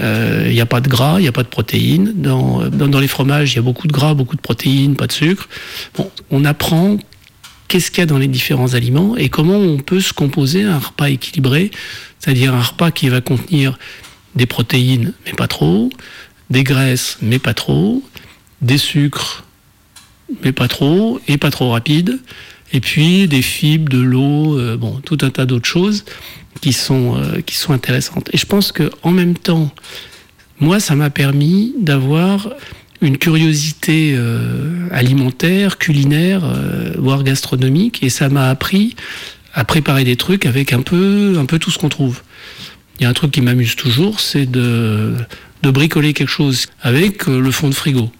Euh, 0.00 0.46
Il 0.48 0.54
n'y 0.54 0.60
a 0.60 0.66
pas 0.66 0.80
de 0.80 0.88
gras, 0.88 1.18
il 1.18 1.22
n'y 1.22 1.28
a 1.28 1.32
pas 1.32 1.42
de 1.42 1.48
protéines. 1.48 2.12
Dans, 2.14 2.68
dans, 2.68 2.88
dans 2.88 3.00
les 3.00 3.08
fromages, 3.08 3.52
il 3.52 3.56
y 3.56 3.58
a 3.58 3.62
beaucoup 3.62 3.86
de 3.86 3.92
gras, 3.92 4.14
beaucoup 4.14 4.36
de 4.36 4.40
protéines, 4.40 4.96
pas 4.96 5.06
de 5.06 5.12
sucre. 5.12 5.48
Bon, 5.96 6.10
on 6.30 6.44
apprend 6.44 6.96
qu'est-ce 7.68 7.90
qu'il 7.90 8.00
y 8.00 8.02
a 8.02 8.06
dans 8.06 8.18
les 8.18 8.28
différents 8.28 8.74
aliments 8.74 9.16
et 9.16 9.28
comment 9.28 9.56
on 9.56 9.78
peut 9.78 10.00
se 10.00 10.12
composer 10.12 10.64
un 10.64 10.78
repas 10.78 11.08
équilibré, 11.08 11.70
c'est-à-dire 12.18 12.54
un 12.54 12.62
repas 12.62 12.90
qui 12.90 13.08
va 13.08 13.20
contenir 13.20 13.78
des 14.34 14.46
protéines, 14.46 15.12
mais 15.24 15.32
pas 15.32 15.48
trop, 15.48 15.90
des 16.50 16.62
graisses, 16.62 17.18
mais 17.22 17.38
pas 17.38 17.54
trop, 17.54 18.02
des 18.62 18.78
sucres, 18.78 19.44
mais 20.42 20.52
pas 20.52 20.68
trop, 20.68 21.20
et 21.28 21.38
pas 21.38 21.50
trop 21.50 21.70
rapide, 21.70 22.20
et 22.72 22.80
puis 22.80 23.28
des 23.28 23.42
fibres, 23.42 23.90
de 23.90 23.98
l'eau, 23.98 24.58
euh, 24.58 24.76
bon, 24.76 25.00
tout 25.04 25.18
un 25.22 25.30
tas 25.30 25.46
d'autres 25.46 25.68
choses 25.68 26.04
qui 26.60 26.72
sont, 26.72 27.16
euh, 27.16 27.40
qui 27.40 27.56
sont 27.56 27.72
intéressantes. 27.72 28.28
Et 28.32 28.38
je 28.38 28.46
pense 28.46 28.72
que 28.72 28.90
en 29.02 29.10
même 29.10 29.36
temps, 29.36 29.70
moi, 30.58 30.80
ça 30.80 30.94
m'a 30.94 31.10
permis 31.10 31.74
d'avoir 31.78 32.48
une 33.02 33.18
curiosité 33.18 34.14
euh, 34.16 34.88
alimentaire, 34.90 35.78
culinaire, 35.78 36.42
euh, 36.44 36.92
voire 36.98 37.22
gastronomique, 37.24 38.02
et 38.02 38.08
ça 38.08 38.28
m'a 38.28 38.48
appris 38.48 38.96
à 39.52 39.64
préparer 39.64 40.04
des 40.04 40.16
trucs 40.16 40.46
avec 40.46 40.72
un 40.72 40.82
peu, 40.82 41.36
un 41.38 41.44
peu 41.44 41.58
tout 41.58 41.70
ce 41.70 41.78
qu'on 41.78 41.88
trouve. 41.88 42.22
Il 42.98 43.02
y 43.02 43.06
a 43.06 43.08
un 43.10 43.12
truc 43.12 43.32
qui 43.32 43.42
m'amuse 43.42 43.76
toujours, 43.76 44.20
c'est 44.20 44.46
de, 44.46 45.14
de 45.62 45.70
bricoler 45.70 46.14
quelque 46.14 46.30
chose 46.30 46.66
avec 46.80 47.28
euh, 47.28 47.40
le 47.40 47.50
fond 47.50 47.68
de 47.68 47.74
frigo. 47.74 48.10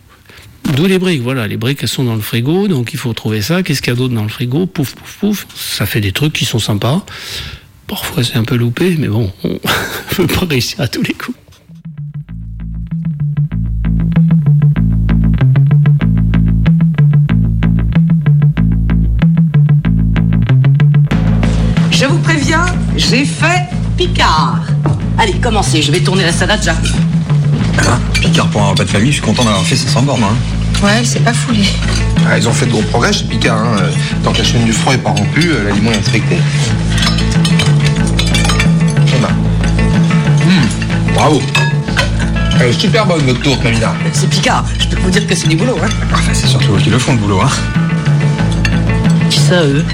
D'où 0.75 0.87
les 0.87 0.99
briques, 0.99 1.23
voilà, 1.23 1.47
les 1.47 1.57
briques 1.57 1.79
elles 1.83 1.89
sont 1.89 2.05
dans 2.05 2.15
le 2.15 2.21
frigo, 2.21 2.69
donc 2.69 2.93
il 2.93 2.99
faut 2.99 3.13
trouver 3.13 3.41
ça. 3.41 3.63
Qu'est-ce 3.63 3.81
qu'il 3.81 3.93
y 3.93 3.97
a 3.97 3.97
d'autre 3.97 4.15
dans 4.15 4.23
le 4.23 4.29
frigo? 4.29 4.67
Pouf, 4.67 4.95
pouf, 4.95 5.17
pouf. 5.21 5.47
Ça 5.55 5.87
fait 5.87 6.01
des 6.01 6.13
trucs 6.13 6.33
qui 6.33 6.45
sont 6.45 6.59
sympas. 6.59 7.05
Parfois 7.87 8.25
c'est 8.25 8.37
un 8.37 8.45
peu 8.45 8.57
loupé, 8.57 8.97
mais 8.99 9.09
bon, 9.09 9.33
on 9.45 9.49
ne 9.49 9.59
peut 10.17 10.27
pas 10.27 10.47
réussir 10.47 10.81
à 10.81 10.89
tous 10.89 11.03
les 11.03 11.15
coups. 11.15 11.39
Je 21.91 22.05
vous 22.05 22.19
préviens, 22.19 22.67
j'ai 22.97 23.25
fait 23.25 23.63
Picard. 23.97 24.61
Allez, 25.17 25.33
commencez, 25.35 25.81
je 25.81 25.91
vais 25.91 26.01
tourner 26.01 26.25
la 26.25 26.33
salade, 26.33 26.61
j'arrive. 26.63 26.95
Picard 28.21 28.49
pour 28.49 28.63
un 28.63 28.71
repas 28.71 28.85
de 28.85 28.91
famille, 28.91 29.13
je 29.13 29.17
suis 29.17 29.23
content 29.23 29.45
d'avoir 29.45 29.65
fait 29.65 29.77
ça 29.77 29.89
sans 29.89 30.03
borne. 30.03 30.23
Hein. 30.23 30.56
Ouais, 30.83 31.03
c'est 31.05 31.21
pas 31.25 31.33
foulé. 31.33 31.65
Ah, 32.29 32.39
ils 32.39 32.49
ont 32.49 32.53
fait 32.53 32.67
de 32.67 32.71
gros 32.73 32.83
progrès 32.83 33.13
chez 33.13 33.25
Picard. 33.25 33.57
Hein. 33.59 33.77
Euh, 33.81 33.91
Tant 34.23 34.33
que 34.33 34.39
la 34.39 34.45
chaîne 34.45 34.65
du 34.65 34.73
froid 34.73 34.95
est 34.95 34.99
pas 34.99 35.11
rompue, 35.11 35.51
euh, 35.51 35.65
l'aliment 35.69 35.91
est 35.93 35.99
inspecté. 35.99 36.37
Mmh, 40.47 41.15
bravo. 41.15 41.43
Elle 42.61 42.69
est 42.69 42.73
super 42.73 43.05
bonne 43.07 43.21
votre 43.27 43.41
tourte, 43.41 43.63
Mamina. 43.65 43.95
C'est 44.13 44.29
Picard, 44.31 44.65
je 44.79 44.87
peux 44.89 45.01
vous 45.01 45.11
dire 45.11 45.27
que 45.27 45.35
c'est 45.35 45.49
du 45.49 45.57
boulot, 45.57 45.77
hein. 45.83 45.89
Enfin, 46.13 46.31
c'est 46.33 46.47
surtout 46.47 46.75
eux 46.75 46.79
qui 46.81 46.91
le 46.91 46.99
font, 46.99 47.13
le 47.13 47.19
boulot. 47.19 47.41
Hein. 47.43 47.51
Qui 49.29 49.41
ça, 49.41 49.63
eux? 49.63 49.85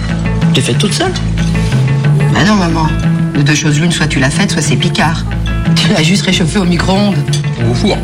Tu 0.53 0.61
l'as 0.61 0.67
fait 0.67 0.75
toute 0.75 0.93
seule 0.93 1.13
Bah 2.35 2.45
non, 2.47 2.55
maman. 2.57 2.87
De 3.35 3.43
deux 3.43 3.55
choses 3.55 3.81
l'une, 3.81 3.91
soit 3.93 4.07
tu 4.07 4.19
l'as 4.21 4.31
faite, 4.31 4.53
soit 4.53 4.63
c'est 4.63 4.77
Picard. 4.77 5.25
Tu 5.75 5.89
l'as 5.89 6.03
juste 6.03 6.25
réchauffé 6.27 6.59
au 6.59 6.65
micro-ondes. 6.65 7.17
Au 7.71 7.75
four. 7.75 7.97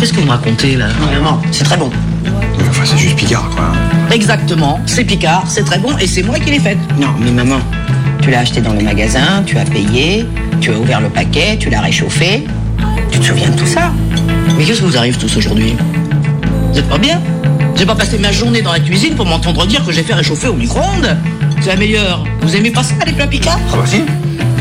Qu'est-ce 0.00 0.14
que 0.14 0.20
vous 0.20 0.24
me 0.24 0.30
racontez, 0.30 0.76
là 0.76 0.86
Non, 0.98 1.12
maman, 1.12 1.42
c'est 1.52 1.64
très 1.64 1.76
bon. 1.76 1.90
Enfin, 2.70 2.84
c'est 2.86 2.96
juste 2.96 3.16
Picard, 3.16 3.50
quoi. 3.50 3.70
Exactement, 4.10 4.80
c'est 4.86 5.04
Picard, 5.04 5.44
c'est 5.46 5.62
très 5.62 5.78
bon, 5.78 5.94
et 5.98 6.06
c'est 6.06 6.22
moi 6.22 6.38
qui 6.38 6.52
l'ai 6.52 6.58
faite. 6.58 6.78
Non, 6.98 7.08
mais 7.18 7.30
maman, 7.30 7.58
tu 8.22 8.30
l'as 8.30 8.38
acheté 8.38 8.62
dans 8.62 8.72
le 8.72 8.80
magasin, 8.80 9.42
tu 9.44 9.58
as 9.58 9.64
payé, 9.66 10.26
tu 10.62 10.70
as 10.70 10.78
ouvert 10.78 11.02
le 11.02 11.10
paquet, 11.10 11.58
tu 11.60 11.68
l'as 11.68 11.82
réchauffé. 11.82 12.46
Tu 13.12 13.18
te 13.18 13.26
souviens 13.26 13.50
de 13.50 13.56
tout 13.56 13.66
ça? 13.66 13.92
Mais 14.56 14.64
qu'est-ce 14.64 14.80
qui 14.80 14.86
vous 14.86 14.96
arrive 14.96 15.18
tous 15.18 15.36
aujourd'hui? 15.36 15.76
Vous 16.72 16.78
êtes 16.78 16.88
pas 16.88 16.96
bien? 16.96 17.20
J'ai 17.76 17.84
pas 17.84 17.94
passé 17.94 18.16
ma 18.16 18.32
journée 18.32 18.62
dans 18.62 18.72
la 18.72 18.80
cuisine 18.80 19.16
pour 19.16 19.26
m'entendre 19.26 19.66
dire 19.66 19.84
que 19.84 19.92
j'ai 19.92 20.02
fait 20.02 20.14
réchauffer 20.14 20.48
au 20.48 20.54
micro-ondes. 20.54 21.14
C'est 21.60 21.68
la 21.68 21.76
meilleure. 21.76 22.24
Vous 22.40 22.56
aimez 22.56 22.70
pas 22.70 22.82
ça, 22.82 22.94
les 23.06 23.12
plats 23.12 23.26
Picard? 23.26 23.60
Ah 23.70 23.76
bah 23.76 23.82
si. 23.84 24.02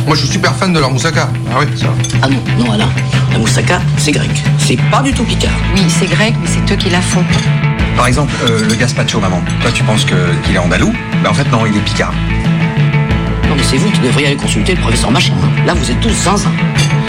Moi, 0.10 0.16
je 0.16 0.24
suis 0.24 0.32
super 0.34 0.55
fan 0.55 0.74
de 0.74 0.80
leur 0.80 0.89
moussaka. 0.89 1.30
Ah 1.51 1.57
oui, 1.60 1.68
ça. 1.78 1.86
Ah 2.24 2.28
non, 2.30 2.41
non, 2.57 2.72
Alain. 2.72 2.89
La 3.32 3.38
moussaka, 3.38 3.80
c'est 3.97 4.12
grec. 4.12 4.32
C'est 4.57 4.76
pas 4.89 5.03
du 5.03 5.14
tout 5.14 5.24
Picard. 5.24 5.51
Oui, 5.76 5.84
c'est 5.88 6.07
grec, 6.10 6.34
mais 6.41 6.47
c'est 6.47 6.74
eux 6.74 6.78
qui 6.78 6.89
la 6.89 6.99
font. 6.99 7.24
Par 7.95 8.07
exemple, 8.07 8.34
euh, 8.49 8.68
le 8.68 8.74
gazpacho, 8.74 9.20
maman. 9.20 9.43
Toi, 9.62 9.70
tu 9.72 9.84
penses 9.84 10.05
que- 10.05 10.34
qu'il 10.43 10.55
est 10.55 10.57
andalou? 10.57 10.91
Ben 11.22 11.30
en 11.30 11.34
fait, 11.36 11.47
non, 11.51 11.64
il 11.68 11.78
est 11.78 11.82
Picard. 11.82 12.12
Non, 13.47 13.55
mais 13.55 13.62
c'est 13.62 13.78
vous 13.78 13.91
qui 13.91 13.99
devriez 13.99 14.28
aller 14.30 14.36
consulter 14.36 14.74
le 14.74 14.82
professeur 14.82 15.12
Machin. 15.12 15.34
hein. 15.43 15.47
Là, 15.68 15.76
vous 15.76 15.91
êtes 15.91 15.99
tous 15.99 16.10
zinzin. 16.10 16.49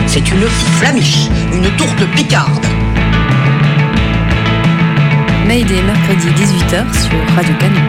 C'est 0.06 0.28
une 0.30 0.46
flamiche, 0.78 1.28
une 1.54 1.70
tourte 1.78 2.04
picarde. 2.14 2.66
Mayday, 5.46 5.80
mercredi 5.86 6.26
18h 6.36 6.84
sur 6.92 7.34
Radio 7.34 7.54
Canon. 7.58 7.80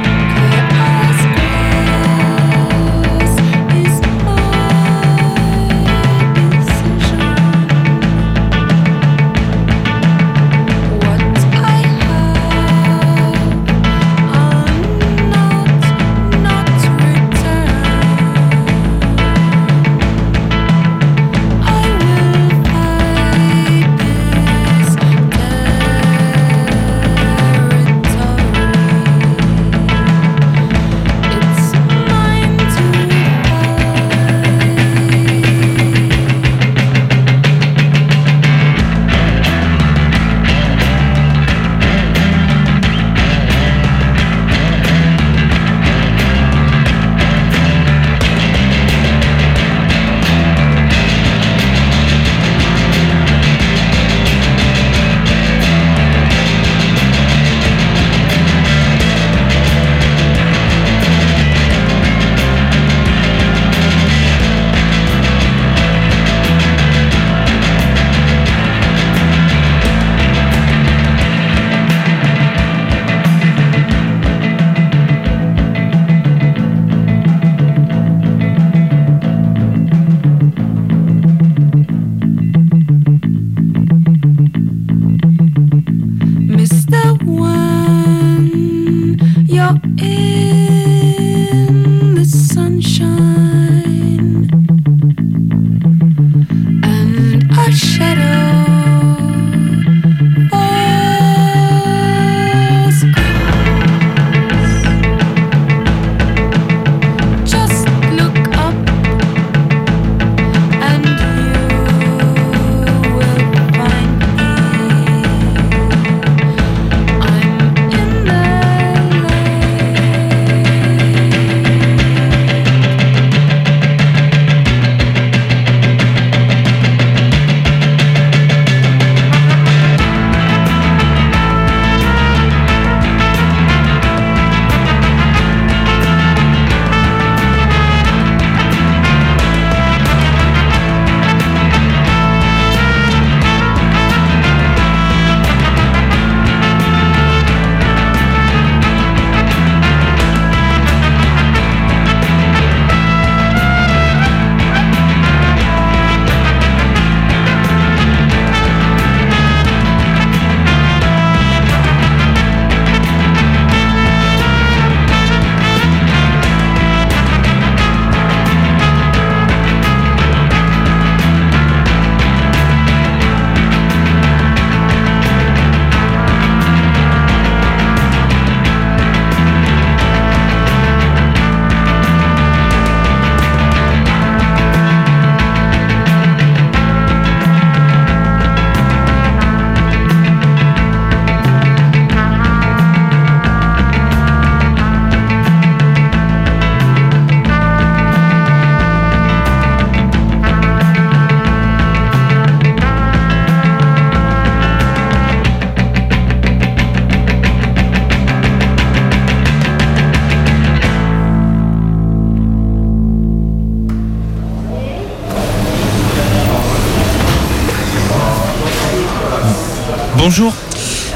Bonjour. 220.33 220.53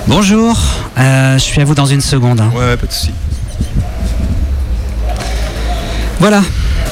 Bonjour. 0.08 0.58
Euh, 0.98 1.36
je 1.38 1.42
suis 1.42 1.62
à 1.62 1.64
vous 1.64 1.74
dans 1.74 1.86
une 1.86 2.02
seconde. 2.02 2.42
hein. 2.42 2.52
Ouais, 2.54 2.76
pas 2.76 2.86
de 2.86 2.92
soucis. 2.92 3.14
Voilà. 6.20 6.44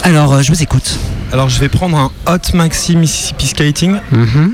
Alors, 0.04 0.32
euh, 0.36 0.42
je 0.42 0.50
vous 0.50 0.64
écoute. 0.64 0.98
Alors, 1.34 1.50
je 1.50 1.60
vais 1.60 1.68
prendre 1.68 1.98
un 1.98 2.12
Hot 2.26 2.56
Maxi 2.56 2.96
Mississippi 2.96 3.48
Skating 3.48 3.98
Mhm. 4.14 4.54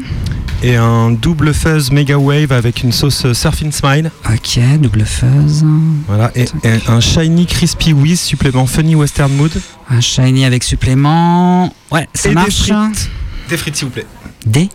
et 0.64 0.78
un 0.78 1.12
double 1.12 1.54
fuzz 1.54 1.92
Mega 1.92 2.18
Wave 2.18 2.52
avec 2.54 2.82
une 2.82 2.92
sauce 2.92 3.24
euh, 3.26 3.36
Surfing 3.36 3.72
Smile. 3.72 4.10
Ok, 4.28 4.60
double 4.80 5.06
fuzz. 5.06 5.64
Voilà, 6.08 6.32
et, 6.36 6.46
et 6.64 6.80
un 6.88 7.00
Shiny 7.00 7.46
Crispy 7.46 7.94
Whiz 7.94 8.20
supplément 8.20 8.66
Funny 8.66 8.96
Western 8.96 9.32
Mood. 9.32 9.52
Un 9.92 10.02
shiny 10.02 10.44
avec 10.44 10.64
supplément. 10.64 11.72
Ouais, 11.92 12.10
ça 12.16 12.30
Et 12.30 12.34
marche. 12.34 12.64
frites. 12.64 13.12
Des 13.48 13.58
frites, 13.58 13.76
s'il 13.76 13.86
vous 13.86 13.94
plaît. 13.94 14.08
Des? 14.44 14.70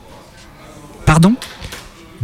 Pardon? 1.06 1.34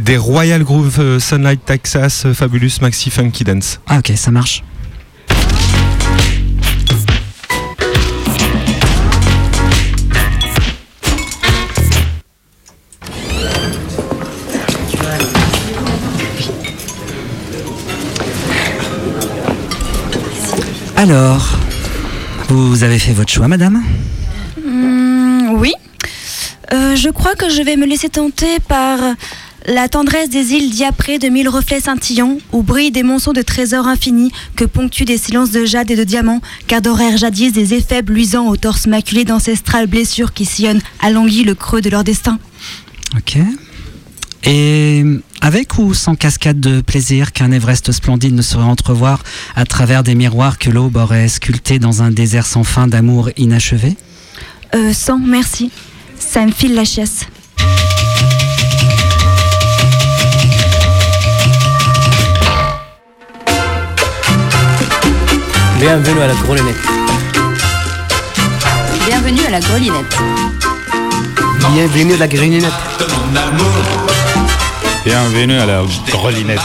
Des 0.01 0.17
Royal 0.17 0.63
Groove 0.63 0.99
euh, 0.99 1.19
Sunlight 1.19 1.63
Texas 1.63 2.25
euh, 2.25 2.33
Fabulous 2.33 2.71
Maxi 2.81 3.11
Funky 3.11 3.43
Dance. 3.43 3.79
Ah, 3.87 3.99
ok, 3.99 4.11
ça 4.15 4.31
marche. 4.31 4.63
Alors, 20.95 21.57
vous 22.49 22.83
avez 22.83 22.97
fait 22.97 23.13
votre 23.13 23.31
choix, 23.31 23.47
madame 23.47 23.83
Hmm, 24.65 25.49
oui. 25.57 25.73
Euh, 26.73 26.95
je 26.95 27.09
crois 27.09 27.35
que 27.35 27.49
je 27.49 27.61
vais 27.61 27.75
me 27.75 27.85
laisser 27.85 28.09
tenter 28.09 28.59
par 28.67 28.97
la 29.65 29.87
tendresse 29.87 30.29
des 30.29 30.53
îles 30.53 30.69
diaprées 30.69 31.19
de 31.19 31.27
mille 31.27 31.49
reflets 31.49 31.81
scintillants, 31.81 32.37
où 32.51 32.63
brillent 32.63 32.91
des 32.91 33.03
monceaux 33.03 33.33
de 33.33 33.41
trésors 33.41 33.87
infinis 33.87 34.31
que 34.55 34.65
ponctuent 34.65 35.05
des 35.05 35.17
silences 35.17 35.51
de 35.51 35.65
jade 35.65 35.91
et 35.91 35.95
de 35.95 36.03
diamants, 36.03 36.41
qu'adorèrent 36.67 37.17
jadis 37.17 37.51
des 37.51 37.73
effets 37.73 38.01
luisants 38.01 38.47
au 38.47 38.57
torse 38.57 38.87
maculé 38.87 39.25
d'ancestrales 39.25 39.87
blessures 39.87 40.33
qui 40.33 40.45
sillonnent 40.45 40.81
à 40.99 41.11
l'anguille 41.11 41.43
le 41.43 41.55
creux 41.55 41.81
de 41.81 41.89
leur 41.89 42.03
destin. 42.03 42.39
Ok. 43.17 43.37
Et 44.43 45.03
avec 45.41 45.77
ou 45.77 45.93
sans 45.93 46.15
cascade 46.15 46.59
de 46.59 46.81
plaisir 46.81 47.31
qu'un 47.31 47.51
Everest 47.51 47.91
splendide 47.91 48.33
ne 48.33 48.41
saurait 48.41 48.65
entrevoir 48.65 49.23
à 49.55 49.65
travers 49.65 50.03
des 50.03 50.15
miroirs 50.15 50.57
que 50.57 50.69
l'aube 50.69 50.97
aurait 50.97 51.27
sculptés 51.27 51.77
dans 51.77 52.01
un 52.01 52.09
désert 52.09 52.47
sans 52.47 52.63
fin 52.63 52.87
d'amour 52.87 53.29
inachevé? 53.37 53.95
Euh, 54.73 54.93
sans, 54.93 55.19
merci. 55.19 55.71
Ça 56.17 56.45
me 56.45 56.51
file 56.51 56.73
la 56.73 56.85
chiasse. 56.85 57.25
Bienvenue 65.81 66.21
à 66.21 66.27
la 66.27 66.35
Grelinette. 66.35 66.75
Bienvenue 69.07 69.45
à 69.47 69.49
la 69.49 69.59
grelinette. 69.59 70.17
Bienvenue 71.73 72.13
à 72.13 72.17
la 72.19 72.27
Grelinette. 72.27 72.71
Bienvenue 75.03 75.57
à 75.59 75.65
la 75.65 75.83
grelinette. 76.11 76.59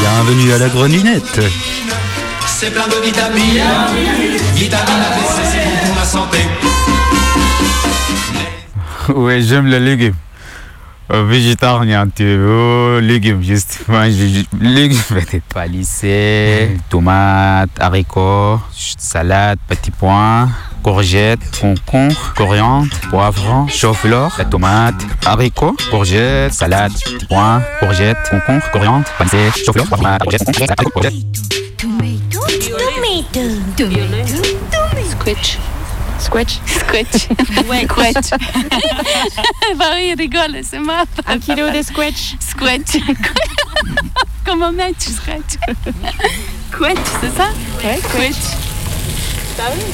Bienvenue 0.00 0.52
à 0.52 0.58
la 0.58 0.68
grelinette. 0.68 1.40
C'est 2.48 2.72
plein 2.72 2.88
de 2.88 2.96
vitamines. 3.06 3.62
Vitamine 4.56 5.02
ABC, 5.12 5.42
c'est 5.44 5.86
pour 5.86 5.94
la 5.94 6.04
santé. 6.04 6.38
Ouais, 9.14 9.40
j'aime 9.40 9.66
les 9.66 9.78
légumes. 9.78 10.16
Euh, 11.12 11.24
végétarien, 11.24 12.08
tu 12.08 12.24
veux, 12.24 12.98
légumes, 12.98 13.40
juste. 13.40 13.78
Je- 13.88 14.44
légumes, 14.60 14.98
lycée, 15.70 16.76
tomates, 16.90 17.70
haricots, 17.78 18.58
salade, 18.98 19.58
petits 19.68 19.92
pois, 19.92 20.48
courgettes, 20.82 21.38
concombre, 21.60 22.34
coriandre, 22.36 22.90
poivron, 23.08 23.68
chou-fleur, 23.68 24.34
la 24.36 24.44
tomate, 24.46 24.96
haricots, 25.24 25.76
courgettes, 25.92 26.52
salade, 26.52 26.92
petits 26.92 27.26
pois, 27.26 27.62
courgettes, 27.78 28.18
concombre, 28.28 28.68
coriandre, 28.72 29.06
pansé, 29.16 29.38
chou-fleur, 29.64 29.88
tomate, 29.88 30.22
courgettes, 30.22 30.56
salade, 30.56 30.90
courgettes. 30.92 31.14
Squitch. 35.10 35.58
Squatch 36.26 36.58
Squatch. 36.66 37.28
Ouais, 37.68 37.84
squatch. 37.84 38.30
bah 39.78 39.84
oui, 39.94 40.08
il 40.12 40.14
rigole, 40.18 40.60
c'est 40.68 40.80
marrant. 40.80 41.04
Un 41.26 41.38
kilo 41.38 41.70
de 41.70 41.82
squatch. 41.82 42.34
Squatch. 42.40 42.98
Comment 44.44 44.72
mettre 44.72 44.98
tu 44.98 45.10
squatch? 45.12 45.54
Squatch, 46.72 46.98
c'est 47.20 47.36
ça? 47.36 47.48
Ouais, 47.84 47.98
squatch. 47.98 48.56
Bah 49.56 49.64
oui. 49.76 49.84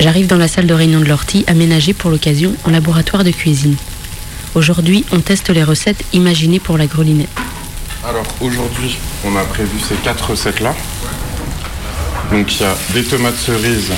J'arrive 0.00 0.26
dans 0.28 0.38
la 0.38 0.48
salle 0.48 0.66
de 0.66 0.72
réunion 0.74 1.00
de 1.00 1.04
l'ortie, 1.04 1.44
aménagée 1.46 1.92
pour 1.92 2.10
l'occasion 2.10 2.54
en 2.64 2.70
laboratoire 2.70 3.22
de 3.22 3.30
cuisine. 3.32 3.76
Aujourd'hui, 4.54 5.04
on 5.12 5.20
teste 5.20 5.50
les 5.50 5.62
recettes 5.62 6.04
imaginées 6.14 6.58
pour 6.60 6.78
la 6.78 6.86
grelinette. 6.86 7.28
Alors 8.08 8.24
aujourd'hui, 8.40 8.96
on 9.26 9.36
a 9.36 9.44
prévu 9.44 9.78
ces 9.78 9.94
quatre 9.96 10.30
recettes-là. 10.30 10.74
Donc 12.32 12.54
il 12.54 12.62
y 12.62 12.64
a 12.64 12.74
des 12.94 13.04
tomates 13.04 13.36
cerises 13.36 13.92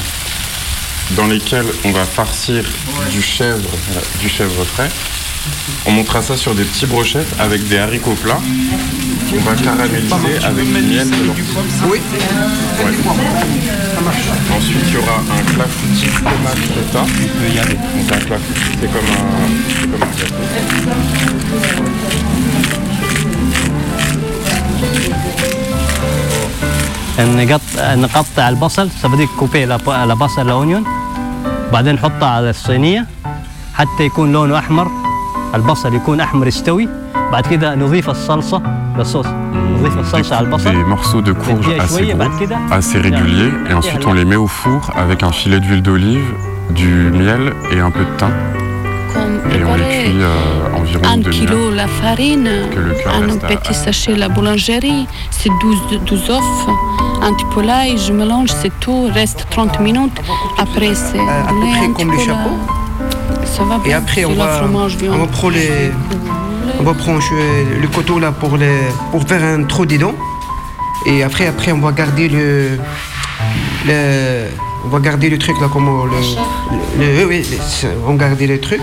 dans 1.12 1.26
lesquelles 1.26 1.66
on 1.84 1.92
va 1.92 2.04
farcir 2.04 2.64
du 3.10 3.22
chèvre, 3.22 3.70
voilà, 3.86 4.02
du 4.20 4.28
chèvre 4.28 4.64
frais. 4.64 4.88
On 5.86 5.92
montera 5.92 6.22
ça 6.22 6.36
sur 6.36 6.54
des 6.54 6.64
petits 6.64 6.86
brochettes 6.86 7.34
avec 7.38 7.68
des 7.68 7.78
haricots 7.78 8.14
plats. 8.14 8.40
On 9.36 9.40
va 9.40 9.54
caraméliser 9.54 10.38
avec 10.42 10.64
du 10.64 10.82
miel 10.82 11.10
dedans. 11.10 11.34
Oui. 11.90 11.98
Ensuite, 14.56 14.84
il 14.86 14.94
y 14.94 14.96
aura 14.96 15.18
un 15.18 15.42
clafoutis 15.54 16.06
tomate 16.22 16.58
feta. 16.58 17.00
Donc 17.00 18.12
un 18.12 18.24
clafoutis, 18.24 18.78
c'est 18.80 18.90
comme 18.92 19.10
un, 19.10 19.48
c'est 19.68 19.88
comme 19.90 20.02
un 20.02 20.06
gâteau. 20.16 20.44
نقطع 27.19 27.95
نقطع 27.95 28.49
البصل 28.49 28.89
سبديك 29.01 29.29
كوبي 29.39 29.63
البصل 30.03 30.41
الاونيون 30.41 30.83
بعدين 31.73 31.95
نحطه 31.95 32.27
على 32.27 32.49
الصينيه 32.49 33.05
حتى 33.73 34.03
يكون 34.03 34.31
لونه 34.31 34.57
احمر 34.59 34.91
البصل 35.55 35.93
يكون 35.95 36.19
احمر 36.21 36.47
يستوي 36.47 36.89
بعد 37.31 37.47
كده 37.47 37.75
نضيف 37.75 38.09
الصلصه 38.09 38.61
للصوص 38.97 39.25
نضيف 39.53 39.97
الصلصه 39.97 40.35
على 40.35 40.45
البصل 40.47 40.71
Des 40.71 40.87
morceaux 40.87 41.21
de 41.21 41.33
courge 41.33 41.67
نديها 41.67 41.85
assez 41.85 41.89
شويه 41.89 42.13
gros, 42.13 42.17
بعد 42.17 42.39
كده 42.39 42.57
assez 42.71 42.97
réguliers, 43.01 43.69
et 43.69 43.73
ensuite 43.73 44.05
on 44.05 44.13
les 44.13 44.25
met 44.25 44.35
au 44.35 44.47
four 44.47 44.81
avec 44.97 45.23
un 45.23 45.31
filet 45.31 45.59
d'huile 45.59 45.81
d'olive, 45.81 46.25
du 46.71 47.11
miel 47.19 47.53
et 47.71 47.79
un 47.79 47.91
peu 47.91 47.99
de 48.09 48.13
thym. 48.19 48.31
Comme 49.13 49.51
Et 49.51 49.63
on 49.71 49.75
les 49.75 49.83
préparer 49.83 50.03
cuit 50.03 50.21
euh, 50.21 50.79
environ 50.79 51.03
un 51.11 51.13
une 51.15 51.21
demi-heure. 51.23 51.39
kilo 51.47 51.71
la 51.81 51.87
farine, 52.01 52.49
Que 52.75 52.79
le 52.89 52.93
cœur 53.03 53.13
un 53.15 53.25
reste 53.27 53.43
à- 53.43 53.47
petit 53.55 53.73
sachet 53.85 54.15
la 54.23 54.29
boulangerie, 54.35 55.03
c'est 55.39 55.51
12, 55.61 55.77
12 56.05 56.29
œufs, 56.37 56.53
un 57.24 57.32
petit 57.34 57.44
poulaille, 57.46 57.96
je 57.98 58.12
mélange, 58.12 58.50
c'est 58.50 58.72
tout, 58.80 59.08
reste 59.12 59.46
30 59.50 59.80
minutes. 59.80 60.20
Après, 60.58 60.94
c'est 60.94 61.18
à 61.18 61.48
peu 61.48 61.60
près 61.70 61.88
comme 61.96 62.10
les 62.10 62.18
peu 62.18 62.24
chapeaux. 62.24 62.56
Ça 63.46 63.64
va 63.64 63.78
bien. 63.78 63.90
Et 63.90 63.94
après, 63.94 64.24
on 64.24 64.30
la 64.36 64.44
va, 64.46 64.58
fromage 64.58 64.96
viande. 64.96 65.14
on 65.16 65.18
va 65.20 65.26
prendre 65.26 65.54
les, 65.54 65.90
on 66.80 66.82
va 66.82 66.94
prendre 66.94 67.20
euh, 67.32 67.80
le 67.80 67.88
coteau 67.88 68.18
là 68.18 68.32
pour 68.32 68.56
les, 68.56 68.78
pour 69.10 69.22
faire 69.22 69.42
un 69.42 69.64
trou 69.64 69.86
dedans. 69.86 70.12
Et 71.06 71.22
après, 71.22 71.46
après, 71.46 71.72
on 71.72 71.78
va 71.78 71.92
garder 71.92 72.28
le, 72.28 72.78
le, 73.86 74.46
on 74.84 74.88
va 74.88 74.98
garder 75.00 75.30
le 75.30 75.38
truc 75.38 75.58
là, 75.60 75.68
comment 75.72 76.04
le, 76.04 76.12
le, 76.98 77.20
le- 77.20 77.26
oui, 77.26 77.46
on 78.06 78.12
va 78.14 78.28
garder 78.28 78.46
le 78.46 78.60
truc. 78.60 78.80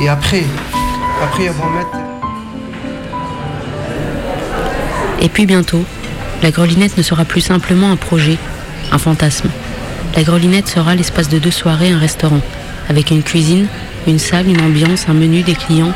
Et 0.00 0.08
après, 0.08 0.42
après, 1.22 1.48
on 1.50 1.52
va 1.64 1.78
mettre. 1.78 1.98
Et 5.20 5.28
puis 5.28 5.46
bientôt, 5.46 5.82
la 6.42 6.50
grelinette 6.50 6.96
ne 6.96 7.02
sera 7.02 7.24
plus 7.24 7.40
simplement 7.40 7.90
un 7.90 7.96
projet, 7.96 8.38
un 8.92 8.98
fantasme. 8.98 9.48
La 10.14 10.22
grelinette 10.22 10.68
sera 10.68 10.94
l'espace 10.94 11.28
de 11.28 11.38
deux 11.38 11.50
soirées, 11.50 11.90
un 11.90 11.98
restaurant, 11.98 12.40
avec 12.88 13.10
une 13.10 13.22
cuisine, 13.22 13.66
une 14.06 14.18
salle, 14.18 14.48
une 14.48 14.60
ambiance, 14.60 15.08
un 15.08 15.14
menu, 15.14 15.42
des 15.42 15.54
clients. 15.54 15.92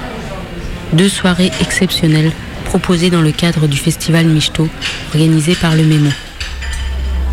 Deux 0.93 1.09
soirées 1.09 1.51
exceptionnelles 1.61 2.33
proposées 2.65 3.11
dans 3.11 3.23
le 3.23 3.33
cadre 3.33 3.67
du 3.67 3.79
festival 3.79 4.27
Michto, 4.27 4.69
organisé 5.09 5.55
par 5.55 5.75
le 5.75 5.85
Mémo. 5.85 6.11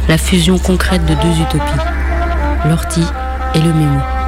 La 0.07 0.17
fusion 0.17 0.57
concrète 0.57 1.05
de 1.05 1.13
deux 1.13 1.41
utopies, 1.41 1.85
l'ortie 2.65 3.05
et 3.55 3.59
le 3.59 3.73
Mémo. 3.73 4.18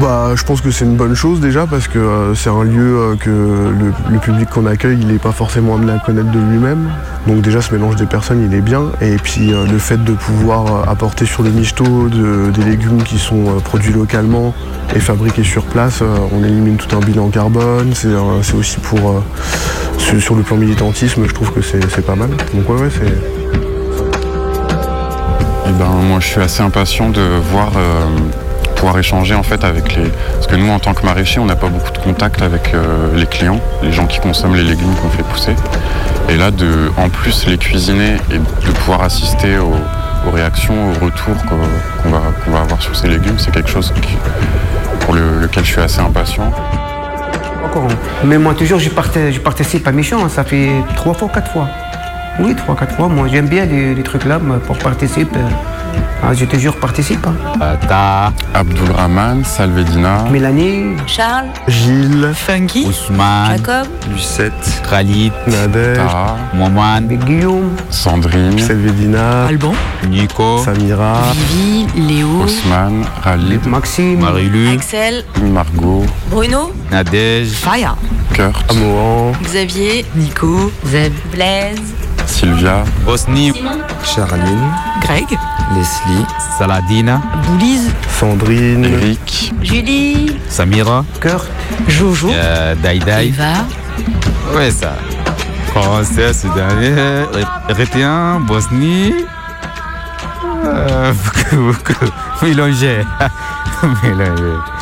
Bah, 0.00 0.32
je 0.34 0.42
pense 0.42 0.60
que 0.60 0.70
c'est 0.70 0.84
une 0.84 0.96
bonne 0.96 1.14
chose 1.14 1.40
déjà 1.40 1.66
parce 1.66 1.86
que 1.86 1.98
euh, 1.98 2.34
c'est 2.34 2.50
un 2.50 2.64
lieu 2.64 2.98
euh, 2.98 3.16
que 3.16 3.30
le, 3.30 4.18
public 4.18 4.48
qu'on 4.50 4.66
accueille, 4.66 4.98
il 5.00 5.06
n'est 5.06 5.18
pas 5.18 5.32
forcément 5.32 5.74
amené 5.76 5.92
à 5.92 5.98
connaître 5.98 6.30
de 6.30 6.38
lui-même. 6.38 6.90
Donc 7.26 7.40
déjà, 7.42 7.60
ce 7.60 7.72
mélange 7.72 7.96
des 7.96 8.06
personnes, 8.06 8.44
il 8.44 8.52
est 8.56 8.62
bien. 8.62 8.86
Et 9.00 9.16
puis 9.16 9.52
euh, 9.52 9.66
le 9.66 9.78
fait 9.78 10.02
de 10.02 10.12
pouvoir 10.12 10.88
apporter 10.88 11.24
sur 11.24 11.42
le 11.42 11.50
michto 11.50 12.08
de- 12.08 12.50
des 12.50 12.64
légumes 12.64 13.02
qui 13.02 13.18
sont 13.18 13.44
produits 13.64 13.92
localement 13.92 14.54
et 14.94 15.00
fabriqués 15.00 15.44
sur 15.44 15.64
place, 15.64 16.02
on 16.32 16.42
élimine 16.42 16.76
tout 16.76 16.94
un 16.96 17.00
bilan 17.00 17.28
carbone. 17.28 17.92
C'est 17.94 18.54
aussi 18.54 18.78
pour 18.80 19.22
sur, 19.98 20.34
le 20.34 20.42
plan 20.42 20.56
militantisme, 20.56 21.24
je 21.26 21.32
trouve 21.32 21.52
que 21.52 21.62
c'est 21.62 22.04
pas 22.04 22.16
mal. 22.16 22.30
Donc 22.54 22.68
ouais, 22.68 22.82
ouais, 22.82 22.90
c'est 22.90 23.12
Eh 25.68 25.72
ben, 25.72 25.88
moi, 26.08 26.18
je 26.20 26.26
suis 26.26 26.40
assez 26.40 26.62
impatient 26.62 27.10
de 27.10 27.22
voir 27.52 27.70
pouvoir 28.82 28.98
échanger 28.98 29.36
en 29.36 29.44
fait 29.44 29.62
avec 29.62 29.94
les. 29.94 30.10
Parce 30.34 30.48
que 30.48 30.56
nous, 30.56 30.68
en 30.68 30.80
tant 30.80 30.92
que 30.92 31.06
maraîchers, 31.06 31.38
on 31.38 31.44
n'a 31.44 31.54
pas 31.54 31.68
beaucoup 31.68 31.92
de 31.92 31.98
contact 31.98 32.42
avec 32.42 32.74
euh, 32.74 33.14
les 33.14 33.26
clients, 33.26 33.60
les 33.80 33.92
gens 33.92 34.06
qui 34.06 34.18
consomment 34.18 34.56
les 34.56 34.64
légumes 34.64 34.92
qu'on 35.00 35.08
fait 35.08 35.22
pousser. 35.22 35.54
Et 36.28 36.36
là, 36.36 36.50
de 36.50 36.90
en 36.96 37.08
plus 37.08 37.46
les 37.46 37.58
cuisiner 37.58 38.16
et 38.32 38.38
de 38.38 38.72
pouvoir 38.72 39.02
assister 39.02 39.56
aux, 39.58 40.30
réactions, 40.32 40.74
aux 40.90 41.04
retours 41.04 41.36
qu'on 41.48 42.10
va, 42.10 42.22
va 42.48 42.60
avoir 42.60 42.82
sur 42.82 42.96
ces 42.96 43.06
légumes, 43.06 43.38
c'est 43.38 43.52
quelque 43.52 43.70
chose 43.70 43.94
pour 45.00 45.14
le- 45.14 45.38
lequel 45.42 45.64
je 45.64 45.70
suis 45.70 45.80
assez 45.80 46.00
impatient. 46.00 46.50
Mais 48.24 48.36
moi, 48.36 48.52
toujours, 48.54 48.80
je, 48.80 48.90
participe 48.90 49.86
à 49.86 49.92
Méchant. 49.92 50.28
Ça 50.28 50.42
fait 50.42 50.70
trois 50.96 51.14
fois, 51.14 51.28
quatre 51.32 51.52
fois. 51.52 51.68
Oui, 52.40 52.54
trois, 52.56 52.74
quatre 52.76 52.94
fois. 52.96 53.08
Moi, 53.08 53.28
j'aime 53.28 53.46
bien 53.48 53.64
les, 53.66 53.94
les 53.94 54.02
trucs 54.02 54.24
là 54.24 54.40
pour 54.66 54.76
participer. 54.78 55.38
Ah, 56.24 56.32
je 56.32 56.44
toujours 56.44 56.76
participe. 56.76 57.26
hein. 57.26 57.76
Ta, 57.88 58.32
Abdulrahman, 58.54 59.44
Salvedina, 59.44 60.24
Mélanie, 60.30 60.96
Charles, 61.06 61.48
Gilles, 61.66 62.30
Funky, 62.32 62.86
Ousmane, 62.86 63.56
Jacob, 63.58 63.88
Lucette, 64.10 64.82
Khalid, 64.88 65.32
Nadège, 65.48 65.96
Tara, 65.96 66.36
Mohamed, 66.54 67.18
Guillaume, 67.24 67.72
Sandrine, 67.90 68.56
Selvedina, 68.58 69.46
Alban, 69.48 69.72
Nico, 70.08 70.58
Samira, 70.64 71.14
Vivi, 71.34 71.86
Léo, 72.08 72.44
Ousmane, 72.44 73.04
Khalid, 73.24 73.66
Maxime, 73.66 74.20
Marie-Lu, 74.20 74.68
Axel, 74.76 75.24
Margot, 75.52 76.04
Bruno, 76.30 76.70
Nadège, 76.92 77.50
Faya, 77.50 77.96
Kurt, 78.32 78.70
Amoran, 78.70 79.32
Xavier, 79.44 80.04
Nico, 80.14 80.70
Zeb, 80.86 81.12
Blaise, 81.32 81.82
Sylvia, 82.32 82.82
Bosnie, 83.04 83.52
Charline, 84.04 84.72
Greg, 85.02 85.26
Leslie, 85.74 86.24
Saladina, 86.58 87.20
Boulize, 87.46 87.90
Sandrine, 88.18 88.84
Eric, 88.86 89.52
Julie, 89.62 90.36
Samira, 90.48 91.04
Kurt, 91.20 91.46
Jojo, 91.88 92.30
euh, 92.32 92.74
Daïdaï. 92.82 93.28
Eva, 93.28 93.64
Ouais, 94.56 94.70
ça. 94.70 94.94
Français, 95.68 96.32
Soudanais, 96.32 97.26
Érythréen, 97.68 98.40
Bosnie. 98.40 99.12
Euh, 100.64 101.12
mélangé. 102.42 103.04
mélangé. 104.02 104.52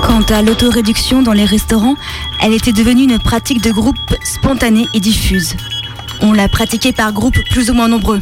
Quant 0.03 0.23
à 0.35 0.43
l'autoréduction 0.43 1.23
dans 1.23 1.33
les 1.33 1.45
restaurants, 1.45 1.97
elle 2.41 2.53
était 2.53 2.73
devenue 2.73 3.05
une 3.05 3.19
pratique 3.19 3.63
de 3.63 3.71
groupe 3.71 3.97
spontanée 4.23 4.87
et 4.95 5.01
diffuse. 5.01 5.57
On 6.21 6.33
la 6.33 6.49
pratiquait 6.49 6.93
par 6.93 7.13
groupes 7.13 7.39
plus 7.51 7.71
ou 7.71 7.75
moins 7.75 7.89
nombreux. 7.89 8.21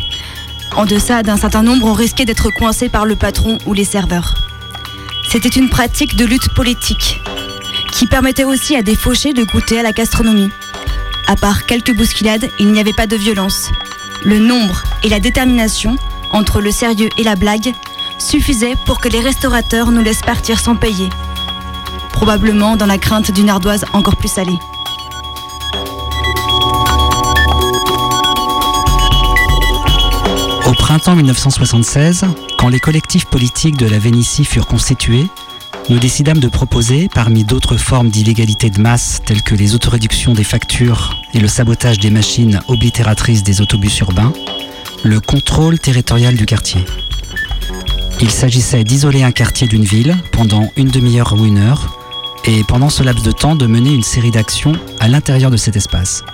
En 0.77 0.87
deçà 0.87 1.23
d'un 1.23 1.37
certain 1.37 1.63
nombre, 1.63 1.87
on 1.87 1.93
risquait 1.93 2.25
d'être 2.25 2.51
coincé 2.51 2.89
par 2.89 3.07
le 3.07 3.17
patron 3.17 3.59
ou 3.67 3.75
les 3.75 3.85
serveurs. 3.85 4.35
C'était 5.29 5.49
une 5.49 5.69
pratique 5.69 6.17
de 6.17 6.25
lutte 6.25 6.53
politique 6.55 7.21
qui 7.95 8.07
permettait 8.07 8.45
aussi 8.45 8.77
à 8.77 8.83
des 8.83 8.97
fauchés 8.97 9.33
de 9.33 9.45
goûter 9.45 9.79
à 9.79 9.83
la 9.83 9.93
gastronomie. 9.93 10.51
À 11.27 11.37
part 11.37 11.65
quelques 11.65 11.95
bousculades, 11.95 12.51
il 12.59 12.71
n'y 12.73 12.81
avait 12.81 12.93
pas 12.93 13.07
de 13.07 13.17
violence. 13.17 13.71
Le 14.25 14.39
nombre 14.39 14.83
et 15.03 15.09
la 15.09 15.21
détermination 15.21 15.97
entre 16.31 16.61
le 16.61 16.71
sérieux 16.71 17.09
et 17.17 17.23
la 17.23 17.37
blague 17.37 17.73
suffisaient 18.19 18.77
pour 18.85 19.01
que 19.01 19.09
les 19.09 19.21
restaurateurs 19.21 19.91
nous 19.91 20.03
laissent 20.03 20.21
partir 20.21 20.61
sans 20.61 20.77
payer 20.77 21.09
probablement 22.15 22.77
dans 22.77 22.87
la 22.87 22.97
crainte 22.97 23.33
d'une 23.33 23.51
ardoise 23.51 23.85
encore 23.93 24.17
plus 24.17 24.31
salée. 24.31 24.59
Au 30.67 30.73
printemps 30.73 31.17
1976, 31.17 32.25
quand 32.57 32.69
les 32.69 32.81
collectifs 32.81 33.27
politiques 33.27 33.77
de 33.77 33.87
la 33.87 33.99
Vénétie 33.99 34.45
furent 34.47 34.67
constitués, 34.67 35.29
nous 35.91 35.99
décidâmes 35.99 36.39
de 36.39 36.49
proposer, 36.49 37.09
parmi 37.13 37.45
d'autres 37.45 37.77
formes 37.77 38.09
d'illégalité 38.09 38.71
de 38.71 38.81
masse 38.81 39.21
telles 39.25 39.43
que 39.43 39.55
les 39.55 39.75
autoréductions 39.75 40.33
des 40.33 40.45
factures 40.45 41.21
et 41.35 41.39
le 41.39 41.49
sabotage 41.49 41.99
des 41.99 42.11
machines 42.11 42.61
oblitératrices 42.69 43.43
des 43.43 43.61
autobus 43.61 43.99
urbains, 43.99 44.33
le 45.03 45.21
contrôle 45.21 45.79
territorial 45.79 46.37
du 46.37 46.47
quartier. 46.47 46.85
Il 48.21 48.31
s'agissait 48.31 48.85
d'isoler 48.85 49.23
un 49.23 49.33
quartier 49.33 49.67
d'une 49.67 49.85
ville 49.85 50.17
pendant 50.33 50.71
une 50.77 50.89
demi-heure 50.89 51.35
ou 51.35 51.45
une 51.45 51.59
heure, 51.59 51.99
et 52.47 52.63
pendant 52.65 52.89
ce 52.89 53.03
laps 53.03 53.25
de 53.25 53.33
temps 53.33 53.57
de 53.57 53.67
mener 53.67 53.93
une 53.93 54.03
série 54.03 54.31
d'actions 54.31 54.73
à 55.01 55.09
l'intérieur 55.09 55.51
de 55.51 55.57
cet 55.57 55.77
espace. 55.77 56.25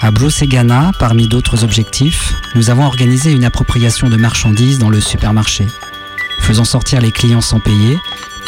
À 0.00 0.10
Brosegana, 0.10 0.92
parmi 0.98 1.28
d'autres 1.28 1.64
objectifs, 1.64 2.34
nous 2.54 2.70
avons 2.70 2.84
organisé 2.84 3.32
une 3.32 3.44
appropriation 3.44 4.08
de 4.08 4.16
marchandises 4.16 4.78
dans 4.78 4.90
le 4.90 5.00
supermarché, 5.00 5.64
faisant 6.42 6.64
sortir 6.64 7.00
les 7.00 7.12
clients 7.12 7.40
sans 7.40 7.60
payer 7.60 7.98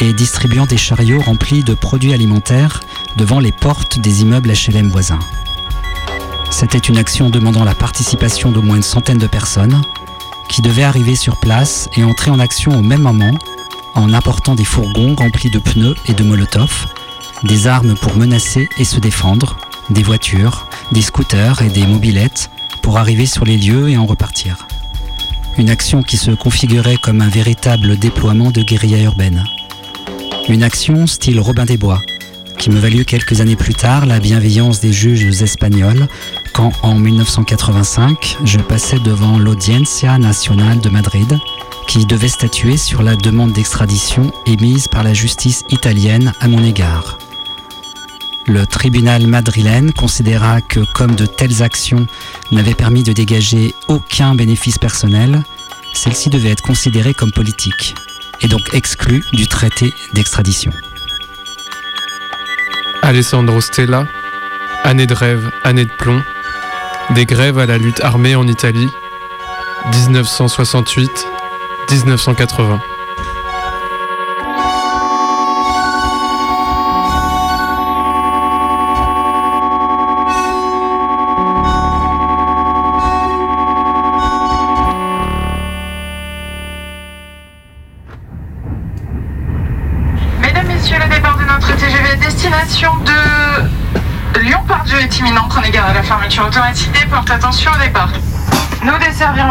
et 0.01 0.13
distribuant 0.13 0.65
des 0.65 0.77
chariots 0.77 1.21
remplis 1.21 1.63
de 1.63 1.73
produits 1.73 2.13
alimentaires 2.13 2.81
devant 3.15 3.39
les 3.39 3.51
portes 3.51 3.99
des 3.99 4.21
immeubles 4.21 4.51
HLM 4.51 4.89
voisins. 4.89 5.19
C'était 6.51 6.77
une 6.77 6.97
action 6.97 7.29
demandant 7.29 7.63
la 7.63 7.73
participation 7.73 8.51
d'au 8.51 8.61
moins 8.61 8.75
une 8.77 8.83
centaine 8.83 9.17
de 9.17 9.27
personnes, 9.27 9.81
qui 10.47 10.61
devait 10.61 10.83
arriver 10.83 11.15
sur 11.15 11.37
place 11.37 11.89
et 11.95 12.03
entrer 12.03 12.31
en 12.31 12.39
action 12.39 12.77
au 12.77 12.81
même 12.81 13.01
moment 13.01 13.33
en 13.95 14.13
apportant 14.13 14.55
des 14.55 14.65
fourgons 14.65 15.15
remplis 15.15 15.49
de 15.49 15.59
pneus 15.59 15.95
et 16.05 16.13
de 16.13 16.23
molotovs, 16.23 16.85
des 17.43 17.67
armes 17.67 17.95
pour 17.95 18.15
menacer 18.15 18.67
et 18.77 18.83
se 18.83 18.99
défendre, 18.99 19.57
des 19.89 20.03
voitures, 20.03 20.67
des 20.91 21.01
scooters 21.01 21.61
et 21.61 21.69
des 21.69 21.87
mobilettes 21.87 22.49
pour 22.81 22.97
arriver 22.97 23.25
sur 23.25 23.45
les 23.45 23.57
lieux 23.57 23.89
et 23.89 23.97
en 23.97 24.05
repartir. 24.05 24.67
Une 25.57 25.69
action 25.69 26.03
qui 26.03 26.17
se 26.17 26.31
configurait 26.31 26.97
comme 26.97 27.21
un 27.21 27.29
véritable 27.29 27.97
déploiement 27.97 28.51
de 28.51 28.61
guérilla 28.61 29.01
urbaine. 29.03 29.45
Une 30.49 30.63
action 30.63 31.07
style 31.07 31.39
Robin 31.39 31.63
des 31.63 31.77
Bois, 31.77 32.01
qui 32.57 32.69
me 32.69 32.79
valut 32.79 33.05
quelques 33.05 33.39
années 33.39 33.55
plus 33.55 33.73
tard 33.73 34.05
la 34.05 34.19
bienveillance 34.19 34.81
des 34.81 34.91
juges 34.91 35.41
espagnols 35.41 36.07
quand, 36.53 36.73
en 36.83 36.95
1985, 36.95 38.37
je 38.43 38.59
passais 38.59 38.99
devant 38.99 39.39
l'Audiencia 39.39 40.17
Nacional 40.17 40.79
de 40.79 40.89
Madrid, 40.89 41.39
qui 41.87 42.05
devait 42.05 42.27
statuer 42.27 42.75
sur 42.75 43.01
la 43.01 43.15
demande 43.15 43.53
d'extradition 43.53 44.33
émise 44.45 44.89
par 44.89 45.03
la 45.03 45.13
justice 45.13 45.63
italienne 45.69 46.33
à 46.41 46.49
mon 46.49 46.63
égard. 46.63 47.17
Le 48.47 48.67
tribunal 48.67 49.25
madrilène 49.25 49.91
considéra 49.91 50.61
que 50.61 50.79
comme 50.93 51.15
de 51.15 51.25
telles 51.25 51.63
actions 51.63 52.05
n'avaient 52.51 52.75
permis 52.75 53.01
de 53.01 53.11
dégager 53.11 53.73
aucun 53.87 54.35
bénéfice 54.35 54.77
personnel, 54.77 55.41
celles-ci 55.93 56.29
devaient 56.29 56.51
être 56.51 56.61
considérées 56.61 57.15
comme 57.15 57.31
politiques 57.31 57.95
et 58.41 58.47
donc 58.47 58.61
exclues 58.73 59.23
du 59.33 59.47
traité 59.47 59.95
d'extradition. 60.13 60.71
Alessandro 63.01 63.61
Stella, 63.61 64.05
année 64.83 65.07
de 65.07 65.15
rêve, 65.15 65.49
année 65.63 65.85
de 65.85 65.93
plomb, 65.97 66.21
des 67.15 67.25
grèves 67.25 67.57
à 67.57 67.65
la 67.65 67.79
lutte 67.79 68.03
armée 68.03 68.35
en 68.35 68.47
Italie, 68.47 68.89
1968-1980. 69.91 72.79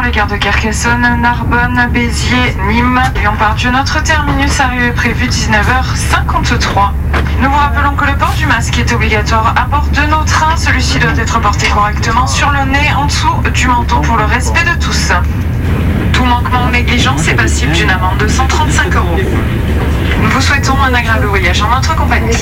Les 0.05 0.11
gares 0.11 0.27
de 0.27 0.37
Carcassonne, 0.37 1.21
Narbonne, 1.21 1.89
Béziers, 1.93 2.55
Nîmes, 2.69 3.01
Lyon-Pardieu. 3.21 3.71
Notre 3.71 4.03
terminus 4.03 4.61
arrivé 4.61 4.91
prévu 4.91 5.27
19h53. 5.27 6.91
Nous 7.41 7.49
vous 7.49 7.57
rappelons 7.57 7.95
que 7.95 8.05
le 8.05 8.17
port 8.17 8.35
du 8.37 8.47
masque 8.47 8.79
est 8.79 8.93
obligatoire 8.93 9.55
à 9.57 9.65
bord 9.65 9.87
de 9.93 10.11
nos 10.11 10.25
trains. 10.25 10.57
Celui-ci 10.57 10.99
doit 10.99 11.17
être 11.17 11.41
porté 11.41 11.69
correctement 11.69 12.27
sur 12.27 12.51
le 12.51 12.71
nez, 12.71 12.93
en 12.97 13.07
dessous 13.07 13.35
du 13.55 13.67
menton 13.67 14.03
pour 14.03 14.17
le 14.17 14.25
respect 14.25 14.65
de 14.65 14.79
tous. 14.79 15.13
Tout 16.25 16.31
manquement 16.31 16.69
ou 16.69 16.71
négligence 16.71 17.29
est 17.29 17.35
passible 17.35 17.73
d'une 17.73 17.91
amende 17.91 18.17
de 18.19 18.27
135 18.27 18.97
euros. 18.97 19.19
Nous 20.23 20.31
vous 20.31 20.41
souhaitons 20.41 20.75
un 20.81 20.95
agréable 20.95 21.27
voyage 21.27 21.61
en 21.61 21.69
notre 21.69 21.95
compagnie. 21.95 22.35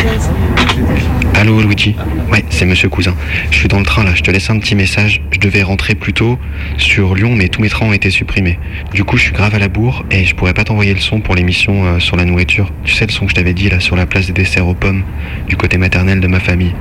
Allô 1.34 1.60
Luigi 1.60 1.96
Ouais, 2.30 2.44
c'est 2.48 2.64
Monsieur 2.64 2.88
Cousin. 2.88 3.16
Je 3.50 3.58
suis 3.58 3.66
dans 3.66 3.80
le 3.80 3.84
train 3.84 4.04
là, 4.04 4.14
je 4.14 4.22
te 4.22 4.30
laisse 4.30 4.48
un 4.50 4.60
petit 4.60 4.76
message. 4.76 5.20
Je 5.32 5.40
devais 5.40 5.64
rentrer 5.64 5.96
plus 5.96 6.12
tôt 6.12 6.38
sur 6.76 7.16
Lyon, 7.16 7.34
mais 7.34 7.48
tous 7.48 7.60
mes 7.60 7.68
trains 7.68 7.86
ont 7.86 7.92
été 7.92 8.10
supprimés. 8.10 8.56
Du 8.94 9.02
coup, 9.02 9.16
je 9.16 9.24
suis 9.24 9.32
grave 9.32 9.56
à 9.56 9.58
la 9.58 9.66
bourre 9.66 10.04
et 10.12 10.24
je 10.24 10.36
pourrais 10.36 10.54
pas 10.54 10.62
t'envoyer 10.62 10.94
le 10.94 11.00
son 11.00 11.18
pour 11.18 11.34
l'émission 11.34 11.84
euh, 11.84 11.98
sur 11.98 12.14
la 12.14 12.24
nourriture. 12.24 12.70
Tu 12.84 12.94
sais 12.94 13.06
le 13.06 13.12
son 13.12 13.24
que 13.24 13.30
je 13.30 13.34
t'avais 13.34 13.54
dit 13.54 13.68
là 13.68 13.80
sur 13.80 13.96
la 13.96 14.06
place 14.06 14.28
des 14.28 14.32
desserts 14.32 14.68
aux 14.68 14.74
pommes, 14.74 15.02
du 15.48 15.56
côté 15.56 15.76
maternel 15.76 16.20
de 16.20 16.28
ma 16.28 16.38
famille. 16.38 16.74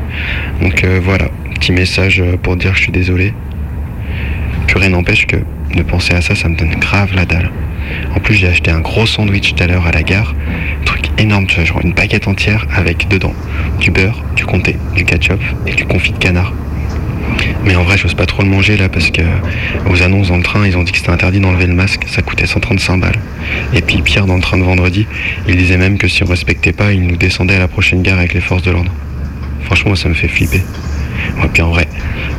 Donc 0.61 0.83
euh, 0.83 0.99
voilà, 1.03 1.29
petit 1.55 1.71
message 1.71 2.21
euh, 2.21 2.37
pour 2.37 2.57
dire 2.57 2.73
que 2.73 2.77
je 2.77 2.83
suis 2.83 2.91
désolé. 2.91 3.33
Que 4.67 4.77
rien 4.77 4.89
n'empêche 4.89 5.25
que 5.25 5.37
de 5.75 5.83
penser 5.83 6.13
à 6.13 6.21
ça, 6.21 6.35
ça 6.35 6.49
me 6.49 6.55
donne 6.55 6.75
grave 6.75 7.13
la 7.13 7.25
dalle. 7.25 7.51
En 8.15 8.19
plus, 8.19 8.35
j'ai 8.35 8.47
acheté 8.47 8.71
un 8.71 8.79
gros 8.79 9.05
sandwich 9.05 9.53
tout 9.53 9.63
à 9.63 9.67
l'heure 9.67 9.85
à 9.85 9.91
la 9.91 10.03
gare. 10.03 10.33
Truc 10.85 11.09
énorme, 11.17 11.47
tu 11.47 11.55
vois, 11.55 11.65
genre 11.65 11.81
une 11.83 11.93
baguette 11.93 12.27
entière 12.27 12.65
avec 12.73 13.07
dedans 13.07 13.33
du 13.79 13.91
beurre, 13.91 14.23
du 14.35 14.45
comté, 14.45 14.77
du 14.95 15.05
ketchup 15.05 15.41
et 15.65 15.73
du 15.73 15.85
confit 15.85 16.11
de 16.11 16.17
canard. 16.17 16.53
Mais 17.65 17.75
en 17.75 17.83
vrai, 17.83 17.97
j'ose 17.97 18.13
pas 18.13 18.25
trop 18.25 18.41
le 18.43 18.49
manger 18.49 18.75
là 18.77 18.89
parce 18.89 19.11
que 19.11 19.21
aux 19.89 20.01
annonces 20.01 20.29
dans 20.29 20.37
le 20.37 20.43
train, 20.43 20.65
ils 20.65 20.77
ont 20.77 20.83
dit 20.83 20.91
que 20.91 20.97
c'était 20.97 21.11
interdit 21.11 21.39
d'enlever 21.39 21.67
le 21.67 21.73
masque, 21.73 22.03
ça 22.07 22.21
coûtait 22.21 22.47
135 22.47 22.97
balles. 22.97 23.19
Et 23.73 23.81
puis 23.81 24.01
pire, 24.01 24.25
dans 24.25 24.35
le 24.35 24.41
train 24.41 24.57
de 24.57 24.63
vendredi, 24.63 25.05
ils 25.47 25.57
disaient 25.57 25.77
même 25.77 25.97
que 25.97 26.07
si 26.07 26.23
on 26.23 26.27
respectait 26.27 26.73
pas, 26.73 26.91
ils 26.91 27.05
nous 27.05 27.17
descendaient 27.17 27.55
à 27.55 27.59
la 27.59 27.67
prochaine 27.67 28.01
gare 28.01 28.17
avec 28.17 28.33
les 28.33 28.41
forces 28.41 28.63
de 28.63 28.71
l'ordre. 28.71 28.91
Franchement, 29.63 29.95
ça 29.95 30.09
me 30.09 30.13
fait 30.13 30.27
flipper. 30.27 30.61
Ouais, 31.37 31.49
puis 31.53 31.61
en 31.61 31.69
vrai, 31.69 31.87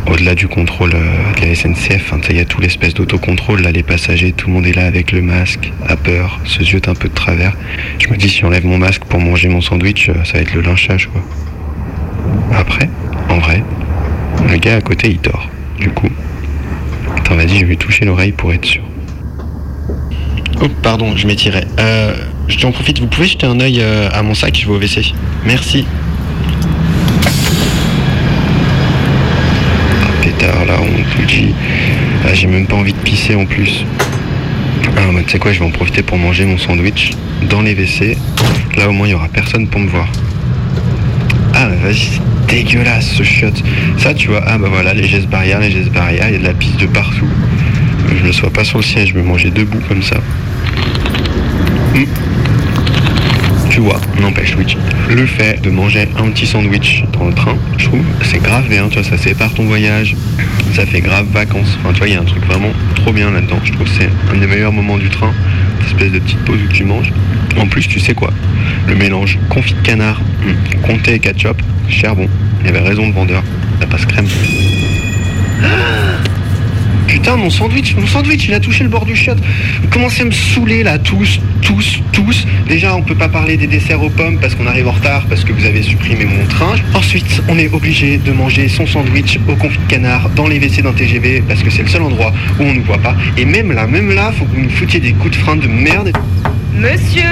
au-delà 0.07 0.35
du 0.35 0.49
contrôle 0.49 0.93
euh, 0.95 1.41
de 1.41 1.47
la 1.47 1.55
SNCF, 1.55 2.12
hein, 2.12 2.20
il 2.31 2.37
y 2.37 2.41
a 2.41 2.45
tout 2.45 2.61
l'espèce 2.61 2.95
d'autocontrôle, 2.95 3.62
là, 3.62 3.73
les 3.73 3.83
passagers, 3.83 4.33
tout 4.33 4.49
le 4.49 4.55
monde 4.55 4.66
est 4.66 4.75
là 4.75 4.87
avec 4.87 5.12
le 5.12 5.23
masque, 5.23 5.73
a 5.89 5.97
peur, 5.97 6.41
se 6.45 6.62
ziote 6.62 6.89
un 6.89 6.95
peu 6.95 7.09
de 7.09 7.14
travers. 7.14 7.55
Je 7.99 8.09
me 8.09 8.16
dis, 8.16 8.29
si 8.29 8.45
on 8.45 8.49
enlève 8.49 8.66
mon 8.66 8.79
masque 8.79 9.05
pour 9.05 9.20
manger 9.20 9.49
mon 9.49 9.61
sandwich, 9.61 10.09
euh, 10.09 10.25
ça 10.25 10.35
va 10.35 10.41
être 10.41 10.55
le 10.55 10.62
lynchage, 10.62 11.09
quoi. 11.12 11.23
Après, 12.55 12.89
en 13.29 13.39
vrai, 13.39 13.62
le 14.49 14.57
gars 14.57 14.77
à 14.77 14.81
côté, 14.81 15.11
il 15.11 15.20
dort. 15.20 15.49
Du 15.81 15.91
coup, 15.91 16.09
attends, 17.16 17.37
vas-y, 17.37 17.57
je 17.57 17.61
vais 17.61 17.70
lui 17.70 17.77
toucher 17.77 18.05
l'oreille 18.05 18.33
pour 18.33 18.53
être 18.53 18.64
sûr. 18.64 18.83
Oh, 20.62 20.68
pardon, 20.83 21.16
je 21.16 21.27
m'étirais. 21.27 21.66
Euh, 21.81 22.14
je 22.49 22.59
t'en 22.59 22.70
profite, 22.73 23.01
vous 23.01 23.07
pouvez 23.07 23.27
jeter 23.27 23.47
un 23.47 23.59
œil 23.61 23.81
euh, 23.81 24.09
à 24.12 24.23
mon 24.23 24.35
sac, 24.35 24.57
je 24.61 24.66
vais 24.66 24.73
au 24.73 24.79
WC. 24.79 25.12
Merci. 25.45 25.87
Pétard 30.39 30.64
là, 30.64 30.74
on 30.80 31.18
Luigi. 31.18 31.55
Ah, 32.24 32.35
j'ai 32.35 32.47
même 32.47 32.66
pas 32.66 32.76
envie 32.76 32.93
de 32.93 32.99
pisser 32.99 33.35
en 33.35 33.47
plus. 33.47 33.85
Bah, 34.97 35.03
tu 35.24 35.30
sais 35.30 35.39
quoi, 35.39 35.53
je 35.53 35.61
vais 35.61 35.64
en 35.64 35.70
profiter 35.70 36.03
pour 36.03 36.18
manger 36.18 36.45
mon 36.45 36.59
sandwich 36.59 37.12
dans 37.49 37.62
les 37.62 37.74
WC. 37.74 38.16
Là, 38.76 38.89
au 38.89 38.93
moins, 38.93 39.07
il 39.07 39.11
y 39.11 39.14
aura 39.14 39.28
personne 39.28 39.66
pour 39.68 39.80
me 39.80 39.89
voir. 39.89 40.09
Ah, 41.55 41.68
vas-y, 41.83 41.97
c'est 41.97 42.22
dégueulasse 42.49 43.07
ce 43.07 43.22
shot. 43.22 43.53
Ça, 43.99 44.14
tu 44.14 44.28
vois, 44.28 44.43
ah 44.47 44.59
bah 44.59 44.68
voilà, 44.70 44.95
les 44.95 45.05
gestes 45.05 45.28
barrières, 45.28 45.61
les 45.61 45.70
gestes 45.70 45.93
barrières, 45.93 46.28
il 46.28 46.33
y 46.33 46.37
a 46.37 46.39
de 46.39 46.45
la 46.45 46.55
pisse 46.55 46.76
de 46.76 46.87
partout. 46.87 47.28
Je 48.14 48.26
ne 48.26 48.33
sois 48.33 48.51
pas 48.51 48.64
sur 48.64 48.78
le 48.78 48.85
siège, 48.85 49.11
je 49.11 49.14
vais 49.14 49.22
manger 49.22 49.51
debout 49.51 49.80
comme 49.89 50.03
ça. 50.03 50.16
Hmm. 51.95 52.32
Tu 53.73 53.81
vois, 53.81 53.99
n'empêche 54.20 54.55
Luigi. 54.55 54.77
Le 55.09 55.25
fait 55.25 55.59
de 55.62 55.70
manger 55.70 56.07
un 56.18 56.29
petit 56.31 56.47
sandwich 56.47 57.05
dans 57.14 57.25
le 57.25 57.33
train, 57.33 57.57
je 57.79 57.87
trouve, 57.87 58.05
c'est 58.23 58.43
grave 58.43 58.68
bien, 58.68 58.87
tu 58.89 58.99
vois, 58.99 59.03
ça 59.03 59.16
sépare 59.16 59.51
ton 59.55 59.64
voyage, 59.64 60.14
ça 60.75 60.85
fait 60.85 61.01
grave 61.01 61.25
vacances. 61.33 61.79
Enfin, 61.81 61.95
tu 61.95 62.01
vois, 62.01 62.09
il 62.09 62.12
y 62.12 62.16
a 62.18 62.20
un 62.20 62.25
truc 62.25 62.45
vraiment 62.45 62.68
trop 62.97 63.12
bien 63.12 63.31
là-dedans. 63.31 63.59
Je 63.64 63.73
trouve 63.73 63.87
que 63.87 63.95
c'est 63.99 64.11
un 64.31 64.37
des 64.39 64.47
meilleurs 64.47 64.73
moments 64.73 64.99
du 64.99 65.09
train, 65.09 65.33
cette 65.79 65.87
espèce 65.87 66.12
de 66.12 66.18
petite 66.18 66.41
pause 66.41 66.61
où 66.62 66.70
tu 66.70 66.85
manges. 66.85 67.14
En 67.57 67.66
plus, 67.66 67.89
tu 67.89 67.99
sais 67.99 68.12
quoi 68.12 68.31
Le 68.89 68.95
mélange 68.95 69.39
confit 69.49 69.73
de 69.73 69.81
canard, 69.81 70.20
hum, 70.47 70.55
comté 70.87 71.14
et 71.14 71.18
ketchup, 71.18 71.57
cher 71.89 72.14
bon. 72.14 72.29
Il 72.61 72.68
avait 72.68 72.81
raison 72.81 73.07
le 73.07 73.12
vendeur, 73.14 73.43
ça 73.81 73.87
passe 73.87 74.05
crème. 74.05 74.29
Putain, 77.07 77.36
mon 77.36 77.50
sandwich, 77.50 77.94
mon 77.96 78.07
sandwich, 78.07 78.46
il 78.48 78.55
a 78.55 78.61
touché 78.61 78.84
le 78.84 78.90
bord 78.90 79.05
du 79.05 79.14
shot. 79.16 79.32
Vous 79.82 79.88
commencez 79.88 80.22
à 80.22 80.24
me 80.24 80.30
saouler 80.30 80.82
là, 80.82 80.98
tous, 80.98 81.40
tous, 81.62 82.00
tous. 82.12 82.46
Déjà, 82.68 82.94
on 82.94 83.03
peut 83.03 83.14
pas 83.14 83.28
parler 83.28 83.57
des 83.57 83.66
desserts 83.66 84.03
aux 84.03 84.11
pommes 84.11 84.38
parce 84.40 84.55
qu'on 84.55 84.66
arrive 84.66 84.88
en 84.88 84.92
retard 84.92 85.24
parce 85.28 85.44
que 85.44 85.53
vous 85.53 85.64
avez 85.64 85.82
supprimé 85.82 86.24
mon 86.24 86.44
train. 86.46 86.74
Ensuite, 86.94 87.42
on 87.48 87.59
est 87.59 87.72
obligé 87.72 88.18
de 88.18 88.32
manger 88.32 88.68
son 88.68 88.86
sandwich 88.86 89.38
au 89.48 89.57
confit 89.57 89.78
de 89.78 89.90
canard 89.90 90.30
dans 90.30 90.46
les 90.48 90.59
WC 90.59 90.82
d'un 90.82 90.92
TGV 90.92 91.42
parce 91.46 91.62
que 91.62 91.70
c'est 91.70 91.82
le 91.82 91.88
seul 91.88 92.03
endroit 92.03 92.32
où 92.59 92.62
on 92.62 92.74
nous 92.74 92.82
voit 92.84 92.98
pas. 92.98 93.14
Et 93.36 93.44
même 93.44 93.72
là, 93.72 93.86
même 93.86 94.11
là, 94.12 94.32
faut 94.32 94.44
que 94.44 94.55
vous 94.55 94.62
nous 94.62 94.70
foutiez 94.70 95.00
des 95.00 95.12
coups 95.12 95.36
de 95.36 95.42
frein 95.42 95.57
de 95.57 95.66
merde. 95.66 96.12
Monsieur 96.74 97.22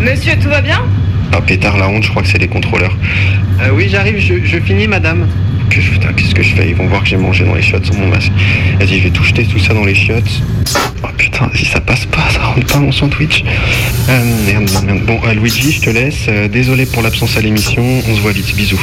Monsieur, 0.00 0.32
tout 0.40 0.48
va 0.48 0.60
bien? 0.60 0.82
Ah, 1.32 1.40
pétard, 1.40 1.78
la 1.78 1.88
honte, 1.88 2.04
je 2.04 2.10
crois 2.10 2.22
que 2.22 2.28
c'est 2.28 2.38
les 2.38 2.48
contrôleurs. 2.48 2.96
Euh, 3.62 3.70
oui, 3.74 3.88
j'arrive, 3.90 4.18
je, 4.18 4.44
je 4.44 4.58
finis, 4.58 4.86
madame. 4.86 5.26
Qu'est-ce 5.70 6.34
que 6.34 6.42
je 6.42 6.54
fais? 6.54 6.70
Ils 6.70 6.76
vont 6.76 6.86
voir 6.86 7.02
que 7.02 7.08
j'ai 7.08 7.16
mangé 7.16 7.44
dans 7.44 7.54
les 7.54 7.62
chiottes 7.62 7.86
sans 7.86 7.98
mon 7.98 8.08
masque. 8.08 8.32
Vas-y, 8.78 8.98
je 8.98 9.04
vais 9.04 9.10
tout 9.10 9.24
jeter 9.24 9.44
tout 9.44 9.58
ça 9.58 9.74
dans 9.74 9.84
les 9.84 9.94
chiottes. 9.94 10.42
Oh 11.02 11.08
putain, 11.16 11.50
si 11.54 11.64
ça 11.64 11.80
passe 11.80 12.06
pas, 12.06 12.28
ça 12.30 12.42
rentre 12.42 12.66
pas 12.66 12.78
mon 12.78 12.92
sandwich. 12.92 13.44
Euh, 14.08 14.24
merde, 14.46 14.70
merde, 14.70 14.84
merde. 14.84 15.00
Bon, 15.06 15.20
euh, 15.26 15.34
Luigi, 15.34 15.72
je 15.72 15.80
te 15.80 15.90
laisse. 15.90 16.26
Euh, 16.28 16.48
désolé 16.48 16.86
pour 16.86 17.02
l'absence 17.02 17.36
à 17.36 17.40
l'émission. 17.40 17.84
On 18.08 18.14
se 18.14 18.20
voit 18.20 18.32
vite. 18.32 18.54
Bisous. 18.56 18.80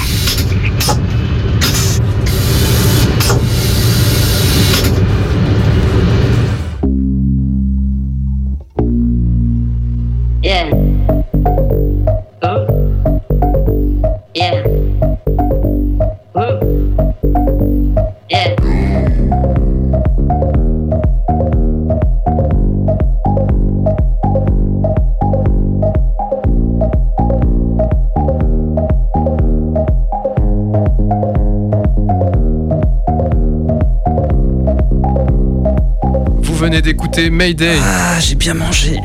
Mayday. 37.30 37.78
Ah, 37.84 38.20
j'ai 38.20 38.36
bien 38.36 38.54
mangé. 38.54 38.98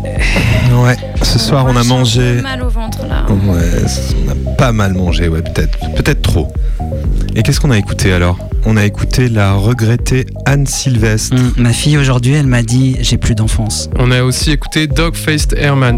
Ouais, 0.82 0.96
ce 1.22 1.38
soir 1.38 1.66
on 1.68 1.76
a 1.76 1.84
mangé. 1.84 2.40
mal 2.42 2.62
au 2.62 2.68
ventre 2.68 3.00
là. 3.08 3.24
Ouais, 3.30 3.82
on 4.26 4.30
a 4.30 4.54
pas 4.56 4.72
mal 4.72 4.94
mangé, 4.94 5.28
ouais, 5.28 5.42
peut-être. 5.42 5.78
Peut-être 5.96 6.22
trop. 6.22 6.52
Et 7.34 7.42
qu'est-ce 7.42 7.60
qu'on 7.60 7.70
a 7.70 7.78
écouté 7.78 8.12
alors? 8.12 8.38
On 8.64 8.76
a 8.76 8.84
écouté 8.84 9.28
la 9.28 9.52
regrettée 9.54 10.26
Anne 10.44 10.66
Sylvestre. 10.66 11.36
Hum, 11.36 11.52
ma 11.56 11.72
fille 11.72 11.96
aujourd'hui, 11.98 12.34
elle 12.34 12.46
m'a 12.46 12.62
dit 12.62 12.96
j'ai 13.00 13.16
plus 13.16 13.34
d'enfance. 13.34 13.88
On 13.98 14.10
a 14.10 14.22
aussi 14.22 14.50
écouté 14.50 14.86
Dog-Faced 14.86 15.54
Airmans. 15.58 15.96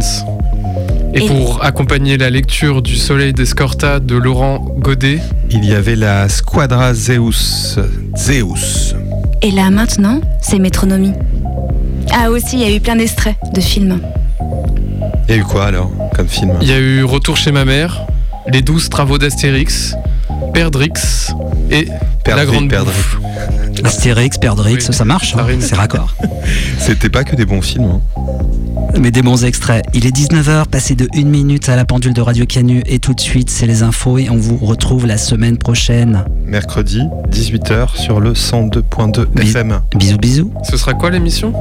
Et, 1.15 1.25
Et- 1.25 1.27
pour 1.27 1.65
accompagner 1.65 2.19
la 2.19 2.29
lecture 2.29 2.83
du 2.83 2.97
Soleil 2.97 3.33
d'Escorta 3.33 3.99
de 4.01 4.15
Laurent 4.17 4.59
Godet, 4.79 5.21
Il 5.51 5.65
y 5.65 5.73
avait 5.73 5.97
la 5.97 6.29
Squadra 6.29 6.93
Zeus. 6.93 7.79
Zeus. 8.17 8.95
Et 9.41 9.51
là 9.51 9.71
maintenant, 9.71 10.21
c'est 10.43 10.59
Métronomie. 10.59 11.13
Ah 12.13 12.31
aussi, 12.31 12.57
il 12.57 12.61
y 12.61 12.65
a 12.65 12.75
eu 12.75 12.81
plein 12.81 12.97
d'extraits 12.97 13.37
de 13.55 13.61
films. 13.61 14.01
Il 15.29 15.35
y 15.35 15.39
a 15.39 15.41
eu 15.41 15.45
quoi 15.45 15.67
alors 15.67 15.91
comme 16.15 16.29
film 16.29 16.55
il 16.61 16.69
y 16.69 16.73
a 16.73 16.79
eu 16.79 17.05
Retour 17.05 17.37
chez 17.37 17.53
ma 17.53 17.65
mère, 17.65 18.07
Les 18.53 18.63
douze 18.63 18.89
travaux 18.89 19.19
d'Astérix, 19.19 19.95
Perdrix 20.55 20.93
et 21.71 21.87
La 22.27 22.47
Grande 22.47 22.69
Bouffe. 22.69 23.19
Astérix, 23.85 24.39
Perdrix, 24.39 24.87
Oui, 24.89 24.95
ça 24.95 25.05
marche, 25.05 25.35
hein, 25.37 25.47
c'est 25.61 25.75
raccord. 25.77 26.15
C'était 26.79 27.11
pas 27.11 27.25
que 27.25 27.37
des 27.37 27.45
bons 27.45 27.63
films. 27.63 28.01
hein. 28.17 28.23
Mais 28.99 29.11
des 29.11 29.23
bons 29.23 29.45
extraits. 29.45 29.85
Il 29.95 30.07
est 30.07 30.17
19h, 30.17 30.67
passé 30.67 30.95
de 30.95 31.07
1 31.15 31.25
minute 31.25 31.69
à 31.69 31.77
la 31.77 31.85
pendule 31.85 32.15
de 32.15 32.21
Radio 32.23 32.47
Canu 32.47 32.83
et 32.87 32.99
tout 32.99 33.13
de 33.15 33.21
suite 33.21 33.51
c'est 33.51 33.67
les 33.67 33.83
infos 33.83 34.19
et 34.19 34.31
on 34.31 34.37
vous 34.37 34.57
retrouve 34.57 35.07
la 35.07 35.19
semaine 35.19 35.59
prochaine. 35.59 36.25
Mercredi, 36.49 37.03
18h 37.31 37.97
sur 37.97 38.21
le 38.21 38.33
102.2 38.33 39.27
Bis- 39.27 39.51
FM. 39.51 39.81
Bisous 39.97 40.17
bisous. 40.17 40.53
Ce 40.63 40.77
sera 40.79 40.95
quoi 40.95 41.11
l'émission? 41.11 41.53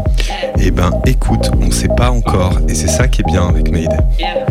Eh 0.59 0.71
ben 0.71 0.91
écoute, 1.05 1.51
on 1.61 1.71
sait 1.71 1.89
pas 1.89 2.09
encore 2.09 2.59
et 2.69 2.73
c'est 2.73 2.88
ça 2.88 3.07
qui 3.07 3.21
est 3.21 3.25
bien 3.31 3.47
avec 3.47 3.69
Mayday. 3.69 3.97
Yeah. 4.19 4.45